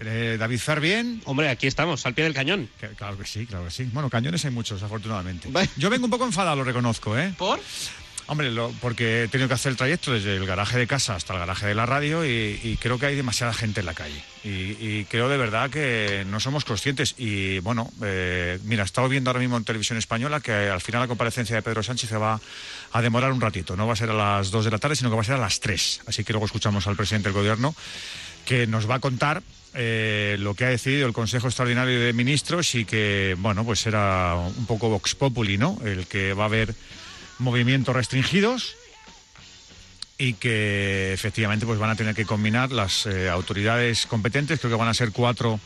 Eh, 0.00 0.36
David 0.38 0.58
Fer 0.58 0.80
bien. 0.80 1.22
Hombre, 1.24 1.48
aquí 1.48 1.66
estamos, 1.66 2.04
al 2.04 2.14
pie 2.14 2.24
del 2.24 2.34
cañón. 2.34 2.68
Que- 2.80 2.88
claro 2.88 3.16
que 3.16 3.24
sí, 3.26 3.46
claro 3.46 3.64
que 3.64 3.70
sí. 3.70 3.84
Bueno, 3.92 4.10
cañones 4.10 4.44
hay 4.44 4.50
muchos, 4.50 4.82
afortunadamente. 4.82 5.48
Yo 5.76 5.88
vengo 5.90 6.04
un 6.04 6.10
poco 6.10 6.24
enfadado, 6.24 6.56
lo 6.56 6.64
reconozco, 6.64 7.16
¿eh? 7.18 7.32
¿Por? 7.38 7.60
Hombre, 8.26 8.50
lo- 8.50 8.72
porque 8.80 9.24
he 9.24 9.28
tenido 9.28 9.48
que 9.48 9.54
hacer 9.54 9.70
el 9.70 9.76
trayecto 9.76 10.10
desde 10.12 10.34
el 10.36 10.46
garaje 10.46 10.78
de 10.78 10.86
casa 10.86 11.14
hasta 11.14 11.34
el 11.34 11.40
garaje 11.40 11.66
de 11.66 11.74
la 11.74 11.84
radio 11.84 12.24
y, 12.24 12.78
creo 12.80 12.98
que 12.98 13.04
hay 13.06 13.16
demasiada 13.16 13.52
gente 13.52 13.80
en 13.80 13.86
la 13.86 13.92
calle. 13.92 14.22
Y, 14.42 14.48
y 14.80 15.06
creo 15.10 15.28
de 15.28 15.36
verdad 15.36 15.68
que 15.68 16.24
no 16.26 16.40
somos 16.40 16.64
conscientes. 16.64 17.14
Y 17.18 17.58
bueno, 17.58 17.90
eh, 18.02 18.58
mira, 18.64 18.82
he 18.82 18.86
estado 18.86 19.08
viendo 19.10 19.28
ahora 19.28 19.40
mismo 19.40 19.58
en 19.58 19.64
televisión 19.64 19.98
española 19.98 20.40
que 20.40 20.52
al 20.52 20.80
final 20.80 21.02
la 21.02 21.08
comparecencia 21.08 21.54
de 21.54 21.60
Pedro 21.62 21.82
Sánchez 21.82 22.08
se 22.10 22.16
va 22.16 22.40
a 22.92 23.02
demorar 23.02 23.30
un 23.30 23.40
ratito. 23.42 23.76
No 23.76 23.86
va 23.86 23.92
a 23.92 23.96
ser 23.96 24.08
a 24.10 24.14
las 24.14 24.50
2 24.50 24.64
de 24.64 24.70
la 24.70 24.78
tarde, 24.78 24.96
sino 24.96 25.10
que 25.10 25.16
va 25.16 25.22
a 25.22 25.26
ser 25.26 25.34
a 25.34 25.38
las 25.38 25.60
3. 25.60 26.00
Así 26.06 26.24
que 26.24 26.32
luego 26.32 26.46
escuchamos 26.46 26.86
al 26.86 26.96
presidente 26.96 27.28
del 27.28 27.36
gobierno 27.36 27.74
que 28.46 28.66
nos 28.66 28.88
va 28.88 28.96
a 28.96 29.00
contar 29.00 29.42
eh, 29.74 30.36
lo 30.38 30.54
que 30.54 30.64
ha 30.64 30.68
decidido 30.68 31.06
el 31.06 31.12
Consejo 31.12 31.48
Extraordinario 31.48 32.00
de 32.00 32.12
Ministros 32.14 32.74
y 32.74 32.84
que, 32.86 33.36
bueno, 33.38 33.64
pues 33.64 33.86
era 33.86 34.34
un 34.36 34.66
poco 34.66 34.88
Vox 34.88 35.14
Populi, 35.14 35.58
¿no? 35.58 35.78
El 35.84 36.06
que 36.06 36.32
va 36.32 36.44
a 36.44 36.46
haber 36.46 36.74
movimientos 37.38 37.94
restringidos 37.94 38.76
y 40.18 40.34
que 40.34 41.12
efectivamente 41.12 41.66
pues 41.66 41.78
van 41.78 41.90
a 41.90 41.96
tener 41.96 42.14
que 42.14 42.24
combinar 42.24 42.72
las 42.72 43.06
eh, 43.06 43.28
autoridades 43.28 44.06
competentes, 44.06 44.60
creo 44.60 44.70
que 44.70 44.78
van 44.78 44.88
a 44.88 44.94
ser 44.94 45.10
cuatro 45.10 45.58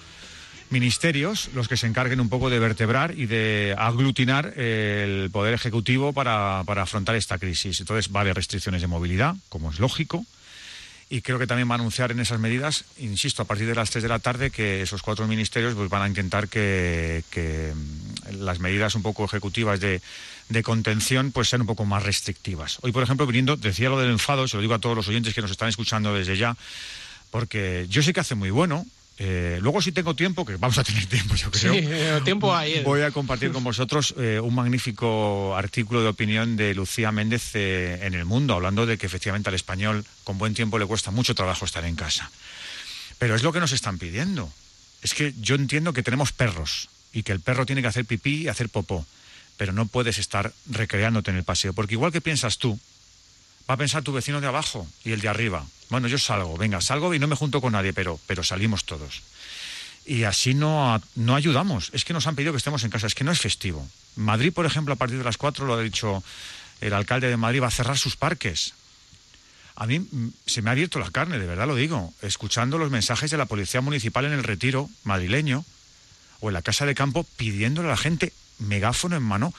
ministerios 0.71 1.51
los 1.55 1.69
que 1.69 1.77
se 1.77 1.87
encarguen 1.87 2.21
un 2.21 2.29
poco 2.29 2.51
de 2.51 2.59
vertebrar 2.59 3.19
y 3.19 3.27
de 3.27 3.75
aglutinar 3.79 4.59
el 4.59 5.31
poder 5.31 5.55
ejecutivo 5.55 6.13
para, 6.13 6.63
para 6.67 6.83
afrontar 6.83 7.17
esta 7.17 7.39
crisis. 7.39 7.81
Entonces 7.81 8.13
va 8.15 8.21
a 8.21 8.23
haber 8.23 8.37
restricciones 8.37 8.81
de 8.81 8.87
movilidad, 8.87 9.35
como 9.49 9.71
es 9.71 9.79
lógico, 9.79 10.27
y 11.11 11.23
creo 11.23 11.39
que 11.39 11.47
también 11.47 11.69
va 11.71 11.75
a 11.75 11.79
anunciar 11.79 12.11
en 12.11 12.21
esas 12.21 12.39
medidas, 12.39 12.85
insisto, 12.99 13.43
a 13.43 13.47
partir 13.47 13.67
de 13.67 13.75
las 13.75 13.91
3 13.91 14.03
de 14.03 14.09
la 14.09 14.19
tarde, 14.19 14.51
que 14.51 14.83
esos 14.83 15.03
cuatro 15.03 15.27
ministerios 15.27 15.75
pues, 15.75 15.89
van 15.89 16.03
a 16.03 16.09
intentar 16.09 16.49
que, 16.49 17.25
las 18.33 18.59
medidas 18.59 18.95
un 18.95 19.03
poco 19.03 19.25
ejecutivas 19.25 19.81
de, 19.81 20.01
de 20.49 20.63
contención 20.63 21.33
pues 21.33 21.49
sean 21.49 21.63
un 21.63 21.67
poco 21.67 21.85
más 21.85 22.03
restrictivas. 22.03 22.79
Hoy, 22.83 22.93
por 22.93 23.03
ejemplo, 23.03 23.27
viniendo, 23.27 23.57
decía 23.57 23.89
lo 23.89 23.99
del 24.01 24.11
enfado, 24.11 24.47
se 24.49 24.57
lo 24.57 24.63
digo 24.63 24.75
a 24.75 24.79
todos 24.79 24.97
los 24.97 25.09
oyentes 25.09 25.35
que 25.35 25.43
nos 25.43 25.51
están 25.51 25.69
escuchando 25.69 26.15
desde 26.15 26.37
ya, 26.37 26.57
porque 27.31 27.87
yo 27.89 28.03
sé 28.03 28.13
que 28.13 28.21
hace 28.21 28.35
muy 28.35 28.51
bueno. 28.51 28.87
eh, 29.21 29.59
luego 29.61 29.83
si 29.83 29.91
tengo 29.91 30.15
tiempo, 30.15 30.47
que 30.47 30.57
vamos 30.57 30.79
a 30.79 30.85
tener 30.85 31.05
tiempo 31.07 31.35
yo 31.35 31.51
creo, 31.51 31.73
Sí, 31.73 31.81
eh, 31.83 32.21
tiempo 32.25 32.55
hay, 32.55 32.75
eh. 32.75 32.83
voy 32.85 33.03
a 33.03 33.11
compartir 33.11 33.51
con 33.51 33.65
vosotros 33.65 34.15
eh, 34.17 34.39
un 34.41 34.55
magnífico 34.55 35.57
artículo 35.57 36.03
de 36.03 36.09
opinión 36.09 36.57
de 36.57 36.73
Lucía 36.75 37.11
Méndez 37.11 37.51
eh, 37.55 37.99
en 38.03 38.15
El 38.15 38.25
Mundo, 38.25 38.55
hablando 38.55 38.87
de 38.87 38.97
que 38.97 39.07
efectivamente 39.07 39.49
al 39.49 39.57
español 39.57 40.05
con 40.23 40.39
buen 40.39 40.55
tiempo 40.55 40.79
le 40.79 40.87
cuesta 40.87 41.11
mucho 41.11 41.35
trabajo 41.35 41.65
estar 41.65 41.85
en 41.85 41.97
casa. 41.97 42.31
Pero 43.19 43.35
es 43.35 43.43
lo 43.43 43.53
que 43.53 43.59
nos 43.59 43.73
están 43.73 43.99
pidiendo. 43.99 44.53
Es 45.03 45.15
que 45.15 45.35
yo 45.41 45.57
entiendo 45.57 45.93
que 45.93 46.05
tenemos 46.05 46.31
perros 46.31 46.89
y 47.19 47.25
que 47.25 47.33
el 47.33 47.41
perro 47.41 47.67
tiene 47.67 47.83
que 47.83 47.89
hacer 47.89 48.05
pipí 48.05 48.43
y 48.43 48.49
hacer 48.49 48.69
popó, 48.69 49.05
pero 49.57 49.73
no 49.73 49.87
puedes 49.87 50.19
estar 50.19 50.53
recreándote 50.71 51.33
en 51.33 51.37
el 51.37 51.43
paseo, 51.43 51.73
porque 51.73 51.95
igual 51.95 52.13
que 52.13 52.21
piensas 52.21 52.59
tú, 52.59 52.79
va 53.69 53.75
a 53.75 53.77
pensar 53.77 54.05
tu 54.05 54.13
vecino 54.13 54.41
de 54.41 54.47
abajo 54.47 54.87
y 55.05 55.11
el 55.11 55.21
de 55.21 55.29
arriba. 55.29 55.67
Bueno, 55.91 56.07
yo 56.07 56.17
salgo, 56.17 56.57
venga, 56.57 56.81
salgo 56.81 57.13
y 57.15 57.19
no 57.19 57.27
me 57.27 57.35
junto 57.35 57.61
con 57.61 57.73
nadie, 57.73 57.93
pero, 57.93 58.21
pero 58.29 58.45
salimos 58.45 58.85
todos. 58.85 59.23
Y 60.07 60.23
así 60.23 60.55
no, 60.55 61.03
no 61.17 61.35
ayudamos. 61.35 61.91
Es 61.93 62.05
que 62.05 62.13
nos 62.13 62.29
han 62.29 62.37
pedido 62.37 62.53
que 62.53 62.59
estemos 62.59 62.85
en 62.85 62.91
casa, 62.91 63.09
es 63.09 63.17
que 63.17 63.25
no 63.25 63.33
es 63.33 63.41
festivo. 63.41 63.85
Madrid, 64.15 64.53
por 64.53 64.65
ejemplo, 64.65 64.95
a 64.95 64.97
partir 64.97 65.19
de 65.19 65.25
las 65.25 65.37
4, 65.37 65.67
lo 65.67 65.75
ha 65.75 65.83
dicho 65.83 66.23
el 66.81 66.93
alcalde 66.93 67.29
de 67.29 67.37
Madrid, 67.37 67.63
va 67.63 67.67
a 67.67 67.73
cerrar 67.73 67.99
sus 67.99 68.15
parques. 68.15 68.75
A 69.75 69.87
mí 69.87 69.99
mm, 69.99 70.29
se 70.47 70.63
me 70.63 70.71
ha 70.71 70.73
abierto 70.73 71.01
la 71.01 71.11
carne, 71.11 71.41
de 71.41 71.47
verdad 71.47 71.67
lo 71.67 71.75
digo, 71.75 72.15
escuchando 72.23 72.79
los 72.79 72.93
mensajes 72.93 73.33
de 73.33 73.39
la 73.39 73.47
Policía 73.47 73.81
Municipal 73.81 74.25
en 74.25 74.35
el 74.35 74.45
retiro 74.45 74.89
madrileño 75.03 75.65
o 76.41 76.49
en 76.49 76.55
la 76.55 76.63
Casa 76.63 76.87
de 76.87 76.95
Campo 76.95 77.25
pidiéndole 77.37 77.89
a 77.89 77.93
la 77.93 77.97
gente, 77.97 78.33
megáfono 78.59 79.17
en 79.17 79.23
mano, 79.23 79.55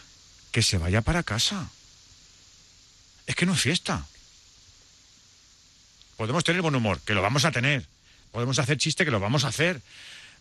que 0.52 0.62
se 0.62 0.78
vaya 0.78 1.02
para 1.02 1.24
casa. 1.24 1.70
Es 3.28 3.36
que 3.36 3.46
no 3.46 3.54
es 3.54 3.62
fiesta. 3.62 4.06
Podemos 6.18 6.44
tener 6.44 6.62
buen 6.62 6.76
humor, 6.76 7.00
que 7.02 7.14
lo 7.14 7.22
vamos 7.22 7.46
a 7.46 7.52
tener. 7.52 7.86
Podemos 8.32 8.60
hacer 8.60 8.78
chiste, 8.78 9.06
que 9.06 9.12
lo 9.12 9.20
vamos 9.20 9.46
a 9.46 9.50
hacer. 9.50 9.82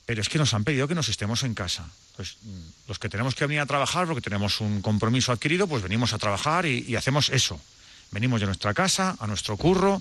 Pero 0.07 0.22
es 0.22 0.28
que 0.28 0.39
nos 0.39 0.55
han 0.55 0.64
pedido 0.64 0.89
que 0.89 0.95
nos 0.95 1.09
estemos 1.09 1.43
en 1.43 1.55
casa. 1.55 1.86
Pues 2.16 2.36
mm, 2.43 2.89
los 2.89 2.99
que 2.99 3.09
tenemos 3.09 3.34
que 3.34 3.47
venir 3.47 3.61
a 3.61 3.66
trabajar, 3.66 4.07
porque 4.07 4.22
tenemos 4.22 4.61
un 4.61 4.80
compromiso 4.80 5.32
adquirido, 5.32 5.68
pues 5.68 5.82
venimos 5.82 6.14
a 6.14 6.18
trabajar 6.18 6.64
y, 6.64 6.84
y 6.89 6.97
hacemos 6.97 7.28
eso. 7.28 7.61
Venimos 8.11 8.41
de 8.41 8.47
nuestra 8.47 8.72
casa, 8.72 9.16
a 9.20 9.26
nuestro 9.26 9.57
curro, 9.59 10.01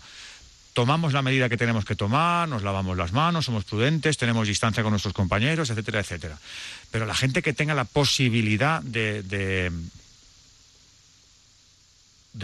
tomamos 0.77 1.11
la 1.11 1.23
medida 1.23 1.49
que 1.49 1.57
tenemos 1.57 1.85
que 1.85 1.95
tomar, 1.95 2.47
nos 2.47 2.61
lavamos 2.61 2.95
las 2.95 3.11
manos, 3.11 3.45
somos 3.45 3.63
prudentes, 3.63 4.15
tenemos 4.15 4.47
distancia 4.47 4.83
con 4.83 4.91
nuestros 4.91 5.11
compañeros, 5.11 5.71
etcétera, 5.71 6.01
etcétera. 6.01 6.37
Pero 6.91 7.07
la 7.07 7.15
gente 7.15 7.41
que 7.41 7.51
tenga 7.51 7.73
la 7.73 7.83
posibilidad 7.83 8.83
de, 8.83 9.23
de, 9.23 9.71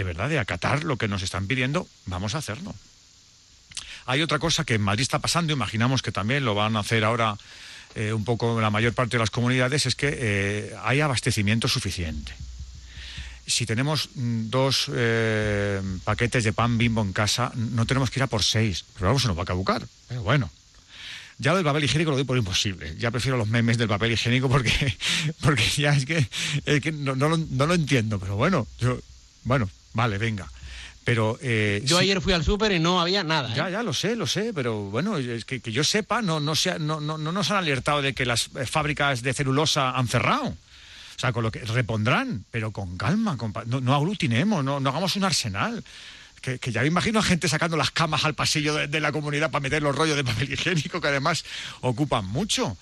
verdad, 0.03 0.29
de 0.29 0.39
acatar 0.39 0.83
lo 0.83 0.97
que 0.97 1.07
nos 1.07 1.21
están 1.21 1.45
pidiendo, 1.45 1.87
vamos 2.07 2.33
a 2.33 2.39
hacerlo. 2.39 2.73
Hay 4.07 4.23
otra 4.23 4.39
cosa 4.39 4.63
que 4.63 4.73
en 4.73 4.81
Madrid 4.81 5.03
está 5.03 5.19
pasando, 5.19 5.53
imaginamos 5.53 6.01
que 6.01 6.11
también 6.11 6.43
lo 6.43 6.55
van 6.55 6.75
a 6.75 6.79
hacer 6.79 7.03
ahora 7.03 7.37
eh, 7.93 8.13
un 8.13 8.25
poco 8.25 8.59
la 8.59 8.71
mayor 8.71 8.93
parte 8.93 9.17
de 9.17 9.19
las 9.19 9.29
comunidades, 9.29 9.85
es 9.85 9.93
que 9.93 10.09
eh, 10.11 10.75
hay 10.81 11.01
abastecimiento 11.01 11.67
suficiente. 11.67 12.33
Si 13.45 13.65
tenemos 13.65 14.09
mm, 14.15 14.49
dos 14.49 14.89
eh, 14.93 15.81
paquetes 16.03 16.43
de 16.43 16.53
pan 16.53 16.77
bimbo 16.77 17.01
en 17.01 17.11
casa, 17.13 17.51
no 17.55 17.85
tenemos 17.85 18.09
que 18.09 18.19
ir 18.19 18.23
a 18.23 18.27
por 18.27 18.43
seis, 18.43 18.85
pero 18.93 19.07
vamos, 19.07 19.21
se 19.21 19.27
nos 19.27 19.37
va 19.37 19.43
a 19.43 19.45
caducar. 19.45 19.85
Pero 20.07 20.23
bueno. 20.23 20.49
Ya 21.39 21.49
lo 21.51 21.57
del 21.57 21.65
papel 21.65 21.83
higiénico 21.83 22.11
lo 22.11 22.17
doy 22.17 22.25
por 22.25 22.37
imposible. 22.37 22.95
Ya 22.99 23.09
prefiero 23.11 23.37
los 23.37 23.47
memes 23.47 23.77
del 23.77 23.87
papel 23.89 24.11
higiénico 24.11 24.47
porque, 24.47 24.95
porque 25.41 25.63
ya 25.75 25.91
es 25.93 26.05
que, 26.05 26.25
es 26.65 26.79
que 26.81 26.91
no, 26.91 27.15
no 27.15 27.27
lo, 27.27 27.37
no 27.37 27.65
lo 27.67 27.73
entiendo. 27.73 28.19
Pero 28.19 28.35
bueno, 28.37 28.67
yo, 28.79 28.99
bueno, 29.43 29.69
vale, 29.93 30.17
venga. 30.19 30.49
Pero 31.03 31.37
eh, 31.41 31.81
Yo 31.85 31.97
sí- 31.97 32.03
ayer 32.03 32.21
fui 32.21 32.31
al 32.33 32.45
súper 32.45 32.71
y 32.71 32.79
no 32.79 33.01
había 33.01 33.23
nada. 33.25 33.49
¿eh? 33.51 33.55
ya, 33.57 33.69
ya, 33.69 33.83
lo 33.83 33.93
sé, 33.93 34.15
lo 34.15 34.25
sé, 34.27 34.53
pero 34.53 34.83
bueno, 34.83 35.17
es 35.17 35.43
que, 35.43 35.59
que 35.59 35.71
yo 35.73 35.83
sepa, 35.83 36.21
no, 36.21 36.39
no, 36.39 36.55
se 36.55 36.69
ha- 36.71 36.79
no, 36.79 37.01
no, 37.01 37.17
no 37.17 37.31
nos 37.33 37.51
han 37.51 37.57
alertado 37.57 38.01
de 38.01 38.13
que 38.13 38.25
las 38.25 38.49
fábricas 38.69 39.21
de 39.21 39.33
celulosa 39.33 39.89
han 39.97 40.07
cerrado. 40.07 40.55
Sea, 41.23 41.31
con 41.31 41.41
lo 41.43 41.51
que 41.51 41.59
repondrán, 41.59 42.43
pero 42.51 42.73
con 42.73 42.97
calma, 42.97 43.37
no, 43.65 43.95
aglutinemos, 43.95 44.61
no, 44.61 44.75
hagamos 44.75 45.15
un 45.15 45.23
arsenal. 45.23 45.81
Que, 46.41 46.59
ya 46.69 46.81
me 46.81 46.87
imagino 46.87 47.19
a 47.19 47.23
gente 47.23 47.47
sacando 47.47 47.77
las 47.77 47.91
camas 47.91 48.25
al 48.25 48.33
pasillo 48.33 48.73
de, 48.73 48.99
la 48.99 49.13
comunidad 49.13 49.49
para 49.49 49.61
meter 49.61 49.81
los 49.81 49.95
rollos 49.95 50.17
de 50.17 50.25
papel 50.25 50.51
higiénico, 50.53 50.99
que 50.99 51.07
además 51.07 51.45
ocupan 51.79 52.25
mucho. 52.25 52.75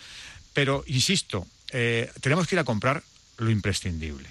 Pero, 0.54 0.84
insisto, 0.88 1.46
eh, 1.70 2.12
tenemos 2.20 2.48
que 2.48 2.56
ir 2.56 2.60
a 2.60 2.64
comprar 2.64 3.04
lo 3.38 3.52
imprescindible. 3.52 4.28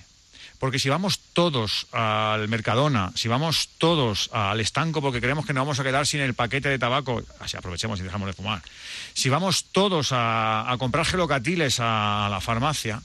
Porque 0.59 0.81
si 0.81 0.89
vamos 0.89 1.21
todos 1.33 1.87
al 1.93 2.49
Mercadona, 2.49 3.13
si 3.15 3.29
vamos 3.29 3.69
todos 3.79 4.29
al 4.33 4.59
estanco 4.59 5.01
porque 5.01 5.21
creemos 5.21 5.47
que 5.47 5.53
nos 5.53 5.61
vamos 5.61 5.79
a 5.79 5.85
quedar 5.85 6.05
sin 6.05 6.19
el 6.19 6.35
paquete 6.35 6.69
de 6.69 6.81
tabaco, 6.81 7.23
así 7.39 7.57
aprovechemos 7.57 8.01
y 8.01 8.03
dejamos 8.03 8.27
de 8.27 8.33
fumar. 8.33 8.61
Si 9.15 9.29
vamos 9.29 9.67
todos 9.71 10.09
a, 10.11 10.75
comprar 10.81 11.07
gelocatiles 11.07 11.79
a 11.79 12.27
la 12.29 12.41
farmacia, 12.41 13.01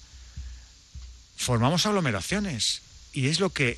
formamos 1.38 1.86
aglomeraciones. 1.86 2.82
Y 3.14 3.28
es 3.28 3.40
lo 3.40 3.50
que 3.50 3.78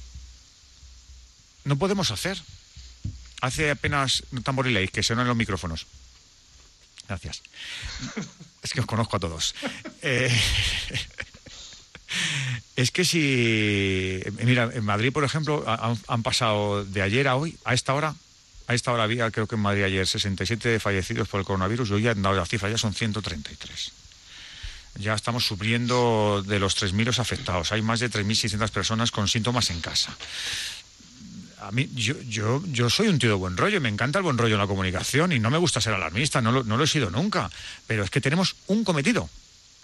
no 1.63 1.77
podemos 1.77 2.11
hacer. 2.11 2.41
Hace 3.41 3.69
apenas 3.69 4.23
no 4.31 4.41
tamboriléis, 4.41 4.91
que 4.91 5.03
suenan 5.03 5.27
los 5.27 5.37
micrófonos. 5.37 5.85
Gracias. 7.07 7.41
Es 8.63 8.73
que 8.73 8.81
os 8.81 8.85
conozco 8.85 9.17
a 9.17 9.19
todos. 9.19 9.55
Eh, 10.01 10.29
es 12.75 12.91
que 12.91 13.05
si. 13.05 14.19
Mira, 14.43 14.69
en 14.73 14.83
Madrid, 14.83 15.13
por 15.13 15.23
ejemplo, 15.23 15.63
ha- 15.67 15.95
han, 16.07 16.23
pasado 16.23 16.83
de 16.83 17.01
ayer 17.01 17.27
a 17.27 17.35
hoy, 17.35 17.57
a 17.63 17.73
esta 17.73 17.93
hora. 17.93 18.15
A 18.67 18.73
esta 18.73 18.91
hora 18.91 19.03
había, 19.03 19.31
creo 19.31 19.47
que 19.47 19.55
en 19.55 19.61
Madrid 19.61 19.83
ayer, 19.83 20.05
67 20.05 20.81
fallecidos 20.81 21.29
por 21.29 21.39
el 21.39 21.45
coronavirus 21.45 21.89
y 21.89 21.93
hoy 21.93 22.07
han 22.09 22.21
dado 22.21 22.35
la 22.35 22.45
cifra, 22.45 22.69
ya 22.69 22.77
son 22.77 22.93
133. 22.93 23.91
Ya 24.99 25.13
estamos 25.13 25.45
subiendo 25.45 26.43
de 26.45 26.59
los 26.59 26.75
3.000 26.75 27.05
los 27.05 27.19
afectados. 27.19 27.71
Hay 27.71 27.81
más 27.81 27.99
de 27.99 28.09
3.600 28.09 28.69
personas 28.69 29.11
con 29.11 29.27
síntomas 29.27 29.69
en 29.69 29.79
casa. 29.81 30.15
A 31.61 31.71
mí, 31.71 31.89
yo, 31.93 32.15
yo, 32.27 32.63
yo 32.67 32.89
soy 32.89 33.07
un 33.07 33.19
tío 33.19 33.29
de 33.29 33.35
buen 33.35 33.57
rollo, 33.57 33.81
me 33.81 33.89
encanta 33.89 34.19
el 34.19 34.23
buen 34.23 34.37
rollo 34.37 34.55
en 34.55 34.61
la 34.61 34.67
comunicación 34.67 35.31
y 35.33 35.39
no 35.39 35.49
me 35.49 35.57
gusta 35.57 35.81
ser 35.81 35.93
alarmista, 35.93 36.41
no 36.41 36.51
lo, 36.51 36.63
no 36.63 36.77
lo 36.77 36.83
he 36.83 36.87
sido 36.87 37.09
nunca. 37.09 37.49
Pero 37.87 38.03
es 38.03 38.09
que 38.09 38.21
tenemos 38.21 38.55
un 38.67 38.83
cometido, 38.83 39.29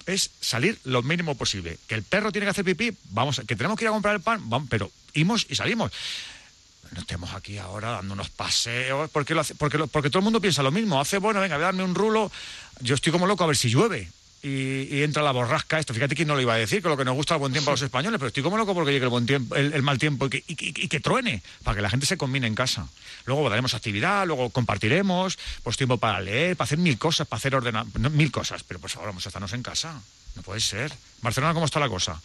es 0.06 0.30
salir 0.40 0.78
lo 0.84 1.02
mínimo 1.02 1.34
posible. 1.36 1.78
Que 1.86 1.94
el 1.94 2.02
perro 2.02 2.32
tiene 2.32 2.46
que 2.46 2.50
hacer 2.50 2.64
pipí, 2.64 2.96
vamos, 3.10 3.40
que 3.46 3.56
tenemos 3.56 3.76
que 3.78 3.84
ir 3.84 3.88
a 3.88 3.92
comprar 3.92 4.14
el 4.14 4.20
pan, 4.22 4.48
vamos, 4.48 4.68
pero 4.70 4.90
íbamos 5.12 5.46
y 5.48 5.54
salimos. 5.56 5.92
No 6.92 7.00
estemos 7.00 7.32
aquí 7.34 7.58
ahora 7.58 7.90
dando 7.90 8.14
unos 8.14 8.30
paseos, 8.30 9.10
porque, 9.10 9.34
lo 9.34 9.40
hace- 9.42 9.54
porque, 9.56 9.78
lo- 9.78 9.86
porque 9.88 10.10
todo 10.10 10.20
el 10.20 10.24
mundo 10.24 10.40
piensa 10.40 10.62
lo 10.62 10.70
mismo. 10.70 11.00
Hace, 11.00 11.18
bueno, 11.18 11.40
venga, 11.40 11.56
voy 11.56 11.64
a 11.64 11.66
darme 11.66 11.82
un 11.84 11.94
rulo, 11.94 12.30
yo 12.80 12.94
estoy 12.94 13.12
como 13.12 13.26
loco 13.26 13.44
a 13.44 13.46
ver 13.48 13.56
si 13.56 13.68
llueve. 13.68 14.10
Y, 14.44 14.94
y 14.94 15.02
entra 15.02 15.22
la 15.22 15.32
borrasca. 15.32 15.78
Esto, 15.78 15.94
fíjate 15.94 16.14
quién 16.14 16.28
no 16.28 16.34
lo 16.34 16.40
iba 16.42 16.52
a 16.54 16.56
decir, 16.58 16.82
que 16.82 16.88
lo 16.88 16.96
que 16.96 17.04
nos 17.04 17.14
gusta 17.14 17.34
el 17.34 17.40
buen 17.40 17.52
tiempo 17.52 17.70
a 17.70 17.72
los 17.74 17.82
españoles, 17.82 18.18
pero 18.18 18.28
estoy 18.28 18.42
como 18.42 18.56
loco 18.58 18.74
porque 18.74 18.92
llegue 18.92 19.04
el, 19.06 19.10
buen 19.10 19.24
tiempo, 19.26 19.56
el, 19.56 19.72
el 19.72 19.82
mal 19.82 19.98
tiempo 19.98 20.26
y 20.26 20.30
que, 20.30 20.44
y 20.46 20.54
que- 20.54 20.82
y 20.82 20.88
que 20.88 21.00
truene, 21.00 21.42
para 21.64 21.76
que 21.76 21.82
la 21.82 21.90
gente 21.90 22.04
se 22.06 22.16
combine 22.18 22.46
en 22.46 22.54
casa. 22.54 22.86
Luego 23.24 23.48
daremos 23.48 23.74
actividad, 23.74 24.26
luego 24.26 24.50
compartiremos, 24.50 25.38
pues 25.62 25.76
tiempo 25.76 25.96
para 25.96 26.20
leer, 26.20 26.56
para 26.56 26.66
hacer 26.66 26.78
mil 26.78 26.98
cosas, 26.98 27.26
para 27.26 27.38
hacer 27.38 27.54
ordenar, 27.54 27.86
no, 27.98 28.10
mil 28.10 28.30
cosas, 28.30 28.62
pero 28.62 28.78
pues 28.80 28.94
ahora 28.96 29.08
vamos 29.08 29.24
a 29.26 29.30
estarnos 29.30 29.52
en 29.54 29.62
casa. 29.62 30.00
No 30.36 30.42
puede 30.42 30.60
ser. 30.60 30.92
Barcelona, 31.22 31.54
¿cómo 31.54 31.64
está 31.66 31.80
la 31.80 31.88
cosa? 31.88 32.20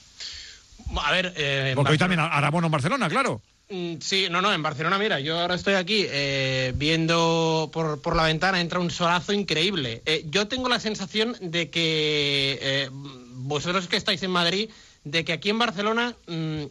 A 0.97 1.11
ver, 1.11 1.33
eh, 1.37 1.73
Porque 1.75 1.91
hoy 1.93 1.97
también 1.97 2.19
hará 2.19 2.49
bueno 2.49 2.67
en 2.67 2.71
Barcelona, 2.71 3.07
claro. 3.09 3.41
Mm, 3.69 3.97
Sí, 4.01 4.27
no, 4.31 4.41
no, 4.41 4.51
en 4.53 4.63
Barcelona, 4.63 4.97
mira, 4.97 5.19
yo 5.19 5.39
ahora 5.39 5.55
estoy 5.55 5.75
aquí 5.75 6.05
eh, 6.09 6.73
viendo 6.75 7.69
por, 7.71 8.01
por 8.01 8.15
la 8.15 8.23
ventana, 8.23 8.61
entra 8.61 8.79
un 8.79 8.89
solazo 8.91 9.31
increíble. 9.33 10.01
Eh, 10.05 10.25
yo 10.29 10.47
tengo 10.47 10.69
la 10.69 10.79
sensación 10.79 11.35
de 11.39 11.69
que 11.69 12.57
eh, 12.61 12.89
vosotros 12.91 13.87
que 13.87 13.97
estáis 13.97 14.23
en 14.23 14.31
Madrid, 14.31 14.69
de 15.03 15.23
que 15.23 15.33
aquí 15.33 15.49
en 15.49 15.59
Barcelona 15.59 16.15
mm, 16.27 16.63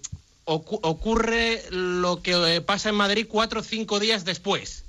ocu- 0.47 0.81
ocurre 0.83 1.63
lo 1.71 2.21
que 2.23 2.61
pasa 2.67 2.89
en 2.89 2.97
Madrid 2.97 3.27
cuatro 3.29 3.61
o 3.61 3.65
cinco 3.65 4.01
días 4.01 4.25
después. 4.25 4.85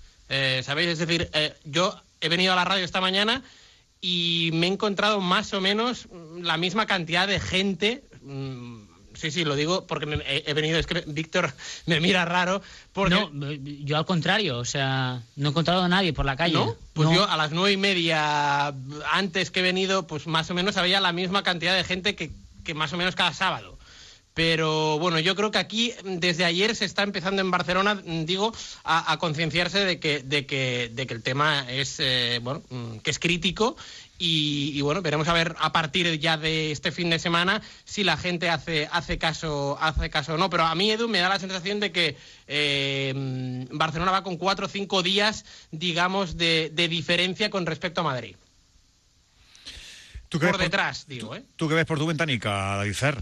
¿Sabéis? 0.61 0.89
Es 0.89 0.99
decir, 0.99 1.27
yo 1.65 1.99
he 2.21 2.29
venido 2.29 2.53
a 2.53 2.55
la 2.55 2.63
radio 2.63 2.85
esta 2.85 3.01
mañana 3.01 3.41
y 3.99 4.51
me 4.53 4.67
he 4.67 4.69
encontrado 4.69 5.21
más 5.21 5.53
o 5.55 5.61
menos 5.61 6.07
mm, 6.11 6.41
la 6.43 6.57
misma 6.57 6.85
cantidad 6.85 7.27
de 7.27 7.39
gente. 7.39 8.03
Sí, 9.19 9.31
sí, 9.31 9.43
lo 9.43 9.55
digo 9.55 9.85
porque 9.85 10.05
me- 10.05 10.23
he, 10.25 10.53
venido, 10.53 10.79
es 10.79 10.87
que 10.87 11.03
Víctor 11.07 11.53
me 11.85 11.99
mira 11.99 12.23
raro. 12.23 12.61
Porque, 12.93 13.15
No, 13.15 13.51
yo 13.51 13.97
al 13.97 14.05
contrario, 14.05 14.57
o 14.59 14.65
sea, 14.65 15.21
no 15.35 15.49
he 15.49 15.51
encontrado 15.51 15.81
a 15.81 15.89
nadie 15.89 16.13
por 16.13 16.25
la 16.25 16.37
calle. 16.37 16.53
¿No? 16.53 16.75
Pues 16.93 17.09
No. 17.09 17.15
yo 17.15 17.29
a 17.29 17.35
las 17.35 17.51
nueve 17.51 17.73
y 17.73 17.77
media 17.77 18.67
antes 19.11 19.51
que 19.51 19.59
he 19.59 19.63
venido, 19.63 20.07
pues 20.07 20.25
más 20.25 20.49
o 20.49 20.53
menos 20.53 20.77
había 20.77 21.01
la 21.01 21.11
misma 21.11 21.43
cantidad 21.43 21.75
de 21.75 21.83
gente 21.83 22.15
que, 22.15 22.31
que 22.63 22.73
más 22.73 22.93
o 22.93 22.97
menos 22.97 23.15
cada 23.15 23.33
sábado. 23.33 23.77
Pero 24.33 24.97
bueno, 24.99 25.19
yo 25.19 25.35
creo 25.35 25.51
que 25.51 25.57
aquí 25.57 25.93
desde 26.05 26.45
ayer 26.45 26.73
se 26.73 26.85
está 26.85 27.03
empezando 27.03 27.41
en 27.41 27.51
Barcelona, 27.51 27.95
digo, 27.95 28.53
a, 28.85 29.11
a 29.11 29.17
concienciarse 29.19 29.79
de 29.83 29.99
que, 29.99 30.19
de, 30.23 30.45
que, 30.45 30.89
de 30.93 31.07
que 31.07 31.13
el 31.13 31.23
tema 31.23 31.69
es, 31.69 31.97
eh, 31.99 32.39
bueno, 32.41 32.61
mm, 32.69 32.99
que 32.99 33.11
es 33.11 33.19
crítico 33.19 33.75
y, 34.19 34.73
y, 34.75 34.81
bueno, 34.81 35.01
veremos 35.01 35.27
a 35.29 35.33
ver 35.33 35.55
a 35.57 35.71
partir 35.71 36.19
ya 36.19 36.37
de 36.37 36.71
este 36.71 36.91
fin 36.91 37.09
de 37.09 37.17
semana 37.17 37.61
si 37.85 38.03
la 38.03 38.17
gente 38.17 38.49
hace, 38.49 38.87
hace, 38.91 39.17
caso, 39.17 39.77
hace 39.79 40.09
caso 40.09 40.35
o 40.35 40.37
no. 40.37 40.49
Pero 40.49 40.65
a 40.65 40.75
mí, 40.75 40.91
Edu, 40.91 41.07
me 41.07 41.19
da 41.19 41.29
la 41.29 41.39
sensación 41.39 41.79
de 41.79 41.91
que 41.91 42.17
eh, 42.47 43.13
Barcelona 43.71 44.11
va 44.11 44.23
con 44.23 44.37
cuatro 44.37 44.67
o 44.67 44.69
cinco 44.69 45.01
días, 45.01 45.45
digamos, 45.71 46.37
de, 46.37 46.69
de 46.73 46.87
diferencia 46.87 47.49
con 47.49 47.65
respecto 47.65 48.01
a 48.01 48.03
Madrid. 48.03 48.35
¿Tú 50.27 50.39
qué 50.39 50.47
Por 50.47 50.57
ves 50.57 50.65
detrás, 50.67 51.07
digo, 51.07 51.35
¿eh? 51.35 51.43
¿Tú 51.55 51.67
qué 51.67 51.73
ves 51.73 51.85
por 51.85 51.97
tu 51.97 52.05
ventanica, 52.05 52.75
David 52.75 52.93
Fer? 52.93 53.17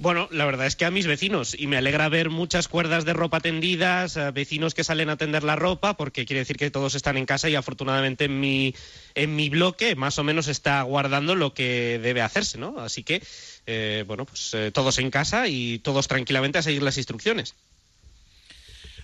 Bueno, 0.00 0.28
la 0.30 0.46
verdad 0.46 0.68
es 0.68 0.76
que 0.76 0.84
a 0.84 0.92
mis 0.92 1.08
vecinos, 1.08 1.56
y 1.58 1.66
me 1.66 1.76
alegra 1.76 2.08
ver 2.08 2.30
muchas 2.30 2.68
cuerdas 2.68 3.04
de 3.04 3.14
ropa 3.14 3.40
tendidas, 3.40 4.16
eh, 4.16 4.30
vecinos 4.30 4.72
que 4.72 4.84
salen 4.84 5.10
a 5.10 5.16
tender 5.16 5.42
la 5.42 5.56
ropa, 5.56 5.96
porque 5.96 6.24
quiere 6.24 6.38
decir 6.38 6.56
que 6.56 6.70
todos 6.70 6.94
están 6.94 7.16
en 7.16 7.26
casa 7.26 7.48
y 7.48 7.56
afortunadamente 7.56 8.26
en 8.26 8.38
mi, 8.38 8.76
en 9.16 9.34
mi 9.34 9.48
bloque 9.48 9.96
más 9.96 10.16
o 10.20 10.22
menos 10.22 10.46
está 10.46 10.82
guardando 10.82 11.34
lo 11.34 11.52
que 11.52 11.98
debe 12.00 12.22
hacerse, 12.22 12.58
¿no? 12.58 12.78
Así 12.78 13.02
que, 13.02 13.20
eh, 13.66 14.04
bueno, 14.06 14.24
pues 14.24 14.54
eh, 14.54 14.70
todos 14.72 14.98
en 14.98 15.10
casa 15.10 15.48
y 15.48 15.80
todos 15.80 16.06
tranquilamente 16.06 16.58
a 16.58 16.62
seguir 16.62 16.82
las 16.84 16.96
instrucciones. 16.96 17.56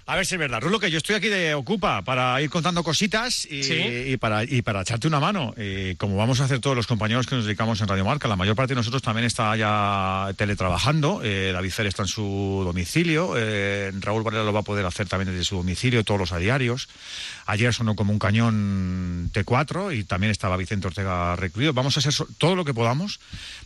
A 0.06 0.16
ver 0.16 0.26
si 0.26 0.34
es 0.34 0.38
verdad. 0.38 0.60
Rulo, 0.60 0.78
que 0.80 0.90
yo 0.90 0.98
estoy 0.98 1.14
aquí 1.16 1.28
de 1.28 1.54
Ocupa 1.54 2.02
para 2.02 2.38
ir 2.42 2.50
contando 2.50 2.84
cositas 2.84 3.46
y, 3.50 3.62
y 4.12 4.16
para, 4.18 4.44
y 4.44 4.60
para 4.60 4.82
echarte 4.82 5.08
una 5.08 5.18
mano. 5.18 5.54
Y 5.56 5.94
como 5.94 6.16
vamos 6.16 6.42
a 6.42 6.44
hacer 6.44 6.58
todos 6.60 6.76
los 6.76 6.86
compañeros 6.86 7.26
que 7.26 7.36
nos 7.36 7.46
dedicamos 7.46 7.80
en 7.80 7.88
Radio 7.88 8.04
Marca, 8.04 8.28
la 8.28 8.36
mayor 8.36 8.54
parte 8.54 8.74
de 8.74 8.76
nosotros 8.76 9.00
también 9.00 9.24
está 9.24 9.56
ya 9.56 10.30
teletrabajando. 10.36 11.22
Eh, 11.24 11.52
David 11.54 11.70
Fer 11.70 11.86
está 11.86 12.02
en 12.02 12.08
su 12.08 12.60
domicilio. 12.66 13.32
eh, 13.38 13.92
Raúl 14.00 14.22
Varela 14.22 14.44
lo 14.44 14.52
va 14.52 14.60
a 14.60 14.64
poder 14.64 14.84
hacer 14.84 15.08
también 15.08 15.30
desde 15.32 15.42
su 15.44 15.56
domicilio, 15.56 16.04
todos 16.04 16.20
los 16.20 16.32
a 16.32 16.38
diarios. 16.38 16.90
Ayer 17.46 17.72
sonó 17.72 17.96
como 17.96 18.12
un 18.12 18.18
cañón 18.18 19.30
T4 19.32 19.96
y 19.98 20.04
también 20.04 20.30
estaba 20.32 20.58
Vicente 20.58 20.86
Ortega 20.86 21.34
recluido. 21.36 21.72
Vamos 21.72 21.96
a 21.96 22.02
so- 22.02 22.28
todo 22.36 22.56
lo 22.56 22.66
que 22.66 22.74
podamos, 22.74 23.20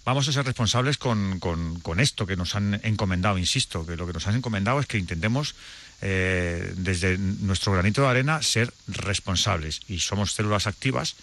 vamos 0.05 0.29
a 0.29 0.33
ser 0.33 0.45
responsables 0.47 0.99
con, 0.99 1.41
con- 1.41 1.81
con 1.81 1.99
esto 1.99 2.27
que 2.27 2.37
nos 2.37 2.55
han 2.55 2.81
encomendado, 2.85 3.39
insisto, 3.39 3.85
que 3.85 3.97
lo 3.97 4.07
que 4.07 4.13
nos 4.13 4.29
han 4.29 4.37
encomendado 4.37 4.79
es 4.79 4.87
que 4.87 4.99
intentemos 4.99 5.57
eh, 6.01 6.73
desde 6.77 7.19
nuestro 7.19 7.73
granito 7.73 8.03
de 8.03 8.09
arena 8.09 8.43
ser 8.43 8.73
responsables 8.87 9.81
y 9.89 9.99
somos 10.01 10.33
células 10.33 10.67
activas 10.67 11.17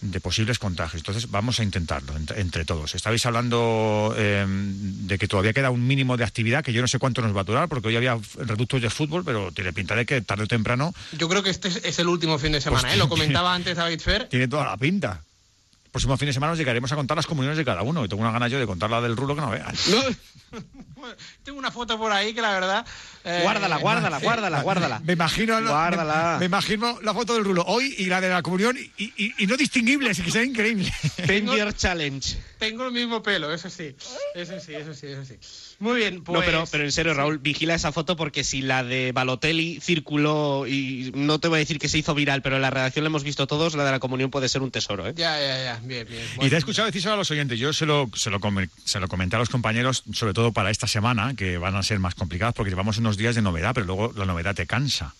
de 0.00 0.20
posibles 0.20 0.58
contagios. 0.58 1.00
Entonces 1.00 1.30
vamos 1.30 1.58
a 1.58 1.62
intentarlo 1.62 2.16
entre, 2.16 2.40
entre 2.40 2.64
todos. 2.64 2.94
Estabais 2.94 3.24
hablando 3.24 4.14
eh, 4.16 4.44
de 4.46 5.18
que 5.18 5.26
todavía 5.26 5.52
queda 5.54 5.70
un 5.70 5.86
mínimo 5.86 6.16
de 6.16 6.24
actividad 6.24 6.62
que 6.62 6.72
yo 6.72 6.82
no 6.82 6.88
sé 6.88 6.98
cuánto 6.98 7.22
nos 7.22 7.34
va 7.34 7.40
a 7.40 7.44
durar 7.44 7.68
porque 7.68 7.88
hoy 7.88 7.96
había 7.96 8.18
reductos 8.36 8.82
de 8.82 8.90
fútbol, 8.90 9.24
pero 9.24 9.52
tiene 9.52 9.72
pinta 9.72 9.94
de 9.94 10.04
que 10.04 10.20
tarde 10.20 10.44
o 10.44 10.46
temprano 10.46 10.94
Yo 11.16 11.28
creo 11.28 11.42
que 11.42 11.50
este 11.50 11.68
es, 11.68 11.98
el 11.98 12.08
último 12.08 12.38
fin 12.38 12.52
de 12.52 12.60
semana, 12.60 12.82
Pues 12.82 12.94
¿eh? 12.94 12.98
Lo 12.98 13.08
comentaba 13.08 13.54
antes 13.54 13.76
David 13.76 14.00
Fer. 14.00 14.28
tiene 14.28 14.48
toda 14.48 14.64
la 14.66 14.76
pinta. 14.76 15.22
Próximo 15.96 16.18
fin 16.18 16.26
de 16.26 16.34
semana 16.34 16.50
nos 16.50 16.58
llegaremos 16.58 16.92
a 16.92 16.94
contar 16.94 17.16
las 17.16 17.26
comuniones 17.26 17.56
de 17.56 17.64
cada 17.64 17.80
uno 17.80 18.04
y 18.04 18.08
tengo 18.08 18.20
una 18.20 18.30
gana 18.30 18.48
yo 18.48 18.58
de 18.58 18.66
contar 18.66 18.90
la 18.90 19.00
del 19.00 19.16
rulo 19.16 19.34
que 19.34 19.40
no 19.40 19.48
veas. 19.48 19.86
Tengo 21.42 21.58
una 21.58 21.70
foto 21.70 21.96
por 21.96 22.12
ahí 22.12 22.34
que 22.34 22.42
la 22.42 22.50
verdad... 22.50 22.86
eh, 23.24 23.40
Guárdala, 23.42 23.76
guárdala, 23.78 24.18
guárdala, 24.18 24.60
guárdala. 24.60 25.00
Me 25.00 25.14
imagino, 25.14 25.58
la- 25.58 25.70
Guárdala. 25.70 26.32
Me, 26.34 26.40
me 26.40 26.44
imagino 26.46 26.98
la 27.00 27.14
foto 27.14 27.32
del 27.32 27.44
rulo 27.44 27.64
hoy 27.66 27.94
y 27.96 28.06
la 28.06 28.20
de 28.20 28.28
la 28.28 28.42
comunión 28.42 28.76
y, 28.76 29.04
y- 29.16 29.32
y 29.38 29.46
no 29.46 29.56
distinguibles, 29.56 30.20
que 30.20 30.30
sea 30.30 30.42
increíble. 30.44 30.90
Finger 31.26 31.72
Challenge. 31.74 32.36
Tengo 32.58 32.84
el 32.84 32.92
mismo 32.92 33.22
pelo, 33.22 33.50
eso 33.50 33.70
sí. 33.70 33.96
Eso 34.34 34.60
sí, 34.60 34.74
eso 34.74 34.92
sí, 34.92 35.06
eso 35.06 35.24
sí. 35.24 35.38
Muy 35.78 35.98
bien, 35.98 36.24
pues... 36.24 36.38
No, 36.38 36.44
pero, 36.44 36.64
pero 36.70 36.84
en 36.84 36.92
serio, 36.92 37.12
Raúl, 37.12 37.38
vigila 37.38 37.74
esa 37.74 37.92
foto 37.92 38.16
porque 38.16 38.44
si 38.44 38.62
la 38.62 38.82
de 38.82 39.12
Balotelli 39.12 39.78
circuló 39.80 40.66
y 40.66 41.12
no 41.14 41.38
te 41.38 41.48
voy 41.48 41.56
a 41.56 41.58
decir 41.58 41.78
que 41.78 41.88
se 41.88 41.98
hizo 41.98 42.14
viral, 42.14 42.40
pero 42.40 42.56
en 42.56 42.62
la 42.62 42.70
redacción 42.70 43.04
la 43.04 43.08
hemos 43.08 43.24
visto 43.24 43.46
todos, 43.46 43.74
la 43.74 43.84
de 43.84 43.90
la 43.90 43.98
comunión 43.98 44.30
puede 44.30 44.48
ser 44.48 44.62
un 44.62 44.70
tesoro, 44.70 45.06
¿eh? 45.06 45.12
Ya, 45.14 45.38
ya, 45.38 45.62
ya, 45.62 45.80
bien, 45.82 46.06
bien. 46.08 46.22
Y 46.40 46.48
te 46.48 46.54
he 46.54 46.58
escuchado 46.58 46.86
decir 46.86 47.06
a 47.08 47.16
los 47.16 47.30
oyentes, 47.30 47.58
yo 47.58 47.72
se 47.72 47.84
lo, 47.84 48.10
se, 48.14 48.30
lo 48.30 48.40
se 48.84 49.00
lo 49.00 49.08
comenté 49.08 49.36
a 49.36 49.38
los 49.38 49.50
compañeros, 49.50 50.02
sobre 50.12 50.32
todo 50.32 50.52
para 50.52 50.70
esta 50.70 50.86
semana, 50.86 51.34
que 51.34 51.58
van 51.58 51.76
a 51.76 51.82
ser 51.82 51.98
más 51.98 52.14
complicadas 52.14 52.54
porque 52.54 52.70
llevamos 52.70 52.96
unos 52.98 53.16
días 53.16 53.34
de 53.34 53.42
novedad, 53.42 53.72
pero 53.74 53.86
luego 53.86 54.12
la 54.16 54.24
novedad 54.24 54.54
te 54.54 54.66
cansa. 54.66 55.14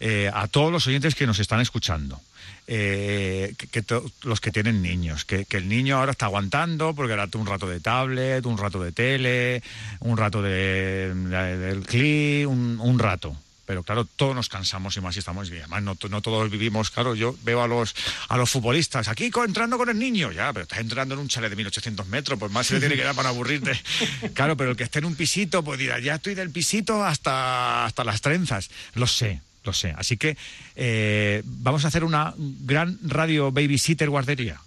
Eh, 0.00 0.30
a 0.34 0.48
todos 0.48 0.72
los 0.72 0.86
oyentes 0.86 1.14
que 1.14 1.26
nos 1.26 1.38
están 1.38 1.60
escuchando, 1.60 2.20
eh, 2.66 3.54
que, 3.70 3.84
los 4.22 4.40
que 4.40 4.50
tienen 4.50 4.82
niños, 4.82 5.24
que, 5.24 5.44
que 5.44 5.56
el 5.58 5.68
niño 5.68 5.96
ahora 5.98 6.12
está 6.12 6.26
aguantando 6.26 6.94
porque 6.94 7.12
ahora 7.12 7.28
un 7.34 7.46
rato 7.46 7.68
de 7.68 7.80
tablet, 7.80 8.44
un 8.46 8.58
rato 8.58 8.82
de 8.82 8.92
tele, 8.92 9.62
un 10.00 10.16
rato 10.16 10.42
de, 10.42 11.14
de- 11.14 11.58
del 11.58 11.86
clip, 11.86 12.48
un, 12.48 12.78
un 12.80 12.98
rato. 12.98 13.36
Pero 13.66 13.82
claro, 13.82 14.04
todos 14.04 14.34
nos 14.34 14.50
cansamos 14.50 14.94
y 14.96 15.00
más 15.00 15.14
si 15.14 15.20
estamos 15.20 15.48
bien. 15.48 15.62
Además, 15.62 15.82
no, 15.82 16.08
no 16.10 16.20
todos 16.20 16.50
vivimos, 16.50 16.90
claro, 16.90 17.14
yo 17.14 17.34
veo 17.44 17.62
a 17.62 17.66
los, 17.66 17.94
a 18.28 18.36
los 18.36 18.50
futbolistas 18.50 19.08
aquí 19.08 19.30
entrando 19.46 19.78
con 19.78 19.88
el 19.88 19.98
niño, 19.98 20.32
ya, 20.32 20.52
pero 20.52 20.64
estás 20.64 20.80
entrando 20.80 21.14
en 21.14 21.20
un 21.20 21.28
chalet 21.28 21.48
de 21.48 21.56
1800 21.56 22.06
metros, 22.08 22.38
pues 22.38 22.52
más 22.52 22.66
se 22.66 22.74
le 22.74 22.80
tiene 22.80 22.94
que 22.96 23.02
dar 23.04 23.14
para 23.14 23.30
aburrirte. 23.30 23.72
Claro, 24.34 24.54
pero 24.56 24.72
el 24.72 24.76
que 24.76 24.84
esté 24.84 24.98
en 24.98 25.06
un 25.06 25.14
pisito, 25.14 25.62
pues 25.64 25.78
dirá, 25.78 25.98
ya 25.98 26.16
estoy 26.16 26.34
del 26.34 26.50
pisito 26.50 27.02
hasta, 27.04 27.86
hasta 27.86 28.04
las 28.04 28.20
trenzas. 28.20 28.68
Lo 28.94 29.06
sé, 29.06 29.40
lo 29.64 29.72
sé. 29.72 29.94
Así 29.96 30.16
que 30.16 30.36
eh, 30.76 31.42
vamos 31.44 31.84
a 31.84 31.88
hacer 31.88 32.04
una 32.04 32.34
gran 32.38 32.98
radio 33.02 33.50
babysitter 33.50 34.10
guardería. 34.10 34.60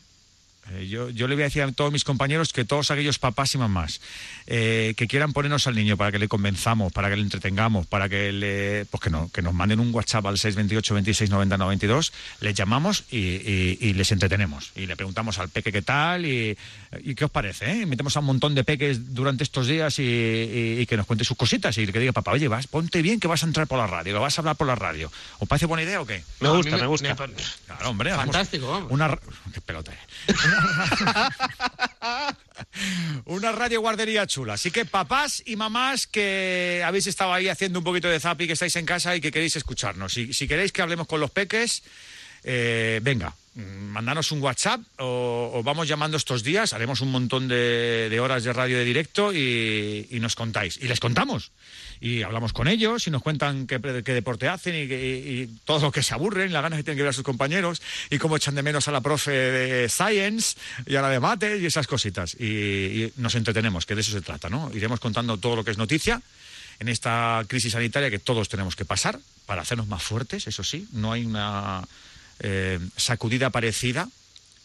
Eh, 0.74 0.88
yo, 0.88 1.10
yo 1.10 1.28
le 1.28 1.36
voy 1.36 1.44
a 1.44 1.46
decir 1.46 1.62
a 1.64 1.72
todos 1.72 1.92
mis 1.94 2.04
compañeros 2.04 2.52
que 2.52 2.66
todos 2.66 2.92
aquellos 2.92 3.20
papás 3.20 3.56
y 3.56 3.58
mamás 3.58 4.02
eh, 4.48 4.94
que 4.98 5.08
quieran 5.08 5.32
ponernos 5.32 5.66
al 5.68 5.76
niño 5.76 5.96
para 5.96 6.12
que 6.12 6.20
le 6.20 6.28
convenzamos, 6.28 6.92
para 6.92 7.10
que 7.10 7.16
le 7.16 7.22
entretengamos, 7.22 7.88
para 7.88 8.10
que 8.10 8.32
le, 8.34 8.86
pues 8.92 9.02
que, 9.02 9.10
no, 9.10 9.30
que 9.32 9.42
nos 9.42 9.54
manden 9.54 9.80
un 9.80 9.94
WhatsApp 9.94 10.26
al 10.26 10.38
628 10.38 10.94
26 10.94 11.30
90 11.30 11.58
92, 11.58 12.14
les 12.42 12.54
llamamos 12.54 13.06
y, 13.12 13.18
y- 13.18 13.78
y 13.80 13.94
les 13.94 14.12
entretenemos. 14.12 14.72
Y 14.76 14.86
le 14.88 14.96
preguntamos 14.96 15.40
al 15.40 15.50
peque 15.50 15.72
qué 15.72 15.82
tal 15.82 16.26
y, 16.26 16.58
y 17.04 17.16
qué 17.16 17.26
os 17.26 17.32
parece. 17.32 17.72
Eh? 17.72 17.86
Metemos 17.86 18.16
a 18.18 18.20
un 18.20 18.26
montón 18.26 18.54
de 18.56 18.64
peques 18.64 19.14
durante 19.14 19.44
estos 19.44 19.68
días 19.68 20.00
y, 20.00 20.04
y- 20.04 20.80
y 20.82 20.86
que 20.86 20.98
nos 20.98 21.06
cuente 21.06 21.24
sus 21.24 21.38
cositas 21.38 21.78
y 21.78 21.88
que 21.88 22.00
diga, 22.00 22.12
papá, 22.12 22.32
oye, 22.32 22.48
vas, 22.48 22.68
ponte 22.68 23.02
bien 23.02 23.20
que 23.20 23.28
vas 23.28 23.44
a 23.44 23.46
entrar 23.46 23.68
por 23.68 23.78
la 23.78 23.88
radio, 23.88 24.14
que 24.14 24.20
vas 24.20 24.38
a 24.38 24.42
hablar 24.42 24.56
por 24.58 24.68
la 24.68 24.76
radio. 24.76 25.12
¿Os 25.40 25.48
parece 25.48 25.66
buena 25.66 25.84
idea 25.84 26.02
o 26.02 26.06
qué? 26.06 26.24
Me 26.42 26.50
gusta, 26.58 26.72
me 26.82 26.88
gusta. 26.88 27.08
Claro, 27.66 27.90
hombre. 27.90 28.10
Fantástico, 28.34 28.68
vamos. 28.70 28.92
Una, 28.92 29.08
ra- 29.08 29.20
qué 29.54 29.62
pelota, 29.62 29.94
eh. 29.94 29.98
Una 33.26 33.52
radio 33.52 33.82
guardería 33.82 34.28
chula. 34.28 34.54
Así 34.54 34.72
que 34.72 34.86
papás 34.86 35.44
y 35.46 35.56
mamás 35.56 36.08
que 36.08 36.84
habéis 36.86 37.08
estado 37.08 37.34
ahí 37.34 37.50
haciendo 37.50 37.80
un 37.80 37.86
poquito 37.86 38.08
de 38.08 38.20
zapi, 38.20 38.48
que 38.48 38.54
estáis 38.54 38.76
en 38.76 38.86
casa 38.86 39.16
y 39.16 39.22
que 39.22 39.32
queréis 39.32 39.56
escucharnos. 39.56 40.14
Si, 40.14 40.34
si 40.34 40.48
queréis 40.48 40.72
que 40.72 40.82
hablemos 40.82 41.08
con 41.08 41.20
los 41.20 41.32
peques, 41.32 41.84
eh, 42.44 43.00
venga, 43.02 43.34
mm, 43.56 43.62
mandanos 43.62 44.32
un 44.32 44.42
WhatsApp 44.42 44.82
o, 45.00 45.62
vamos 45.64 45.88
llamando 45.88 46.18
estos 46.18 46.44
días, 46.44 46.74
haremos 46.74 47.02
un 47.02 47.12
montón 47.12 47.48
de, 47.48 48.16
horas 48.22 48.44
de 48.44 48.54
radio 48.54 48.78
de 48.78 48.86
directo 48.86 49.34
y 49.34 50.18
nos 50.22 50.36
contáis. 50.36 50.78
Y 50.78 50.88
les 50.88 51.00
contamos. 51.00 51.52
Y 52.00 52.22
hablamos 52.24 52.54
con 52.54 52.68
ellos 52.68 53.08
y 53.08 53.12
nos 53.12 53.22
cuentan 53.24 53.66
qué, 53.68 53.80
qué 53.82 54.14
deporte 54.14 54.48
hacen 54.48 54.76
y, 54.76 54.80
y- 54.94 55.50
todo 55.66 55.80
lo 55.80 55.92
que 55.92 56.04
se 56.04 56.14
aburren, 56.14 56.54
las 56.54 56.62
ganas 56.62 56.78
que 56.78 56.84
tienen 56.84 56.98
que 56.98 57.04
ver 57.04 57.10
a 57.10 57.14
sus 57.14 57.24
compañeros 57.24 57.82
y 58.10 58.18
cómo 58.18 58.38
echan 58.38 58.56
de 58.56 58.64
menos 58.64 58.88
a 58.88 58.92
la 58.92 59.02
profe 59.02 59.32
de 59.32 59.90
Science 59.90 60.58
y 60.86 60.96
a 60.96 61.02
la 61.02 61.10
de 61.10 61.20
Mate 61.20 61.58
y 61.58 61.66
esas 61.66 61.88
cositas. 61.88 62.36
Y, 62.40 62.46
y 62.46 63.14
nos 63.18 63.36
entretenemos, 63.36 63.86
que 63.86 63.96
de 63.96 64.02
eso 64.02 64.12
se 64.12 64.22
trata, 64.22 64.50
¿no? 64.50 64.72
Iremos 64.74 65.00
contando 65.00 65.38
todo 65.38 65.56
lo 65.56 65.64
que 65.64 65.72
es 65.72 65.78
noticia 65.78 66.22
en 66.80 66.90
esta 66.90 67.44
crisis 67.48 67.74
sanitaria 67.74 68.12
que 68.12 68.20
todos 68.20 68.50
tenemos 68.50 68.76
que 68.76 68.86
pasar 68.86 69.20
para 69.48 69.64
hacernos 69.64 69.88
más 69.88 70.04
fuertes, 70.04 70.46
eso 70.46 70.64
sí. 70.64 70.88
No 70.92 71.12
hay 71.12 71.26
una 71.26 71.84
eh, 72.40 72.80
sacudida 72.96 73.50
parecida 73.50 74.08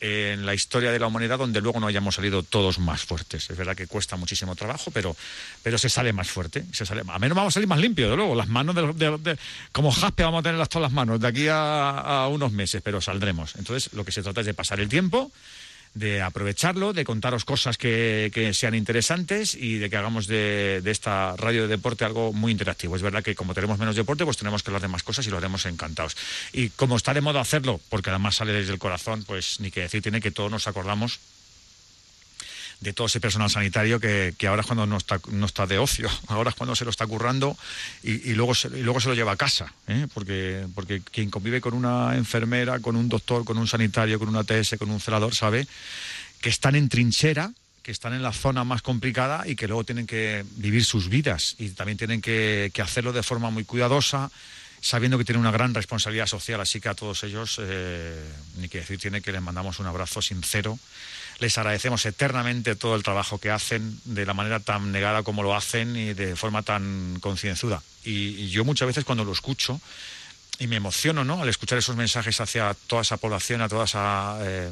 en 0.04 0.44
la 0.44 0.52
historia 0.52 0.90
de 0.90 0.98
la 0.98 1.06
humanidad 1.06 1.38
donde 1.38 1.60
luego 1.60 1.78
no 1.78 1.86
hayamos 1.86 2.16
salido 2.16 2.42
todos 2.42 2.80
más 2.80 3.04
fuertes. 3.04 3.48
Es 3.48 3.56
verdad 3.56 3.76
que 3.76 3.86
cuesta 3.86 4.16
muchísimo 4.16 4.56
trabajo, 4.56 4.90
pero, 4.90 5.16
pero 5.62 5.78
se 5.78 5.88
sale 5.88 6.12
más 6.12 6.28
fuerte. 6.28 6.64
Se 6.72 6.84
sale, 6.84 7.02
a 7.06 7.18
menos 7.20 7.36
vamos 7.36 7.52
a 7.52 7.54
salir 7.54 7.68
más 7.68 7.78
limpios, 7.78 8.10
de 8.10 8.16
luego. 8.16 8.34
Las 8.34 8.48
manos, 8.48 8.74
de, 8.74 8.92
de- 8.94 9.18
de- 9.18 9.38
como 9.70 9.92
jaspe, 9.92 10.24
vamos 10.24 10.40
a 10.40 10.42
tenerlas 10.42 10.68
todas 10.68 10.82
las 10.90 10.92
manos 10.92 11.20
de 11.20 11.28
aquí 11.28 11.46
a, 11.46 12.00
a 12.00 12.28
unos 12.28 12.50
meses, 12.50 12.82
pero 12.82 13.00
saldremos. 13.00 13.54
Entonces, 13.56 13.92
lo 13.92 14.04
que 14.04 14.10
se 14.10 14.22
trata 14.24 14.40
es 14.40 14.46
de 14.46 14.54
pasar 14.54 14.80
el 14.80 14.88
tiempo, 14.88 15.30
de 15.94 16.22
aprovecharlo, 16.22 16.92
de 16.92 17.04
contaros 17.04 17.44
cosas 17.44 17.76
que, 17.76 18.30
que 18.32 18.54
sean 18.54 18.74
interesantes 18.74 19.54
y 19.54 19.78
de 19.78 19.90
que 19.90 19.96
hagamos 19.96 20.26
de, 20.26 20.80
de 20.82 20.90
esta 20.90 21.36
radio 21.36 21.62
de 21.62 21.68
deporte 21.68 22.04
algo 22.04 22.32
muy 22.32 22.52
interactivo. 22.52 22.96
Es 22.96 23.02
verdad 23.02 23.22
que 23.22 23.34
como 23.34 23.54
tenemos 23.54 23.78
menos 23.78 23.96
deporte, 23.96 24.24
pues 24.24 24.36
tenemos 24.36 24.62
que 24.62 24.70
hablar 24.70 24.82
de 24.82 24.88
más 24.88 25.02
cosas 25.02 25.26
y 25.26 25.30
lo 25.30 25.38
haremos 25.38 25.66
encantados. 25.66 26.16
Y 26.52 26.70
como 26.70 26.96
está 26.96 27.12
de 27.12 27.20
moda 27.20 27.40
hacerlo, 27.40 27.80
porque 27.88 28.10
además 28.10 28.36
sale 28.36 28.52
desde 28.52 28.72
el 28.72 28.78
corazón, 28.78 29.24
pues 29.24 29.60
ni 29.60 29.70
que 29.70 29.82
decir 29.82 30.02
tiene 30.02 30.20
que 30.20 30.30
todos 30.30 30.50
nos 30.50 30.66
acordamos 30.66 31.20
de 32.82 32.92
todo 32.92 33.06
ese 33.06 33.20
personal 33.20 33.48
sanitario 33.48 34.00
que, 34.00 34.34
que 34.36 34.48
ahora 34.48 34.62
es 34.62 34.66
cuando 34.66 34.86
no 34.86 34.96
está, 34.96 35.20
no 35.30 35.46
está 35.46 35.66
de 35.66 35.78
ocio, 35.78 36.10
ahora 36.26 36.50
es 36.50 36.56
cuando 36.56 36.74
se 36.74 36.84
lo 36.84 36.90
está 36.90 37.06
currando 37.06 37.56
y, 38.02 38.30
y 38.30 38.34
luego, 38.34 38.54
se, 38.54 38.68
y 38.68 38.82
luego 38.82 39.00
se 39.00 39.08
lo 39.08 39.14
lleva 39.14 39.32
a 39.32 39.36
casa, 39.36 39.72
¿eh? 39.86 40.08
porque, 40.12 40.66
porque 40.74 41.00
quien 41.00 41.30
convive 41.30 41.60
con 41.60 41.74
una 41.74 42.16
enfermera, 42.16 42.80
con 42.80 42.96
un 42.96 43.08
doctor, 43.08 43.44
con 43.44 43.56
un 43.56 43.68
sanitario, 43.68 44.18
con 44.18 44.28
un 44.28 44.36
ATS, 44.36 44.76
con 44.78 44.90
un 44.90 45.00
celador, 45.00 45.34
sabe 45.34 45.66
que 46.40 46.50
están 46.50 46.74
en 46.74 46.88
trinchera, 46.88 47.52
que 47.82 47.92
están 47.92 48.14
en 48.14 48.22
la 48.22 48.32
zona 48.32 48.64
más 48.64 48.82
complicada 48.82 49.46
y 49.46 49.54
que 49.56 49.68
luego 49.68 49.84
tienen 49.84 50.06
que 50.06 50.44
vivir 50.56 50.84
sus 50.84 51.08
vidas 51.08 51.54
y 51.58 51.70
también 51.70 51.98
tienen 51.98 52.20
que, 52.20 52.70
hacerlo 52.82 53.12
de 53.12 53.22
forma 53.22 53.50
muy 53.50 53.64
cuidadosa, 53.64 54.30
sabiendo 54.80 55.18
que 55.18 55.24
tienen 55.24 55.40
una 55.40 55.52
gran 55.52 55.72
responsabilidad 55.72 56.26
social. 56.26 56.60
Así 56.60 56.80
que 56.80 56.88
a 56.88 56.94
todos 56.94 57.22
ellos, 57.22 57.60
eh, 57.62 58.20
ni 58.56 58.68
que 58.68 58.78
decir, 58.78 58.98
tiene 58.98 59.20
que 59.20 59.30
les 59.30 59.40
mandamos 59.40 59.78
un 59.78 59.86
abrazo 59.86 60.20
sincero. 60.20 60.78
Les 61.42 61.58
agradecemos 61.58 62.06
eternamente 62.06 62.76
todo 62.76 62.94
el 62.94 63.02
trabajo 63.02 63.38
que 63.38 63.50
hacen, 63.50 63.98
de 64.04 64.24
la 64.24 64.32
manera 64.32 64.60
tan 64.60 64.92
negada 64.92 65.24
como 65.24 65.42
lo 65.42 65.56
hacen 65.56 65.96
y 65.96 66.14
de 66.14 66.36
forma 66.36 66.62
tan 66.62 67.18
concienzuda. 67.18 67.82
Y, 68.04 68.48
yo 68.50 68.64
muchas 68.64 68.86
veces 68.86 69.04
cuando 69.04 69.24
lo 69.24 69.32
escucho, 69.32 69.80
y 70.60 70.68
me 70.68 70.76
emociono 70.76 71.24
¿no? 71.24 71.42
al 71.42 71.48
escuchar 71.48 71.78
esos 71.78 71.96
mensajes 71.96 72.40
hacia 72.40 72.72
toda 72.86 73.02
esa 73.02 73.16
población, 73.16 73.60
a 73.60 73.68
toda 73.68 73.86
esa, 73.86 74.38
eh, 74.40 74.70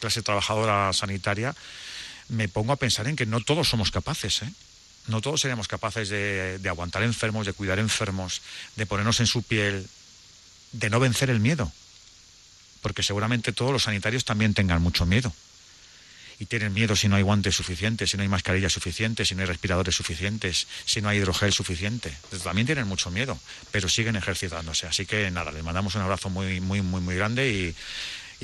clase 0.00 0.22
trabajadora 0.22 0.92
sanitaria, 0.92 1.54
me 2.28 2.48
pongo 2.48 2.72
a 2.72 2.76
pensar 2.76 3.06
en 3.06 3.14
que 3.14 3.24
no 3.24 3.40
todos 3.40 3.68
somos 3.68 3.92
capaces, 3.92 4.42
¿eh? 4.42 4.52
No 5.06 5.20
todos 5.20 5.40
seremos 5.40 5.68
capaces 5.68 6.08
de 6.08 6.68
aguantar 6.68 7.04
enfermos, 7.04 7.46
de 7.46 7.52
cuidar 7.52 7.78
enfermos, 7.78 8.42
de 8.74 8.84
ponernos 8.84 9.20
en 9.20 9.28
su 9.28 9.44
piel, 9.44 9.86
de 10.72 10.90
no 10.90 10.98
vencer 10.98 11.30
el 11.30 11.38
miedo. 11.38 11.70
Porque 12.82 13.04
seguramente 13.04 13.52
todos 13.52 13.72
los 13.72 13.84
sanitarios 13.84 14.24
también 14.24 14.54
tengan 14.54 14.82
mucho 14.82 15.06
miedo. 15.06 15.32
Y 16.40 16.46
tienen 16.46 16.72
miedo 16.72 16.96
si 16.96 17.06
no 17.06 17.16
hay 17.16 17.22
guantes 17.22 17.54
suficientes, 17.54 18.10
si 18.10 18.16
no 18.16 18.22
hay 18.22 18.28
mascarillas 18.28 18.72
suficientes, 18.72 19.28
si 19.28 19.34
no 19.34 19.42
hay 19.42 19.46
respiradores 19.46 19.94
suficientes, 19.94 20.66
si 20.86 21.00
no 21.00 21.08
hay 21.08 21.18
hidrogel 21.18 21.52
suficiente. 21.52 22.12
También 22.42 22.66
tienen 22.66 22.88
mucho 22.88 23.10
miedo, 23.10 23.38
pero 23.70 23.88
siguen 23.88 24.16
ejercitándose. 24.16 24.86
Así 24.86 25.04
que 25.04 25.30
nada, 25.30 25.52
les 25.52 25.62
mandamos 25.62 25.94
un 25.94 26.00
abrazo 26.00 26.30
muy, 26.30 26.60
muy, 26.60 26.80
muy, 26.80 27.02
muy 27.02 27.14
grande 27.14 27.48
y, 27.52 27.76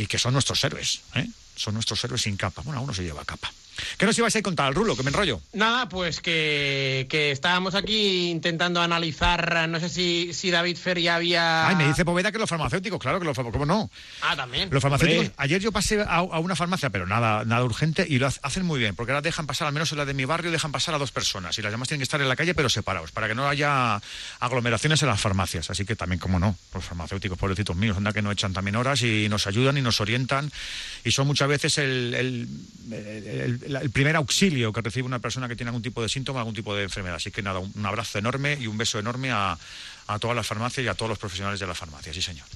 y 0.03 0.07
que 0.07 0.19
son 0.19 0.35
nuestros 0.35 0.63
héroes. 0.63 1.01
¿eh? 1.15 1.27
Son 1.57 1.73
nuestros 1.73 2.05
héroes 2.05 2.21
sin 2.23 2.37
capa. 2.37 2.63
Bueno, 2.63 2.83
uno 2.83 2.93
se 2.93 3.03
lleva 3.03 3.25
capa. 3.25 3.51
¿Qué 3.99 4.07
nos 4.07 4.17
ibais 4.19 4.35
a 4.37 4.43
contar, 4.43 4.73
Rulo? 4.75 4.97
Que 4.97 5.03
me 5.03 5.11
enrollo. 5.11 5.41
Nada, 5.53 5.89
pues 5.89 6.21
que, 6.21 7.07
que 7.09 7.31
estábamos 7.31 7.75
aquí 7.75 8.31
intentando 8.31 8.81
analizar, 8.81 9.69
no 9.69 9.81
sé 9.81 9.89
si, 9.89 10.33
si 10.33 10.51
David 10.51 10.77
Fer 10.77 11.01
ya 11.01 11.17
había... 11.17 11.69
Ay, 11.69 11.77
me 11.77 11.87
dice 11.87 12.05
Poveda 12.05 12.33
que 12.33 12.39
los 12.39 12.49
farmacéuticos, 12.49 12.99
claro 13.01 13.19
que 13.19 13.25
los 13.25 13.37
farmacéuticos, 13.37 13.67
¿cómo 13.67 13.67
no? 13.83 13.91
Ah, 14.23 14.37
también. 14.37 14.69
Los 14.71 14.83
farmacéuticos, 14.83 15.27
Hombre. 15.27 15.35
ayer 15.39 15.61
yo 15.61 15.73
pasé 15.73 16.01
a, 16.01 16.17
a 16.17 16.39
una 16.39 16.57
farmacia, 16.57 16.91
pero 16.91 17.07
nada, 17.07 17.45
nada 17.45 17.65
urgente, 17.65 18.07
y 18.09 18.19
lo 18.19 18.27
ha- 18.27 18.33
hacen 18.43 18.65
muy 18.65 18.79
bien, 18.79 18.95
porque 18.95 19.13
ahora 19.13 19.23
dejan 19.23 19.47
pasar, 19.47 19.67
al 19.69 19.73
menos 19.75 19.91
en 19.93 19.99
la 19.99 20.05
de 20.05 20.15
mi 20.15 20.25
barrio, 20.25 20.51
dejan 20.51 20.73
pasar 20.73 20.95
a 20.95 20.99
dos 20.99 21.13
personas, 21.13 21.59
y 21.59 21.63
las 21.63 21.71
demás 21.73 21.89
tienen 21.89 22.01
que 22.01 22.05
estar 22.05 22.21
en 22.21 22.29
la 22.29 22.37
calle, 22.37 22.55
pero 22.55 22.69
separados, 22.69 23.13
para 23.13 23.29
que 23.29 23.35
no 23.35 23.49
haya 23.49 24.01
aglomeraciones 24.41 25.03
en 25.03 25.09
las 25.09 25.21
farmacias. 25.21 25.71
Así 25.71 25.85
que 25.85 25.97
también, 25.97 26.19
como 26.19 26.39
no, 26.39 26.57
los 26.75 26.85
farmacéuticos, 26.85 27.39
pobrecitos 27.39 27.77
míos, 27.77 27.97
anda 27.97 28.13
que 28.13 28.23
no 28.23 28.31
echan 28.33 28.53
también 28.53 28.77
horas 28.77 29.03
y 29.03 29.29
nos 29.29 29.47
ayudan 29.47 29.77
y 29.79 29.83
nos 29.83 30.01
orientan, 30.01 30.51
y 31.05 31.11
son 31.13 31.27
muchas 31.27 31.49
veces 31.49 31.79
el, 31.79 32.15
el- 32.15 32.49
el- 32.93 33.27
el- 33.65 33.66
el 33.67 33.91
primer 33.91 34.17
auxilio 34.17 34.73
que 34.73 34.81
recibe 34.81 35.07
una 35.07 35.19
persona 35.19 35.49
que 35.49 35.57
tiene 35.57 35.71
algún 35.71 35.83
tipo 35.83 36.03
de 36.03 36.09
síntoma, 36.09 36.41
algún 36.41 36.55
tipo 36.55 36.75
de 36.75 36.85
enfermedad. 36.85 37.17
Así 37.17 37.31
que 37.31 37.43
nada, 37.43 37.59
un, 37.59 37.73
un 37.75 37.87
abrazo 37.87 38.19
enorme 38.19 38.57
y 38.61 38.67
un 38.67 38.79
beso 38.79 38.99
enorme 38.99 39.31
a, 39.31 39.59
a 40.07 40.19
todas 40.19 40.37
las 40.37 40.47
farmacias 40.47 40.85
y 40.85 40.89
a 40.89 40.95
todos 40.95 41.09
los 41.11 41.19
profesionales 41.19 41.61
de 41.61 41.67
la 41.67 41.75
farmacia, 41.75 42.13
sí 42.13 42.23
señor. 42.23 42.47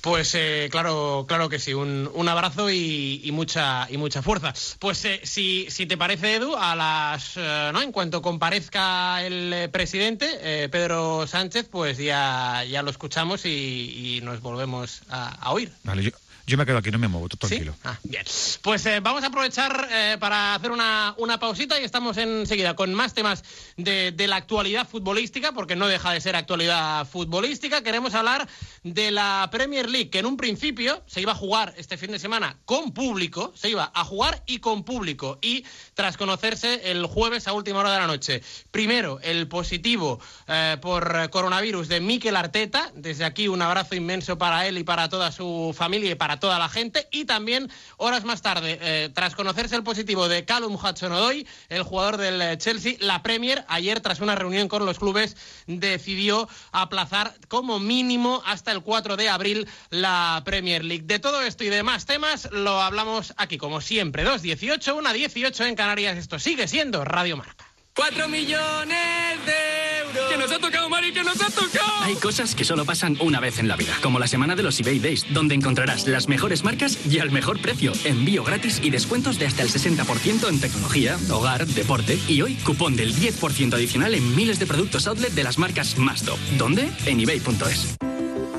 Pues 0.00 0.34
eh, 0.34 0.68
claro, 0.70 1.24
claro 1.26 1.48
que 1.48 1.58
sí, 1.58 1.72
un, 1.72 2.10
un 2.12 2.28
abrazo 2.28 2.70
y, 2.70 3.22
y 3.24 3.32
mucha 3.32 3.88
y 3.90 3.96
mucha 3.96 4.20
fuerza. 4.22 4.52
Pues 4.78 5.04
eh, 5.06 5.20
si, 5.24 5.66
si 5.70 5.86
te 5.86 5.96
parece, 5.96 6.34
Edu, 6.34 6.54
a 6.56 6.76
las 6.76 7.32
eh, 7.36 7.70
no, 7.72 7.80
en 7.80 7.90
cuanto 7.90 8.20
comparezca 8.20 9.24
el 9.24 9.52
eh, 9.52 9.68
presidente, 9.68 10.28
eh, 10.42 10.68
Pedro 10.68 11.26
Sánchez, 11.26 11.68
pues 11.70 11.96
ya, 11.96 12.64
ya 12.68 12.82
lo 12.82 12.90
escuchamos 12.90 13.46
y, 13.46 14.18
y 14.18 14.20
nos 14.22 14.40
volvemos 14.40 15.00
a, 15.08 15.28
a 15.28 15.52
oír. 15.52 15.72
Vale, 15.84 16.02
yo, 16.02 16.10
yo 16.46 16.58
me 16.58 16.66
quedo 16.66 16.78
aquí, 16.78 16.90
no 16.90 16.98
me 16.98 17.08
muevo, 17.08 17.28
tú 17.28 17.36
tranquilo. 17.36 17.74
Ah, 17.84 17.98
bien. 18.02 18.24
Pues 18.62 18.84
eh, 18.86 19.00
vamos 19.00 19.24
a 19.24 19.28
aprovechar 19.28 19.88
eh, 19.90 20.16
para 20.20 20.54
hacer 20.54 20.70
una, 20.70 21.14
una 21.18 21.38
pausita 21.38 21.80
y 21.80 21.84
estamos 21.84 22.16
enseguida 22.16 22.76
con 22.76 22.92
más 22.92 23.14
temas 23.14 23.42
de, 23.76 24.12
de 24.12 24.26
la 24.28 24.36
actualidad 24.36 24.86
futbolística, 24.86 25.52
porque 25.52 25.76
no 25.76 25.86
deja 25.86 26.12
de 26.12 26.20
ser 26.20 26.36
actualidad 26.36 27.06
futbolística. 27.06 27.82
Queremos 27.82 28.14
hablar 28.14 28.46
de 28.82 29.10
la 29.10 29.48
Premier 29.50 29.88
League, 29.88 30.10
que 30.10 30.18
en 30.18 30.26
un 30.26 30.36
principio 30.36 31.02
se 31.06 31.20
iba 31.20 31.32
a 31.32 31.36
jugar 31.36 31.74
este 31.78 31.96
fin 31.96 32.10
de 32.10 32.18
semana 32.18 32.58
con 32.64 32.92
público, 32.92 33.52
se 33.56 33.70
iba 33.70 33.90
a 33.94 34.04
jugar 34.04 34.42
y 34.46 34.58
con 34.58 34.84
público. 34.84 35.38
Y 35.40 35.64
tras 35.94 36.16
conocerse 36.16 36.90
el 36.90 37.06
jueves 37.06 37.48
a 37.48 37.52
última 37.52 37.80
hora 37.80 37.92
de 37.92 38.00
la 38.00 38.06
noche, 38.06 38.42
primero 38.70 39.18
el 39.22 39.48
positivo 39.48 40.20
eh, 40.46 40.76
por 40.80 41.30
coronavirus 41.30 41.88
de 41.88 42.00
Mikel 42.00 42.36
Arteta, 42.36 42.92
desde 42.94 43.24
aquí 43.24 43.48
un 43.48 43.62
abrazo 43.62 43.94
inmenso 43.94 44.36
para 44.36 44.66
él 44.66 44.78
y 44.78 44.84
para 44.84 45.08
toda 45.08 45.32
su 45.32 45.74
familia 45.76 46.12
y 46.12 46.14
para 46.14 46.33
toda 46.40 46.58
la 46.58 46.68
gente. 46.68 47.08
Y 47.10 47.24
también, 47.24 47.70
horas 47.96 48.24
más 48.24 48.42
tarde, 48.42 48.78
eh, 48.80 49.10
tras 49.14 49.34
conocerse 49.34 49.76
el 49.76 49.82
positivo 49.82 50.28
de 50.28 50.44
Callum 50.44 50.74
Hudson-Odoi, 50.74 51.46
el 51.68 51.82
jugador 51.82 52.16
del 52.16 52.40
eh, 52.40 52.58
Chelsea, 52.58 52.96
la 53.00 53.22
Premier, 53.22 53.64
ayer, 53.68 54.00
tras 54.00 54.20
una 54.20 54.34
reunión 54.34 54.68
con 54.68 54.86
los 54.86 54.98
clubes, 54.98 55.36
decidió 55.66 56.48
aplazar 56.72 57.34
como 57.48 57.78
mínimo 57.78 58.42
hasta 58.44 58.72
el 58.72 58.82
4 58.82 59.16
de 59.16 59.28
abril 59.28 59.68
la 59.90 60.42
Premier 60.44 60.84
League. 60.84 61.04
De 61.04 61.18
todo 61.18 61.42
esto 61.42 61.64
y 61.64 61.68
demás 61.68 62.06
temas 62.06 62.48
lo 62.52 62.80
hablamos 62.80 63.34
aquí, 63.36 63.58
como 63.58 63.80
siempre. 63.80 64.24
2.18, 64.24 64.96
una 64.96 65.12
18 65.12 65.64
en 65.64 65.74
Canarias. 65.76 66.16
Esto 66.16 66.38
sigue 66.38 66.68
siendo 66.68 67.04
Radio 67.04 67.36
Marca. 67.36 67.63
¡Cuatro 67.96 68.28
millones 68.28 69.38
de 69.46 69.98
euros! 70.00 70.28
¡Que 70.28 70.36
nos 70.36 70.50
ha 70.50 70.58
tocado, 70.58 70.88
Mari, 70.88 71.12
que 71.12 71.22
nos 71.22 71.40
ha 71.40 71.48
tocado! 71.48 72.02
Hay 72.02 72.16
cosas 72.16 72.56
que 72.56 72.64
solo 72.64 72.84
pasan 72.84 73.16
una 73.20 73.38
vez 73.38 73.60
en 73.60 73.68
la 73.68 73.76
vida, 73.76 73.92
como 74.02 74.18
la 74.18 74.26
semana 74.26 74.56
de 74.56 74.64
los 74.64 74.80
eBay 74.80 74.98
Days, 74.98 75.24
donde 75.32 75.54
encontrarás 75.54 76.08
las 76.08 76.26
mejores 76.26 76.64
marcas 76.64 76.98
y 77.08 77.20
al 77.20 77.30
mejor 77.30 77.60
precio, 77.60 77.92
envío 78.04 78.42
gratis 78.42 78.80
y 78.82 78.90
descuentos 78.90 79.38
de 79.38 79.46
hasta 79.46 79.62
el 79.62 79.68
60% 79.68 80.48
en 80.48 80.60
tecnología, 80.60 81.16
hogar, 81.30 81.68
deporte 81.68 82.18
y 82.26 82.42
hoy 82.42 82.56
cupón 82.56 82.96
del 82.96 83.14
10% 83.14 83.74
adicional 83.74 84.14
en 84.14 84.34
miles 84.34 84.58
de 84.58 84.66
productos 84.66 85.06
outlet 85.06 85.32
de 85.32 85.44
las 85.44 85.58
marcas 85.58 85.96
más 85.96 86.24
top. 86.24 86.38
¿Dónde? 86.58 86.90
En 87.06 87.20
ebay.es. 87.20 87.96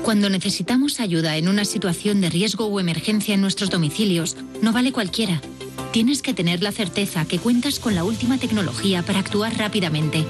Cuando 0.02 0.30
necesitamos 0.30 0.98
ayuda 0.98 1.36
en 1.36 1.48
una 1.48 1.66
situación 1.66 2.22
de 2.22 2.30
riesgo 2.30 2.64
o 2.68 2.80
emergencia 2.80 3.34
en 3.34 3.42
nuestros 3.42 3.68
domicilios, 3.68 4.34
no 4.62 4.72
vale 4.72 4.92
cualquiera. 4.92 5.42
Tienes 5.92 6.22
que 6.22 6.34
tener 6.34 6.62
la 6.62 6.72
certeza 6.72 7.26
que 7.26 7.38
cuentas 7.38 7.80
con 7.80 7.94
la 7.94 8.04
última 8.04 8.38
tecnología 8.38 9.02
para 9.02 9.20
actuar 9.20 9.56
rápidamente. 9.56 10.24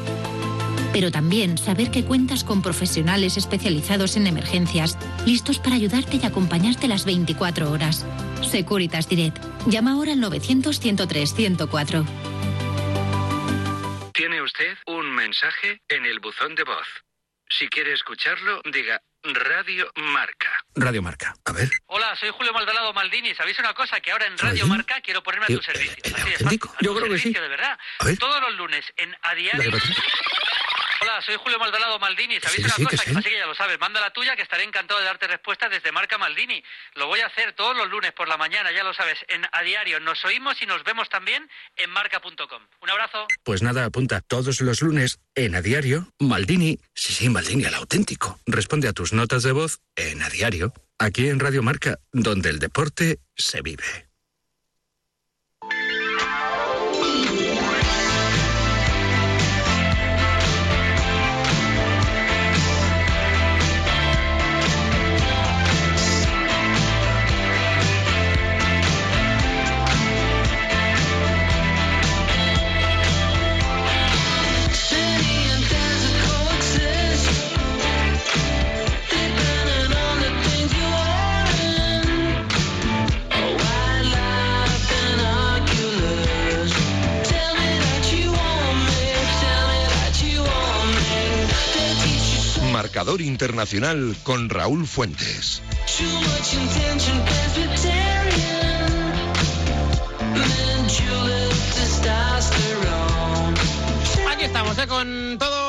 Pero 0.92 1.10
también 1.10 1.58
saber 1.58 1.90
que 1.90 2.04
cuentas 2.04 2.44
con 2.44 2.62
profesionales 2.62 3.36
especializados 3.36 4.16
en 4.16 4.26
emergencias, 4.26 4.96
listos 5.26 5.58
para 5.58 5.76
ayudarte 5.76 6.18
y 6.22 6.24
acompañarte 6.24 6.88
las 6.88 7.04
24 7.04 7.70
horas. 7.70 8.06
Securitas 8.42 9.08
Direct. 9.08 9.38
Llama 9.66 9.92
ahora 9.92 10.12
al 10.12 10.20
900-103-104. 10.20 12.06
Tiene 14.12 14.40
usted 14.40 14.76
un 14.86 15.14
mensaje 15.14 15.82
en 15.88 16.06
el 16.06 16.20
buzón 16.20 16.54
de 16.54 16.64
voz. 16.64 16.86
Si 17.48 17.68
quiere 17.68 17.92
escucharlo, 17.92 18.60
diga 18.72 19.02
Radio 19.34 19.90
Marca. 19.96 20.48
Radio 20.74 21.02
Marca. 21.02 21.34
A 21.44 21.52
ver. 21.52 21.68
Hola, 21.86 22.14
soy 22.16 22.30
Julio 22.30 22.52
Maldonado 22.52 22.92
Maldini. 22.92 23.34
¿Sabéis 23.34 23.58
una 23.58 23.74
cosa? 23.74 24.00
Que 24.00 24.10
ahora 24.12 24.26
en 24.26 24.36
Radio 24.38 24.66
Marca 24.66 25.00
quiero 25.00 25.22
ponerme 25.22 25.46
a 25.46 25.48
tu 25.48 25.62
servicio. 25.62 25.96
Así 26.04 26.30
de 26.30 26.38
fácil, 26.38 26.60
a 26.64 26.82
Yo 26.82 26.92
tu 26.92 26.96
creo 26.98 27.10
que 27.10 27.16
sí. 27.16 27.22
servicio, 27.24 27.42
de 27.42 27.48
verdad. 27.48 27.78
A 28.00 28.04
ver. 28.04 28.18
Todos 28.18 28.40
los 28.40 28.54
lunes 28.56 28.84
en 28.96 29.16
A 29.22 29.34
Diario. 29.34 29.70
Hola, 31.08 31.22
soy 31.22 31.36
Julio 31.36 31.60
Maldonado 31.60 32.00
Maldini. 32.00 32.40
¿Sabéis 32.40 32.56
Sí, 32.56 32.64
una 32.64 32.74
sí, 32.74 32.84
que 32.86 32.96
cosa? 32.96 33.04
sí. 33.10 33.16
Así 33.16 33.30
que 33.30 33.38
ya 33.38 33.46
lo 33.46 33.54
sabes. 33.54 33.78
Manda 33.78 34.00
la 34.00 34.10
tuya 34.10 34.34
que 34.34 34.42
estaré 34.42 34.64
encantado 34.64 34.98
de 34.98 35.06
darte 35.06 35.28
respuesta 35.28 35.68
desde 35.68 35.92
Marca 35.92 36.18
Maldini. 36.18 36.60
Lo 36.96 37.06
voy 37.06 37.20
a 37.20 37.26
hacer 37.26 37.52
todos 37.52 37.76
los 37.76 37.88
lunes 37.88 38.10
por 38.10 38.26
la 38.26 38.36
mañana, 38.36 38.72
ya 38.72 38.82
lo 38.82 38.92
sabes, 38.92 39.16
en 39.28 39.46
A 39.52 39.62
Diario. 39.62 40.00
Nos 40.00 40.24
oímos 40.24 40.60
y 40.62 40.66
nos 40.66 40.82
vemos 40.82 41.08
también 41.08 41.48
en 41.76 41.90
marca.com. 41.90 42.62
Un 42.80 42.90
abrazo. 42.90 43.28
Pues 43.44 43.62
nada, 43.62 43.84
apunta 43.84 44.20
todos 44.20 44.60
los 44.60 44.82
lunes 44.82 45.20
en 45.36 45.54
A 45.54 45.62
Diario, 45.62 46.08
Maldini, 46.18 46.80
sí, 46.92 47.12
sí, 47.12 47.28
Maldini, 47.28 47.66
al 47.66 47.74
auténtico. 47.74 48.40
Responde 48.44 48.88
a 48.88 48.92
tus 48.92 49.12
notas 49.12 49.44
de 49.44 49.52
voz 49.52 49.78
en 49.94 50.22
A 50.24 50.28
Diario, 50.28 50.72
aquí 50.98 51.28
en 51.28 51.38
Radio 51.38 51.62
Marca, 51.62 51.98
donde 52.10 52.50
el 52.50 52.58
deporte 52.58 53.20
se 53.36 53.62
vive. 53.62 54.05
Internacional 93.20 94.16
con 94.22 94.48
Raúl 94.48 94.86
Fuentes. 94.86 95.60
Aquí 104.32 104.44
estamos, 104.44 104.78
¿eh? 104.78 104.86
con 104.86 105.36
todo 105.38 105.65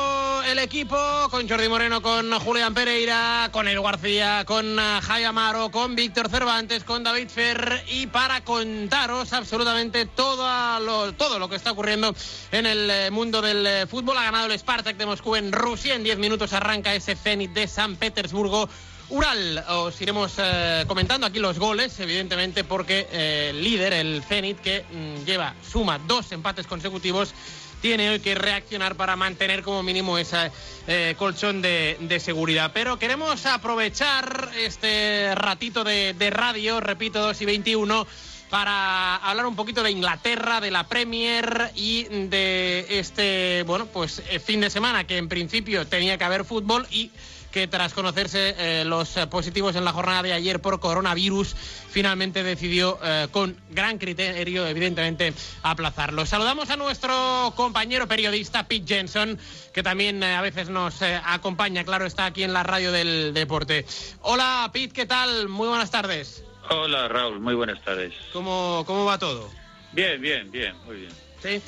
el 0.48 0.58
equipo, 0.60 0.96
con 1.30 1.46
Jordi 1.46 1.68
Moreno, 1.68 2.00
con 2.00 2.32
Julián 2.40 2.72
Pereira, 2.72 3.50
con 3.52 3.68
El 3.68 3.82
García, 3.82 4.44
con 4.46 4.78
eh, 4.78 5.00
Jai 5.02 5.24
Amaro, 5.24 5.70
con 5.70 5.94
Víctor 5.94 6.30
Cervantes, 6.30 6.84
con 6.84 7.04
David 7.04 7.28
Fer 7.28 7.84
y 7.88 8.06
para 8.06 8.42
contaros 8.42 9.34
absolutamente 9.34 10.06
todo 10.06 10.80
lo, 10.80 11.12
todo 11.12 11.38
lo 11.38 11.50
que 11.50 11.56
está 11.56 11.72
ocurriendo 11.72 12.14
en 12.50 12.64
el 12.64 12.90
eh, 12.90 13.10
mundo 13.10 13.42
del 13.42 13.66
eh, 13.66 13.86
fútbol. 13.86 14.16
Ha 14.16 14.24
ganado 14.24 14.46
el 14.46 14.58
Spartak 14.58 14.96
de 14.96 15.06
Moscú 15.06 15.36
en 15.36 15.52
Rusia, 15.52 15.94
en 15.94 16.02
10 16.02 16.18
minutos 16.18 16.54
arranca 16.54 16.94
ese 16.94 17.14
Zenit 17.14 17.52
de 17.52 17.68
San 17.68 17.96
Petersburgo. 17.96 18.68
Ural, 19.10 19.64
os 19.68 19.98
iremos 20.02 20.34
eh, 20.36 20.84
comentando 20.86 21.26
aquí 21.26 21.38
los 21.38 21.58
goles, 21.58 21.98
evidentemente, 21.98 22.62
porque 22.62 23.08
eh, 23.10 23.48
el 23.50 23.64
líder, 23.64 23.94
el 23.94 24.22
Zenit, 24.22 24.60
que 24.60 24.84
mm, 24.84 25.24
lleva, 25.24 25.54
suma 25.66 25.98
dos 25.98 26.30
empates 26.32 26.66
consecutivos, 26.66 27.32
tiene 27.80 28.10
hoy 28.10 28.20
que 28.20 28.34
reaccionar 28.34 28.94
para 28.96 29.16
mantener 29.16 29.62
como 29.62 29.82
mínimo 29.82 30.18
ese 30.18 30.50
eh, 30.86 31.14
colchón 31.18 31.62
de, 31.62 32.20
seguridad. 32.20 32.70
Pero 32.74 32.98
queremos 32.98 33.46
aprovechar 33.46 34.50
este 34.56 35.34
ratito 35.34 35.84
de, 35.84 36.14
de 36.14 36.30
radio, 36.30 36.80
repito, 36.80 37.20
2 37.20 37.42
y 37.42 37.44
21, 37.44 38.06
para 38.48 39.16
hablar 39.16 39.46
un 39.46 39.56
poquito 39.56 39.82
de 39.82 39.90
Inglaterra, 39.90 40.60
de 40.60 40.70
la 40.70 40.84
Premier 40.84 41.70
y 41.74 42.04
de 42.04 42.86
este, 42.98 43.62
bueno, 43.66 43.86
pues 43.86 44.22
eh, 44.30 44.40
fin 44.40 44.60
de 44.60 44.70
semana 44.70 45.06
que 45.06 45.18
en 45.18 45.28
principio 45.28 45.86
tenía 45.86 46.18
que 46.18 46.24
haber 46.24 46.44
fútbol 46.44 46.86
y 46.90 47.10
que 47.50 47.66
tras 47.66 47.94
conocerse 47.94 48.54
eh, 48.58 48.84
los 48.84 49.16
eh, 49.16 49.26
positivos 49.26 49.76
en 49.76 49.84
la 49.84 49.92
jornada 49.92 50.22
de 50.22 50.32
ayer 50.32 50.60
por 50.60 50.80
coronavirus, 50.80 51.54
finalmente 51.90 52.42
decidió 52.42 52.98
eh, 53.02 53.28
con 53.30 53.56
gran 53.70 53.98
criterio, 53.98 54.66
evidentemente, 54.66 55.32
aplazarlo. 55.62 56.26
Saludamos 56.26 56.70
a 56.70 56.76
nuestro 56.76 57.52
compañero 57.56 58.06
periodista 58.06 58.66
Pete 58.68 58.86
Jensen, 58.86 59.38
que 59.72 59.82
también 59.82 60.22
eh, 60.22 60.34
a 60.34 60.42
veces 60.42 60.68
nos 60.68 61.02
acompaña, 61.02 61.84
claro, 61.84 62.06
está 62.06 62.26
aquí 62.26 62.42
en 62.42 62.52
la 62.52 62.62
radio 62.62 62.92
del 62.92 63.32
deporte. 63.34 63.86
Hola 64.22 64.70
Pete, 64.72 64.92
¿qué 64.92 65.06
tal? 65.06 65.48
Muy 65.48 65.68
buenas 65.68 65.90
tardes. 65.90 66.44
Hola 66.70 67.08
Raúl, 67.08 67.40
muy 67.40 67.54
buenas 67.54 67.82
tardes. 67.82 68.12
¿Cómo, 68.32 68.84
cómo 68.86 69.04
va 69.04 69.18
todo? 69.18 69.50
Bien, 69.92 70.20
bien, 70.20 70.50
bien, 70.50 70.74
muy 70.84 70.96
bien. 70.96 71.27
Sí, 71.42 71.62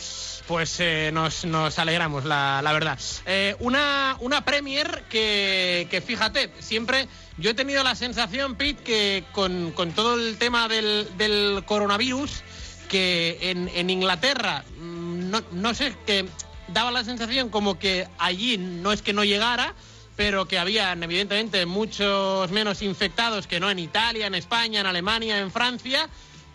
pues 0.49 0.81
eh, 0.81 1.11
nos, 1.13 1.45
nos 1.45 1.79
alegramos, 1.79 2.25
la, 2.25 2.61
la 2.63 2.73
verdad. 2.73 2.99
Eh, 3.27 3.55
una, 3.61 4.17
una 4.21 4.45
Premier 4.45 5.05
que, 5.09 5.87
que, 5.91 6.01
fíjate, 6.01 6.51
siempre 6.59 7.07
yo 7.39 7.51
he 7.51 7.55
tenido 7.55 7.85
la 7.85 7.95
sensación, 7.95 8.57
Pete, 8.57 8.83
que 8.83 9.25
con, 9.33 9.71
con 9.71 9.93
todo 9.93 10.15
el 10.15 10.39
tema 10.39 10.67
del, 10.67 11.07
del 11.17 11.63
coronavirus, 11.65 12.43
que 12.89 13.39
en, 13.43 13.69
en 13.69 13.91
Inglaterra, 13.91 14.65
mm, 14.79 15.31
no, 15.31 15.43
no 15.53 15.75
sé, 15.75 15.95
que 16.05 16.27
daba 16.69 16.91
la 16.91 17.05
sensación 17.05 17.49
como 17.49 17.79
que 17.79 18.09
allí 18.19 18.59
no 18.59 18.93
es 18.93 19.03
que 19.03 19.13
no 19.13 19.23
llegara, 19.23 19.75
pero 20.17 20.47
que 20.47 20.59
habían 20.59 21.03
evidentemente 21.05 21.65
muchos 21.65 22.51
menos 22.51 22.83
infectados 22.83 23.47
que 23.47 23.61
no 23.61 23.71
en 23.71 23.79
Italia, 23.79 24.27
en 24.27 24.35
España, 24.35 24.81
en 24.81 24.87
Alemania, 24.87 25.39
en 25.39 25.53
Francia 25.53 26.09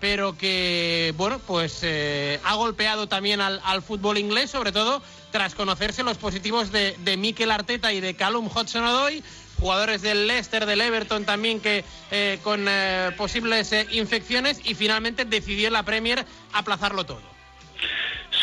pero 0.06 0.38
que, 0.38 1.16
bueno, 1.18 1.42
pues 1.48 1.80
eh, 1.82 2.40
ha 2.44 2.54
golpeado 2.54 3.08
también 3.08 3.42
al, 3.42 3.60
al, 3.64 3.82
fútbol 3.82 4.20
inglés, 4.20 4.52
sobre 4.52 4.72
todo 4.72 5.02
tras 5.32 5.56
conocerse 5.56 6.04
los 6.04 6.20
positivos 6.20 6.72
de, 6.72 6.96
de 7.00 7.18
Mikel 7.18 7.50
Arteta 7.50 7.92
y 7.92 8.02
de 8.02 8.14
Callum 8.14 8.46
Hudson-Odoi, 8.46 9.24
jugadores 9.60 10.04
del 10.04 10.28
Leicester, 10.28 10.68
del 10.68 10.82
Everton 10.82 11.26
también 11.26 11.60
que 11.60 11.84
eh, 12.12 12.38
con 12.44 12.68
eh, 12.70 13.14
posibles 13.18 13.74
infecciones 13.94 14.62
y 14.64 14.76
finalmente 14.76 15.26
decidió 15.26 15.72
la 15.72 15.82
Premier 15.82 16.24
aplazarlo 16.54 17.04
todo. 17.08 17.24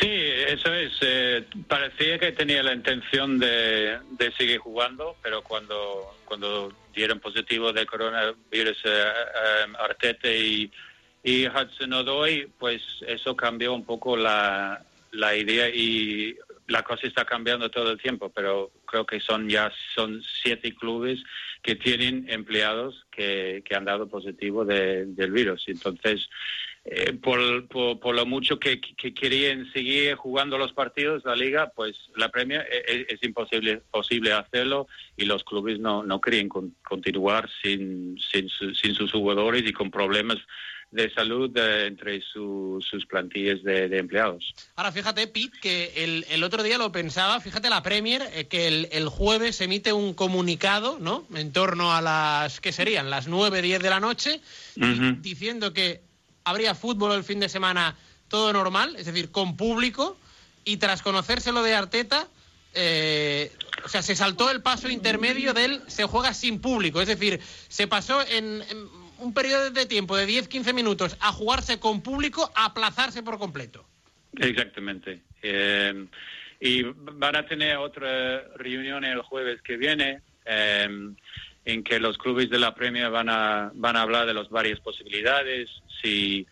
Sí, 0.00 0.10
eso 0.10 0.74
es. 0.74 0.94
Eh, 1.00 1.44
parecía 1.68 2.18
que 2.18 2.32
tenía 2.32 2.64
la 2.64 2.74
intención 2.74 3.38
de, 3.38 4.00
de, 4.10 4.32
seguir 4.32 4.58
jugando, 4.58 5.14
pero 5.22 5.42
cuando, 5.42 6.16
cuando 6.24 6.72
dieron 6.92 7.20
positivo 7.20 7.72
de 7.72 7.86
coronavirus 7.86 8.78
Arteta 9.78 10.28
y 10.28 10.68
y 11.23 11.47
Hudson 11.47 11.93
Odoi, 11.93 12.49
pues 12.59 12.83
eso 13.07 13.37
cambió 13.37 13.75
un 13.75 13.85
poco 13.85 14.16
la, 14.16 14.85
la 15.12 15.37
idea 15.37 15.68
y 15.68 16.37
la 16.68 16.83
cosa 16.83 17.07
está 17.07 17.25
cambiando 17.25 17.70
todo 17.70 17.93
el 17.93 18.01
tiempo, 18.01 18.31
pero 18.31 18.73
creo 18.87 19.05
que 19.05 19.20
son 19.20 19.49
ya 19.49 19.70
son 19.95 20.23
siete 20.43 20.75
clubes 20.75 21.23
que 21.62 21.77
tienen 21.77 22.27
empleados 22.29 23.07
que, 23.11 23.62
que 23.64 23.75
han 23.75 23.85
dado 23.85 24.09
positivo 24.09 24.64
de, 24.64 25.07
del 25.07 25.31
virus. 25.33 25.64
Entonces, 25.68 26.29
eh, 26.85 27.12
por, 27.12 27.68
por, 27.68 28.01
por, 28.01 28.14
lo 28.14 28.27
mucho 28.27 28.59
que, 28.59 28.81
que, 28.81 29.14
querían 29.14 29.70
seguir 29.73 30.16
jugando 30.16 30.59
los 30.59 30.73
partidos, 30.73 31.25
la 31.25 31.37
liga, 31.37 31.70
pues 31.77 31.95
la 32.16 32.31
Premier 32.31 32.66
es, 32.70 33.07
es 33.09 33.23
imposible 33.23 33.83
posible 33.91 34.33
hacerlo 34.33 34.89
y 35.16 35.27
los 35.27 35.45
clubes 35.45 35.79
no, 35.79 36.03
no 36.03 36.20
querían 36.20 36.49
con, 36.49 36.75
continuar 36.83 37.49
sin, 37.62 38.18
sin, 38.18 38.49
su, 38.49 38.75
sin 38.75 38.95
sus 38.95 39.12
jugadores 39.12 39.62
y 39.64 39.73
con 39.73 39.93
problemas 39.93 40.39
de 40.93 41.11
salud 41.11 41.51
eh, 41.57 41.86
entre 41.86 42.20
su, 42.20 42.84
sus 42.88 43.07
plantillas 43.07 43.62
de, 43.62 43.88
de, 43.88 43.99
empleados. 43.99 44.55
Ahora, 44.76 44.93
fíjate, 44.93 45.26
Pete, 45.26 45.59
que 45.61 45.93
el, 45.97 46.26
el, 46.28 46.45
otro 46.45 46.62
día 46.62 46.76
lo 46.76 46.93
pensaba, 46.93 47.40
fíjate 47.40 47.70
la 47.70 47.82
Premier, 47.82 48.22
eh, 48.34 48.47
que 48.47 48.68
el, 48.68 48.88
el, 48.93 49.09
jueves 49.09 49.62
emite 49.62 49.95
un 49.95 50.12
comunicado, 50.12 50.99
¿no? 51.01 51.26
En 51.34 51.51
torno 51.51 51.95
a 51.95 52.03
las, 52.03 52.61
¿qué 52.61 52.72
serían? 52.72 53.09
Las 53.09 53.26
9, 53.26 53.62
10 53.62 53.82
de 53.82 53.90
la 53.90 54.01
noche, 54.01 54.40
uh 54.76 54.80
-huh. 54.80 55.20
diciendo 55.22 55.72
que 55.72 56.03
habría 56.45 56.74
fútbol 56.74 57.12
el 57.12 57.24
fin 57.24 57.40
de 57.40 57.49
semana 57.49 57.97
todo 58.28 58.53
normal, 58.53 58.95
es 58.99 59.07
decir, 59.07 59.30
con 59.30 59.57
público, 59.57 60.18
y 60.64 60.76
tras 60.76 61.01
conocerse 61.01 61.53
lo 61.53 61.62
de 61.62 61.74
Arteta, 61.74 62.28
eh, 62.74 63.51
o 63.84 63.88
sea, 63.88 64.03
se 64.03 64.14
saltó 64.14 64.51
el 64.51 64.61
paso 64.61 64.90
intermedio 64.90 65.55
del 65.55 65.82
se 65.88 66.05
juega 66.05 66.34
sin 66.34 66.61
público, 66.61 67.01
es 67.01 67.09
decir, 67.09 67.40
se 67.68 67.86
pasó 67.86 68.20
en, 68.22 68.62
en 68.70 69.01
un 69.23 69.33
periodo 69.33 69.70
de 69.70 69.87
tiempo 69.87 70.16
de 70.16 70.27
10-15 70.27 70.75
minutos 70.75 71.16
a 71.20 71.33
jugarse 71.33 71.79
con 71.79 72.03
público, 72.03 72.51
aplazarse 72.55 73.23
por 73.23 73.39
completo. 73.39 73.87
Exactamente. 74.37 75.23
Eh, 75.43 76.07
y 76.61 76.83
van 76.83 77.37
a 77.37 77.47
tener 77.47 77.77
otra 77.77 78.45
reunión 78.57 79.05
el 79.05 79.23
jueves 79.23 79.62
que 79.62 79.77
viene 79.77 80.20
eh, 80.45 80.89
en 81.64 81.85
que 81.85 82.01
los 82.01 82.18
clubes 82.18 82.51
de 82.51 82.59
la 82.59 82.75
Premier 82.75 83.11
van 83.11 83.29
a, 83.29 83.70
van 83.75 83.97
a 83.97 84.03
hablar 84.03 84.27
de 84.27 84.35
las 84.35 84.49
varias 84.49 84.81
posibilidades, 84.81 85.70
si, 86.01 86.47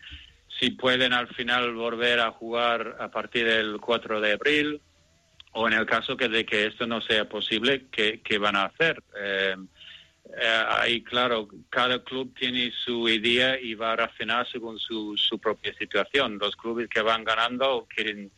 si 0.59 0.71
pueden 0.71 1.13
al 1.13 1.27
final 1.29 1.73
volver 1.73 2.19
a 2.19 2.31
jugar 2.31 2.97
a 2.99 3.09
partir 3.09 3.45
del 3.45 3.79
4 3.81 4.21
de 4.21 4.33
abril 4.33 4.81
o 5.53 5.67
en 5.67 5.73
el 5.73 5.85
caso 5.85 6.15
que 6.15 6.29
de 6.29 6.45
que 6.45 6.67
esto 6.67 6.87
no 6.87 7.01
sea 7.01 7.27
posible, 7.27 7.87
¿qué, 7.91 8.21
qué 8.23 8.37
van 8.37 8.55
a 8.55 8.65
hacer? 8.65 9.03
Eh, 9.17 9.55
eh, 10.39 10.63
ahí, 10.69 11.01
claro, 11.03 11.47
cada 11.69 12.03
club 12.03 12.33
tiene 12.37 12.71
su 12.85 13.07
idea 13.09 13.59
y 13.59 13.73
va 13.75 13.93
a 13.93 13.95
reaccionar 13.95 14.47
según 14.49 14.79
su, 14.79 15.15
su 15.17 15.39
propia 15.39 15.73
situación. 15.75 16.37
Los 16.39 16.55
clubes 16.55 16.87
que 16.89 17.01
van 17.01 17.23
ganando 17.23 17.87
quieren 17.93 18.31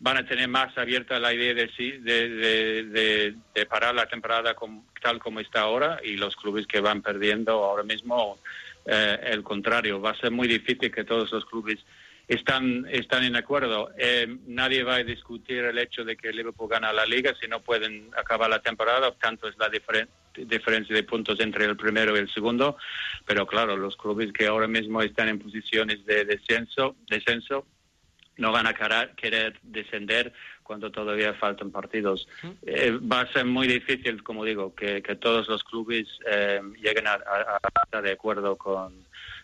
van 0.00 0.16
a 0.16 0.26
tener 0.26 0.46
más 0.48 0.76
abierta 0.78 1.18
la 1.18 1.34
idea 1.34 1.54
de, 1.54 1.66
de, 1.76 2.28
de, 2.28 3.34
de- 3.52 3.66
parar 3.66 3.94
la 3.94 4.06
temporada 4.06 4.54
tal 5.02 5.18
como 5.18 5.40
está 5.40 5.62
ahora 5.62 5.98
y 6.04 6.16
los 6.16 6.36
clubes 6.36 6.66
que 6.68 6.80
van 6.80 7.02
perdiendo 7.02 7.64
ahora 7.64 7.82
mismo 7.82 8.38
eh, 8.86 9.18
el 9.24 9.42
contrario. 9.42 10.00
Va 10.00 10.10
a 10.10 10.20
ser 10.20 10.30
muy 10.30 10.46
difícil 10.46 10.92
que 10.92 11.02
todos 11.04 11.32
los 11.32 11.44
clubes 11.46 11.78
están, 12.28 12.86
en 13.24 13.36
acuerdo. 13.36 13.90
Eh, 13.98 14.28
nadie 14.46 14.84
va 14.84 14.96
a 14.96 15.04
discutir 15.04 15.64
el 15.64 15.78
hecho 15.78 16.04
de 16.04 16.16
que 16.16 16.32
Liverpool 16.32 16.68
gana 16.68 16.92
la 16.92 17.06
liga 17.06 17.34
si 17.40 17.48
no 17.48 17.60
pueden 17.60 18.10
acabar 18.16 18.48
la 18.50 18.60
temporada, 18.60 19.12
tanto 19.20 19.48
es 19.48 19.56
la 19.58 19.68
diferen- 19.68 20.08
diferencia 20.46 20.94
de 20.94 21.02
puntos 21.02 21.40
entre 21.40 21.64
el 21.64 21.76
primero 21.76 22.16
y 22.16 22.20
el 22.20 22.32
segundo. 22.32 22.76
Pero 23.24 23.46
claro, 23.46 23.76
los 23.76 23.96
clubes 23.96 24.32
que 24.32 24.46
ahora 24.46 24.66
mismo 24.68 25.02
están 25.02 25.28
en 25.28 25.38
posiciones 25.38 26.04
de 26.06 26.24
descenso, 26.24 26.96
descenso 27.08 27.66
no 28.36 28.52
van 28.52 28.68
a 28.68 28.72
querer, 28.74 29.14
querer 29.16 29.58
descender 29.62 30.32
cuando 30.62 30.92
todavía 30.92 31.34
faltan 31.34 31.72
partidos. 31.72 32.28
Eh, 32.64 32.92
va 32.92 33.22
a 33.22 33.32
ser 33.32 33.44
muy 33.46 33.66
difícil, 33.66 34.22
como 34.22 34.44
digo, 34.44 34.74
que, 34.76 35.02
que 35.02 35.16
todos 35.16 35.48
los 35.48 35.64
clubes 35.64 36.06
eh, 36.30 36.60
lleguen 36.80 37.08
a, 37.08 37.14
a- 37.14 37.58
a 37.60 37.82
estar 37.84 38.02
de 38.02 38.12
acuerdo 38.12 38.56
con, 38.56 38.94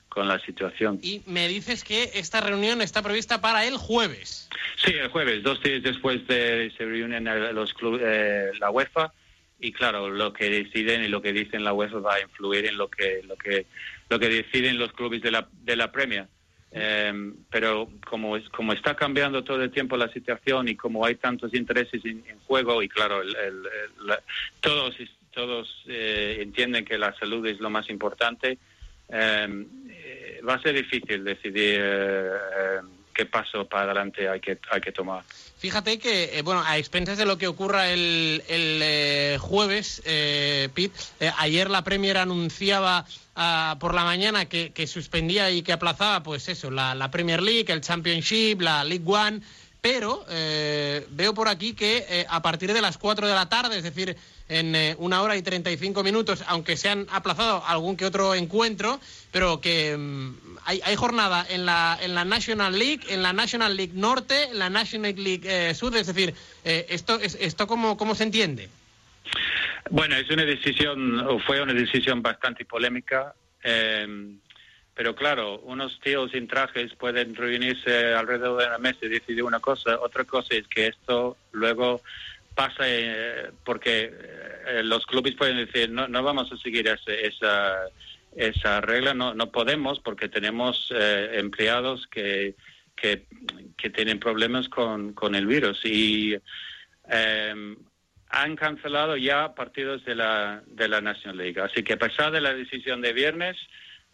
con 0.08 0.28
la 0.28 0.38
situación. 0.38 1.00
Y 1.02 1.22
me 1.26 1.48
dices 1.48 1.82
que 1.82 2.10
esta 2.14 2.40
reunión 2.40 2.80
está 2.82 3.02
prevista 3.02 3.40
para 3.40 3.64
el 3.66 3.78
jueves. 3.78 4.48
Sí, 4.76 4.92
el 4.92 5.08
jueves, 5.08 5.42
dos 5.42 5.60
días 5.60 5.82
después 5.82 6.24
de 6.28 6.72
se 6.78 6.84
reúnen 6.84 7.24
los 7.52 7.74
club- 7.74 8.00
eh, 8.00 8.52
la 8.60 8.70
UEFA 8.70 9.12
y 9.60 9.72
claro, 9.72 10.10
lo 10.10 10.32
que 10.32 10.50
deciden 10.50 11.04
y 11.04 11.08
lo 11.08 11.22
que 11.22 11.32
dicen 11.32 11.64
la 11.64 11.72
UEFA 11.72 11.98
va 11.98 12.14
a 12.14 12.20
influir 12.20 12.66
en 12.66 12.76
lo 12.76 12.88
que 12.88 13.22
lo 13.24 13.36
que 13.36 13.66
lo 14.10 14.18
que 14.18 14.28
deciden 14.28 14.78
los 14.78 14.92
clubes 14.92 15.22
de 15.22 15.30
la 15.30 15.48
de 15.52 15.76
la 15.76 15.90
Premier. 15.92 16.26
Eh, 16.76 17.32
pero 17.50 17.88
como 18.04 18.36
es- 18.36 18.48
como 18.48 18.72
está 18.72 18.96
cambiando 18.96 19.44
todo 19.44 19.62
el 19.62 19.70
tiempo 19.70 19.96
la 19.96 20.12
situación 20.12 20.66
y 20.68 20.74
como 20.74 21.06
hay 21.06 21.14
tantos 21.14 21.54
intereses 21.54 22.04
en, 22.04 22.24
juego 22.48 22.82
y 22.82 22.88
claro, 22.88 23.22
el- 23.22 23.36
el- 23.36 23.46
el- 23.66 24.06
la- 24.08 24.20
todos 24.60 24.96
todos 25.32 25.82
eh, 25.86 26.38
entienden 26.40 26.84
que 26.84 26.98
la 26.98 27.12
salud 27.14 27.46
es 27.46 27.60
lo 27.60 27.70
más 27.70 27.88
importante. 27.90 28.58
eh, 29.08 29.66
eh, 29.90 30.40
va 30.48 30.54
a 30.54 30.62
ser 30.62 30.74
difícil 30.74 31.22
decidir 31.24 31.78
eh, 31.78 32.30
eh, 32.58 32.80
qué 33.14 33.26
paso 33.26 33.68
para 33.68 33.84
adelante 33.84 34.26
hay 34.28 34.40
que 34.40 34.58
hay 34.70 34.80
que 34.80 34.92
tomar. 34.92 35.22
Fíjate 35.64 35.98
que, 35.98 36.38
eh, 36.38 36.42
bueno, 36.42 36.62
a 36.62 36.76
expensas 36.76 37.16
de 37.16 37.24
lo 37.24 37.38
que 37.38 37.46
ocurra 37.46 37.88
el, 37.88 38.42
el, 38.48 38.80
eh, 38.82 39.38
jueves, 39.40 40.02
eh, 40.04 40.68
Pete, 40.74 40.94
eh, 41.20 41.32
ayer 41.38 41.70
la 41.70 41.82
Premier 41.82 42.18
anunciaba 42.18 43.06
ah, 43.34 43.78
por 43.80 43.94
la 43.94 44.04
mañana 44.04 44.44
que, 44.44 44.72
que 44.74 44.86
suspendía 44.86 45.50
y 45.50 45.62
que 45.62 45.72
aplazaba, 45.72 46.22
pues 46.22 46.50
eso, 46.50 46.70
la, 46.70 46.94
la 46.94 47.10
Premier 47.10 47.40
League, 47.40 47.72
el 47.72 47.80
Championship, 47.80 48.60
la 48.60 48.84
League 48.84 49.10
One, 49.10 49.40
pero 49.84 50.24
eh, 50.30 51.06
veo 51.10 51.34
por 51.34 51.46
aquí 51.46 51.74
que 51.74 52.06
eh, 52.08 52.24
a 52.30 52.40
partir 52.40 52.72
de 52.72 52.80
las 52.80 52.96
4 52.96 53.28
de 53.28 53.34
la 53.34 53.50
tarde, 53.50 53.76
es 53.76 53.82
decir, 53.82 54.16
en 54.48 54.74
eh, 54.74 54.96
una 54.96 55.20
hora 55.20 55.36
y 55.36 55.42
35 55.42 56.02
minutos, 56.02 56.42
aunque 56.46 56.78
se 56.78 56.88
han 56.88 57.06
aplazado 57.10 57.62
algún 57.66 57.94
que 57.94 58.06
otro 58.06 58.34
encuentro, 58.34 58.98
pero 59.30 59.60
que 59.60 59.94
mm, 59.94 60.56
hay, 60.64 60.80
hay 60.86 60.96
jornada 60.96 61.44
en 61.50 61.66
la, 61.66 61.98
National 62.24 62.78
League, 62.78 63.02
en 63.10 63.22
la 63.22 63.34
National 63.34 63.76
League 63.76 63.92
Norte, 63.94 64.44
en 64.44 64.58
la 64.58 64.70
National 64.70 65.16
League 65.16 65.42
eh, 65.44 65.74
Sur, 65.74 65.94
es 65.94 66.06
decir, 66.06 66.34
esto, 66.64 67.20
es, 67.20 67.36
esto 67.38 67.66
cómo, 67.66 67.98
¿cómo 67.98 68.14
se 68.14 68.24
entiende? 68.24 68.70
Bueno, 69.90 70.16
es 70.16 70.30
una 70.30 70.46
decisión, 70.46 71.20
o 71.20 71.38
fue 71.40 71.60
una 71.60 71.74
decisión 71.74 72.22
bastante 72.22 72.64
polémica, 72.64 73.34
pero 74.94 75.14
claro, 75.14 75.58
unos 75.60 75.98
tíos 76.00 76.30
sin 76.30 76.46
trajes 76.46 76.94
pueden 76.94 77.34
reunirse 77.34 78.14
alrededor 78.14 78.60
de 78.60 78.68
una 78.68 78.78
mesa 78.78 78.98
y 79.02 79.08
decidir 79.08 79.42
una 79.42 79.60
cosa. 79.60 79.98
Otra 80.00 80.24
cosa 80.24 80.54
es 80.54 80.66
que 80.68 80.86
esto 80.88 81.36
luego 81.52 82.00
pasa 82.54 82.84
eh, 82.86 83.50
porque 83.64 84.12
eh, 84.66 84.82
los 84.84 85.04
clubes 85.06 85.34
pueden 85.34 85.56
decir, 85.56 85.90
no, 85.90 86.06
no 86.06 86.22
vamos 86.22 86.52
a 86.52 86.56
seguir 86.58 86.86
ese- 86.86 87.26
esa, 87.26 87.74
esa 88.36 88.80
regla, 88.80 89.14
no, 89.14 89.34
no 89.34 89.50
podemos 89.50 89.98
porque 89.98 90.28
tenemos 90.28 90.92
eh, 90.94 91.30
empleados 91.34 92.06
que, 92.06 92.54
que, 92.94 93.26
tienen 93.90 94.18
problemas 94.20 94.68
con, 94.68 95.12
con 95.12 95.34
el 95.34 95.46
virus. 95.46 95.80
Y 95.84 96.36
eh, 97.10 97.76
han 98.28 98.56
cancelado 98.56 99.16
ya 99.16 99.54
partidos 99.54 100.04
de 100.04 100.14
la, 100.14 100.62
de 100.66 100.88
la 100.88 101.00
National 101.00 101.36
League. 101.38 101.60
Así 101.60 101.82
que 101.82 101.94
a 101.94 101.98
pesar 101.98 102.30
de 102.32 102.40
la 102.40 102.54
decisión 102.54 103.00
de 103.00 103.12
viernes, 103.12 103.56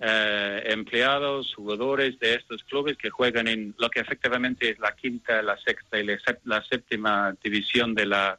eh, 0.03 0.63
empleados, 0.67 1.55
jugadores 1.55 2.19
de 2.19 2.35
estos 2.35 2.65
clubes 2.65 2.97
que 2.97 3.11
juegan 3.11 3.49
en 3.49 3.75
lo 3.79 3.91
que 3.91 4.01
efectivamente 4.01 4.71
es 4.71 4.79
la 4.79 4.95
quinta, 4.97 5.43
la 5.43 5.59
sexta 5.59 5.99
y 5.99 6.05
la 6.05 6.15
sép- 6.15 6.41
la 6.45 6.63
séptima 6.65 7.35
división 7.43 7.95
de 7.95 8.07
la, 8.07 8.39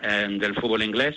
eh, 0.00 0.26
del 0.30 0.54
fútbol 0.54 0.82
inglés, 0.82 1.16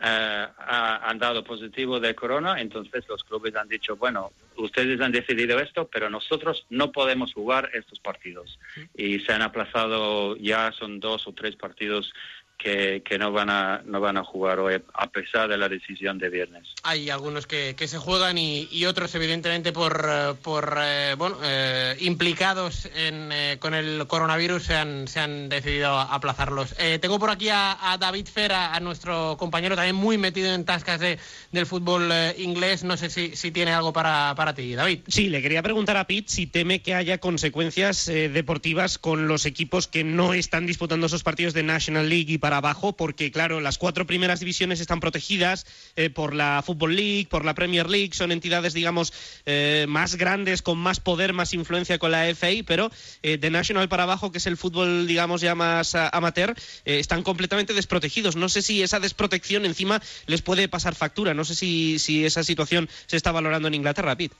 eh, 0.00 0.46
ha- 0.56 1.08
han 1.08 1.18
dado 1.18 1.42
positivo 1.42 1.98
de 1.98 2.14
corona, 2.14 2.60
entonces 2.60 3.04
los 3.08 3.24
clubes 3.24 3.56
han 3.56 3.68
dicho, 3.68 3.96
bueno, 3.96 4.30
ustedes 4.56 5.00
han 5.00 5.10
decidido 5.12 5.58
esto, 5.58 5.88
pero 5.88 6.08
nosotros 6.08 6.64
no 6.70 6.92
podemos 6.92 7.32
jugar 7.34 7.70
estos 7.74 7.98
partidos. 7.98 8.58
Y 8.96 9.18
se 9.20 9.32
han 9.32 9.42
aplazado, 9.42 10.36
ya 10.36 10.70
son 10.72 11.00
dos 11.00 11.26
o 11.26 11.32
tres 11.32 11.56
partidos 11.56 12.12
que, 12.58 13.02
que 13.04 13.18
no 13.18 13.32
van 13.32 13.50
a 13.50 13.82
no 13.86 14.00
van 14.00 14.16
a 14.16 14.24
jugar 14.24 14.58
hoy, 14.58 14.82
a 14.94 15.06
pesar 15.10 15.48
de 15.48 15.56
la 15.56 15.68
decisión 15.68 16.18
de 16.18 16.28
viernes. 16.28 16.68
Hay 16.82 17.08
algunos 17.08 17.46
que, 17.46 17.74
que 17.76 17.86
se 17.86 17.98
juegan 17.98 18.36
y, 18.36 18.68
y 18.70 18.84
otros, 18.86 19.14
evidentemente, 19.14 19.72
por, 19.72 20.04
eh, 20.08 20.34
por 20.42 20.76
eh, 20.82 21.14
bueno, 21.16 21.38
eh, 21.42 21.96
implicados 22.00 22.86
en, 22.96 23.30
eh, 23.32 23.56
con 23.60 23.74
el 23.74 24.06
coronavirus, 24.06 24.64
se 24.64 24.74
han, 24.74 25.06
se 25.08 25.20
han 25.20 25.48
decidido 25.48 25.98
aplazarlos. 25.98 26.74
Eh, 26.78 26.98
tengo 26.98 27.18
por 27.18 27.30
aquí 27.30 27.48
a, 27.48 27.92
a 27.92 27.98
David 27.98 28.26
Fera, 28.26 28.74
a 28.74 28.80
nuestro 28.80 29.36
compañero 29.38 29.76
también 29.76 29.96
muy 29.96 30.18
metido 30.18 30.52
en 30.52 30.64
tascas 30.64 31.00
de, 31.00 31.18
del 31.52 31.66
fútbol 31.66 32.10
eh, 32.12 32.34
inglés. 32.38 32.82
No 32.82 32.96
sé 32.96 33.10
si, 33.10 33.36
si 33.36 33.52
tiene 33.52 33.72
algo 33.72 33.92
para, 33.92 34.34
para 34.34 34.54
ti, 34.54 34.74
David. 34.74 35.00
Sí, 35.06 35.28
le 35.28 35.40
quería 35.42 35.62
preguntar 35.62 35.96
a 35.96 36.06
Pete 36.06 36.28
si 36.28 36.46
teme 36.46 36.82
que 36.82 36.94
haya 36.94 37.18
consecuencias 37.18 38.08
eh, 38.08 38.28
deportivas 38.28 38.98
con 38.98 39.28
los 39.28 39.46
equipos 39.46 39.86
que 39.86 40.02
no 40.02 40.34
están 40.34 40.66
disputando 40.66 41.06
esos 41.06 41.22
partidos 41.22 41.54
de 41.54 41.62
National 41.62 42.08
League 42.08 42.32
y 42.32 42.38
para 42.48 42.56
abajo, 42.56 42.96
porque 42.96 43.30
claro, 43.30 43.60
las 43.60 43.76
cuatro 43.76 44.06
primeras 44.06 44.40
divisiones 44.40 44.80
están 44.80 45.00
protegidas 45.00 45.66
eh, 45.96 46.08
por 46.08 46.34
la 46.34 46.62
Football 46.64 46.96
League, 46.96 47.26
por 47.28 47.44
la 47.44 47.52
Premier 47.52 47.90
League, 47.90 48.14
son 48.14 48.32
entidades, 48.32 48.72
digamos, 48.72 49.12
eh, 49.44 49.84
más 49.86 50.16
grandes, 50.16 50.62
con 50.62 50.78
más 50.78 50.98
poder, 50.98 51.34
más 51.34 51.52
influencia 51.52 51.98
con 51.98 52.10
la 52.10 52.24
FA, 52.34 52.48
pero 52.66 52.90
eh, 53.22 53.36
de 53.36 53.50
National 53.50 53.90
para 53.90 54.04
abajo, 54.04 54.32
que 54.32 54.38
es 54.38 54.46
el 54.46 54.56
fútbol, 54.56 55.06
digamos, 55.06 55.42
ya 55.42 55.54
más 55.54 55.94
ah, 55.94 56.08
amateur, 56.10 56.54
están 56.86 57.22
completamente 57.22 57.74
desprotegidos. 57.74 58.34
No 58.34 58.48
sé 58.48 58.62
si 58.62 58.82
esa 58.82 58.98
desprotección 58.98 59.66
encima 59.66 60.00
les 60.26 60.40
puede 60.40 60.68
pasar 60.68 60.94
factura, 60.94 61.34
no 61.34 61.44
sé 61.44 61.54
si, 61.54 61.98
si 61.98 62.24
esa 62.24 62.44
situación 62.44 62.88
se 63.04 63.18
está 63.18 63.30
valorando 63.30 63.68
en 63.68 63.74
Inglaterra, 63.74 64.16
Pete. 64.16 64.34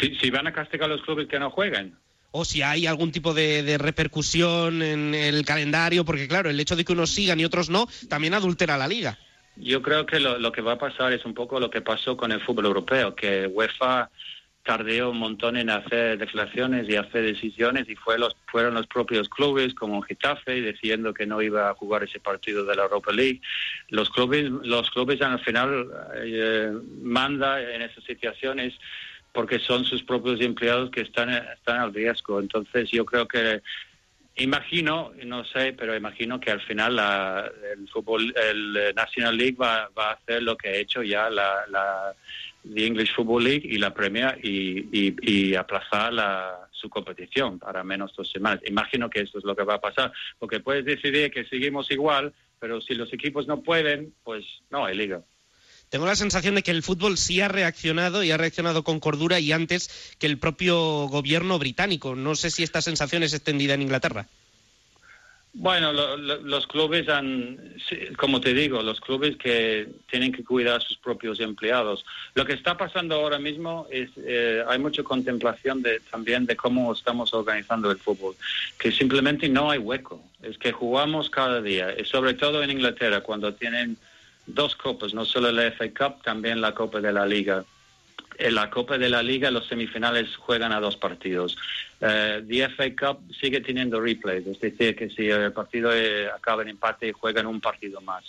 Si, 0.00 0.14
si 0.14 0.30
van 0.30 0.46
a 0.46 0.54
castigar 0.54 0.90
a 0.90 0.94
los 0.94 1.02
clubes 1.02 1.28
que 1.28 1.38
no 1.38 1.50
juegan. 1.50 1.98
O 2.30 2.44
si 2.44 2.62
hay 2.62 2.86
algún 2.86 3.12
tipo 3.12 3.34
de, 3.34 3.78
repercusión 3.78 4.82
en 4.82 5.14
el 5.14 5.44
calendario, 5.44 6.04
porque 6.04 6.28
claro, 6.28 6.50
el 6.50 6.60
hecho 6.60 6.76
de 6.76 6.84
que 6.84 6.92
unos 6.92 7.10
sigan 7.10 7.40
y 7.40 7.44
otros 7.44 7.70
no, 7.70 7.88
también 8.08 8.34
adultera 8.34 8.76
la 8.76 8.88
liga. 8.88 9.18
Yo 9.56 9.82
creo 9.82 10.06
que 10.06 10.20
lo, 10.20 10.52
que 10.52 10.62
va 10.62 10.72
a 10.72 10.78
pasar 10.78 11.12
es 11.12 11.24
un 11.24 11.34
poco 11.34 11.58
lo 11.58 11.70
que 11.70 11.80
pasó 11.80 12.16
con 12.16 12.30
el 12.30 12.40
fútbol 12.40 12.66
europeo, 12.66 13.14
que 13.14 13.46
UEFA 13.46 14.08
tardó 14.62 15.10
un 15.10 15.18
montón 15.18 15.56
en 15.56 15.70
hacer 15.70 16.18
declaraciones 16.18 16.88
y 16.88 16.96
hacer 16.96 17.22
decisiones 17.22 17.88
y 17.88 17.96
fue 17.96 18.18
los, 18.18 18.36
fueron 18.46 18.74
los 18.74 18.86
propios 18.86 19.28
clubes 19.28 19.72
como 19.72 20.02
Getafe 20.02 20.60
diciendo 20.60 21.14
que 21.14 21.26
no 21.26 21.40
iba 21.40 21.70
a 21.70 21.74
jugar 21.74 22.04
ese 22.04 22.20
partido 22.20 22.64
de 22.66 22.76
la 22.76 22.82
Europa 22.82 23.10
League. 23.10 23.40
Los 23.88 24.10
clubes, 24.10 24.44
los 24.44 24.90
clubes 24.90 25.22
al 25.22 25.40
final 25.40 25.88
eh, 26.22 26.70
manda 27.02 27.62
en 27.62 27.80
esas 27.82 28.04
situaciones 28.04 28.74
porque 29.32 29.58
son 29.58 29.84
sus 29.84 30.02
propios 30.02 30.40
empleados 30.40 30.90
que 30.90 31.02
están, 31.02 31.30
están 31.30 31.80
al 31.80 31.94
riesgo. 31.94 32.40
Entonces 32.40 32.90
yo 32.90 33.04
creo 33.04 33.26
que 33.28 33.62
imagino, 34.36 35.12
no 35.24 35.44
sé, 35.44 35.72
pero 35.72 35.96
imagino 35.96 36.38
que 36.40 36.50
al 36.50 36.60
final 36.60 36.96
la, 36.96 37.50
el 37.72 37.88
fútbol, 37.88 38.32
el 38.36 38.94
National 38.94 39.36
League 39.36 39.56
va, 39.60 39.90
va 39.96 40.10
a 40.10 40.12
hacer 40.14 40.42
lo 40.42 40.56
que 40.56 40.68
ha 40.68 40.76
hecho 40.76 41.02
ya 41.02 41.28
la, 41.30 42.14
English 42.74 43.14
Football 43.14 43.44
League 43.44 43.62
y 43.64 43.78
la 43.78 43.94
Premier 43.94 44.38
y, 44.42 44.88
y, 44.92 45.16
y 45.22 45.54
aplazar 45.54 46.12
la, 46.12 46.68
su 46.78 46.88
competición 46.88 47.58
para 47.58 47.82
menos 47.84 48.14
dos 48.16 48.30
semanas. 48.30 48.60
Imagino 48.66 49.10
que 49.10 49.20
esto 49.20 49.38
es 49.38 49.44
lo 49.44 49.56
que 49.56 49.64
va 49.64 49.74
a 49.74 49.80
pasar, 49.80 50.12
porque 50.38 50.60
puedes 50.60 50.84
decidir 50.84 51.30
que 51.30 51.44
seguimos 51.44 51.90
igual, 51.90 52.32
pero 52.58 52.80
si 52.80 52.94
los 52.94 53.12
equipos 53.12 53.46
no 53.46 53.62
pueden, 53.62 54.14
pues 54.24 54.44
no 54.70 54.84
hay 54.84 54.96
liga. 54.96 55.22
Tengo 55.90 56.06
la 56.06 56.16
sensación 56.16 56.54
de 56.54 56.62
que 56.62 56.70
el 56.70 56.82
fútbol 56.82 57.16
sí 57.16 57.40
ha 57.40 57.48
reaccionado 57.48 58.22
y 58.22 58.30
ha 58.30 58.36
reaccionado 58.36 58.82
con 58.84 59.00
cordura 59.00 59.40
y 59.40 59.52
antes 59.52 60.14
que 60.18 60.26
el 60.26 60.38
propio 60.38 61.08
gobierno 61.08 61.58
británico. 61.58 62.14
No 62.14 62.34
sé 62.36 62.50
si 62.50 62.62
esta 62.62 62.82
sensación 62.82 63.22
es 63.22 63.32
extendida 63.32 63.74
en 63.74 63.82
Inglaterra. 63.82 64.26
Bueno, 65.54 65.92
lo- 65.94 66.16
lo- 66.18 66.42
los 66.42 66.66
clubes 66.66 67.08
han, 67.08 67.58
como 68.18 68.40
te 68.40 68.52
digo, 68.52 68.82
los 68.82 69.00
clubes 69.00 69.36
que 69.38 69.88
tienen 70.10 70.30
que 70.30 70.44
cuidar 70.44 70.76
a 70.76 70.80
sus 70.80 70.98
propios 70.98 71.40
empleados. 71.40 72.04
Lo 72.34 72.44
que 72.44 72.52
está 72.52 72.76
pasando 72.76 73.14
ahora 73.16 73.38
mismo 73.38 73.86
es, 73.90 74.10
eh, 74.18 74.62
hay 74.68 74.78
mucha 74.78 75.02
contemplación 75.02 75.82
de, 75.82 76.00
también 76.10 76.44
de 76.44 76.54
cómo 76.54 76.92
estamos 76.92 77.32
organizando 77.32 77.90
el 77.90 77.98
fútbol, 77.98 78.36
que 78.78 78.92
simplemente 78.92 79.48
no 79.48 79.70
hay 79.70 79.78
hueco. 79.78 80.22
Es 80.42 80.58
que 80.58 80.70
jugamos 80.70 81.30
cada 81.30 81.62
día, 81.62 81.92
sobre 82.04 82.34
todo 82.34 82.62
en 82.62 82.70
Inglaterra, 82.70 83.22
cuando 83.22 83.54
tienen 83.54 83.96
dos 84.48 84.74
copas, 84.76 85.14
no 85.14 85.24
solo 85.24 85.52
la 85.52 85.70
FA 85.72 85.88
Cup, 85.90 86.22
también 86.22 86.60
la 86.60 86.74
Copa 86.74 87.00
de 87.00 87.12
la 87.12 87.26
Liga. 87.26 87.64
En 88.38 88.54
la 88.54 88.70
Copa 88.70 88.98
de 88.98 89.08
la 89.08 89.22
Liga 89.22 89.50
los 89.50 89.66
semifinales 89.66 90.36
juegan 90.36 90.72
a 90.72 90.80
dos 90.80 90.96
partidos. 90.96 91.56
Eh, 92.00 92.42
the 92.48 92.68
FA 92.70 92.94
Cup 92.94 93.20
sigue 93.40 93.60
teniendo 93.60 94.00
replays, 94.00 94.46
es 94.46 94.60
decir, 94.60 94.94
que 94.96 95.10
si 95.10 95.28
el 95.28 95.52
partido 95.52 95.92
eh, 95.92 96.28
acaba 96.28 96.62
en 96.62 96.68
empate 96.68 97.12
juegan 97.12 97.46
un 97.46 97.60
partido 97.60 98.00
más. 98.00 98.24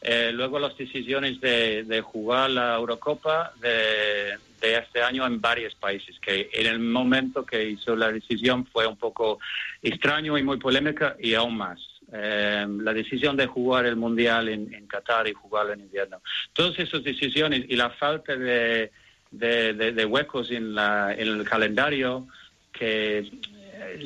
Eh, 0.00 0.30
luego 0.32 0.60
las 0.60 0.76
decisiones 0.76 1.40
de, 1.40 2.00
jugar 2.04 2.50
la 2.50 2.76
Eurocopa 2.76 3.52
de, 3.60 4.38
de 4.60 4.76
este 4.76 5.02
año 5.02 5.26
en 5.26 5.40
varios 5.40 5.74
países, 5.74 6.20
que 6.20 6.50
en 6.52 6.66
el 6.66 6.78
momento 6.78 7.44
que 7.44 7.70
hizo 7.70 7.96
la 7.96 8.12
decisión 8.12 8.64
fue 8.66 8.86
un 8.86 8.96
poco 8.96 9.40
extraño 9.82 10.38
y 10.38 10.42
muy 10.42 10.58
polémica 10.58 11.16
y 11.18 11.34
aún 11.34 11.56
más. 11.56 11.97
Eh, 12.12 12.66
la 12.80 12.94
decisión 12.94 13.36
de 13.36 13.46
jugar 13.46 13.84
el 13.84 13.96
Mundial 13.96 14.48
en, 14.48 14.72
en 14.72 14.86
Qatar 14.86 15.28
y 15.28 15.34
jugarlo 15.34 15.74
en 15.74 15.80
invierno. 15.80 16.22
Todas 16.54 16.78
esas 16.78 17.02
decisiones 17.04 17.64
y 17.68 17.76
la 17.76 17.90
falta 17.90 18.34
de, 18.34 18.90
de, 19.30 19.74
de- 19.74 19.92
de 19.92 20.04
huecos 20.06 20.50
en, 20.50 20.74
la, 20.74 21.12
en 21.12 21.28
el 21.28 21.44
calendario 21.44 22.26
que 22.72 23.18
eh, 23.18 24.00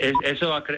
es- 0.00 0.14
eso 0.24 0.54
ha, 0.54 0.64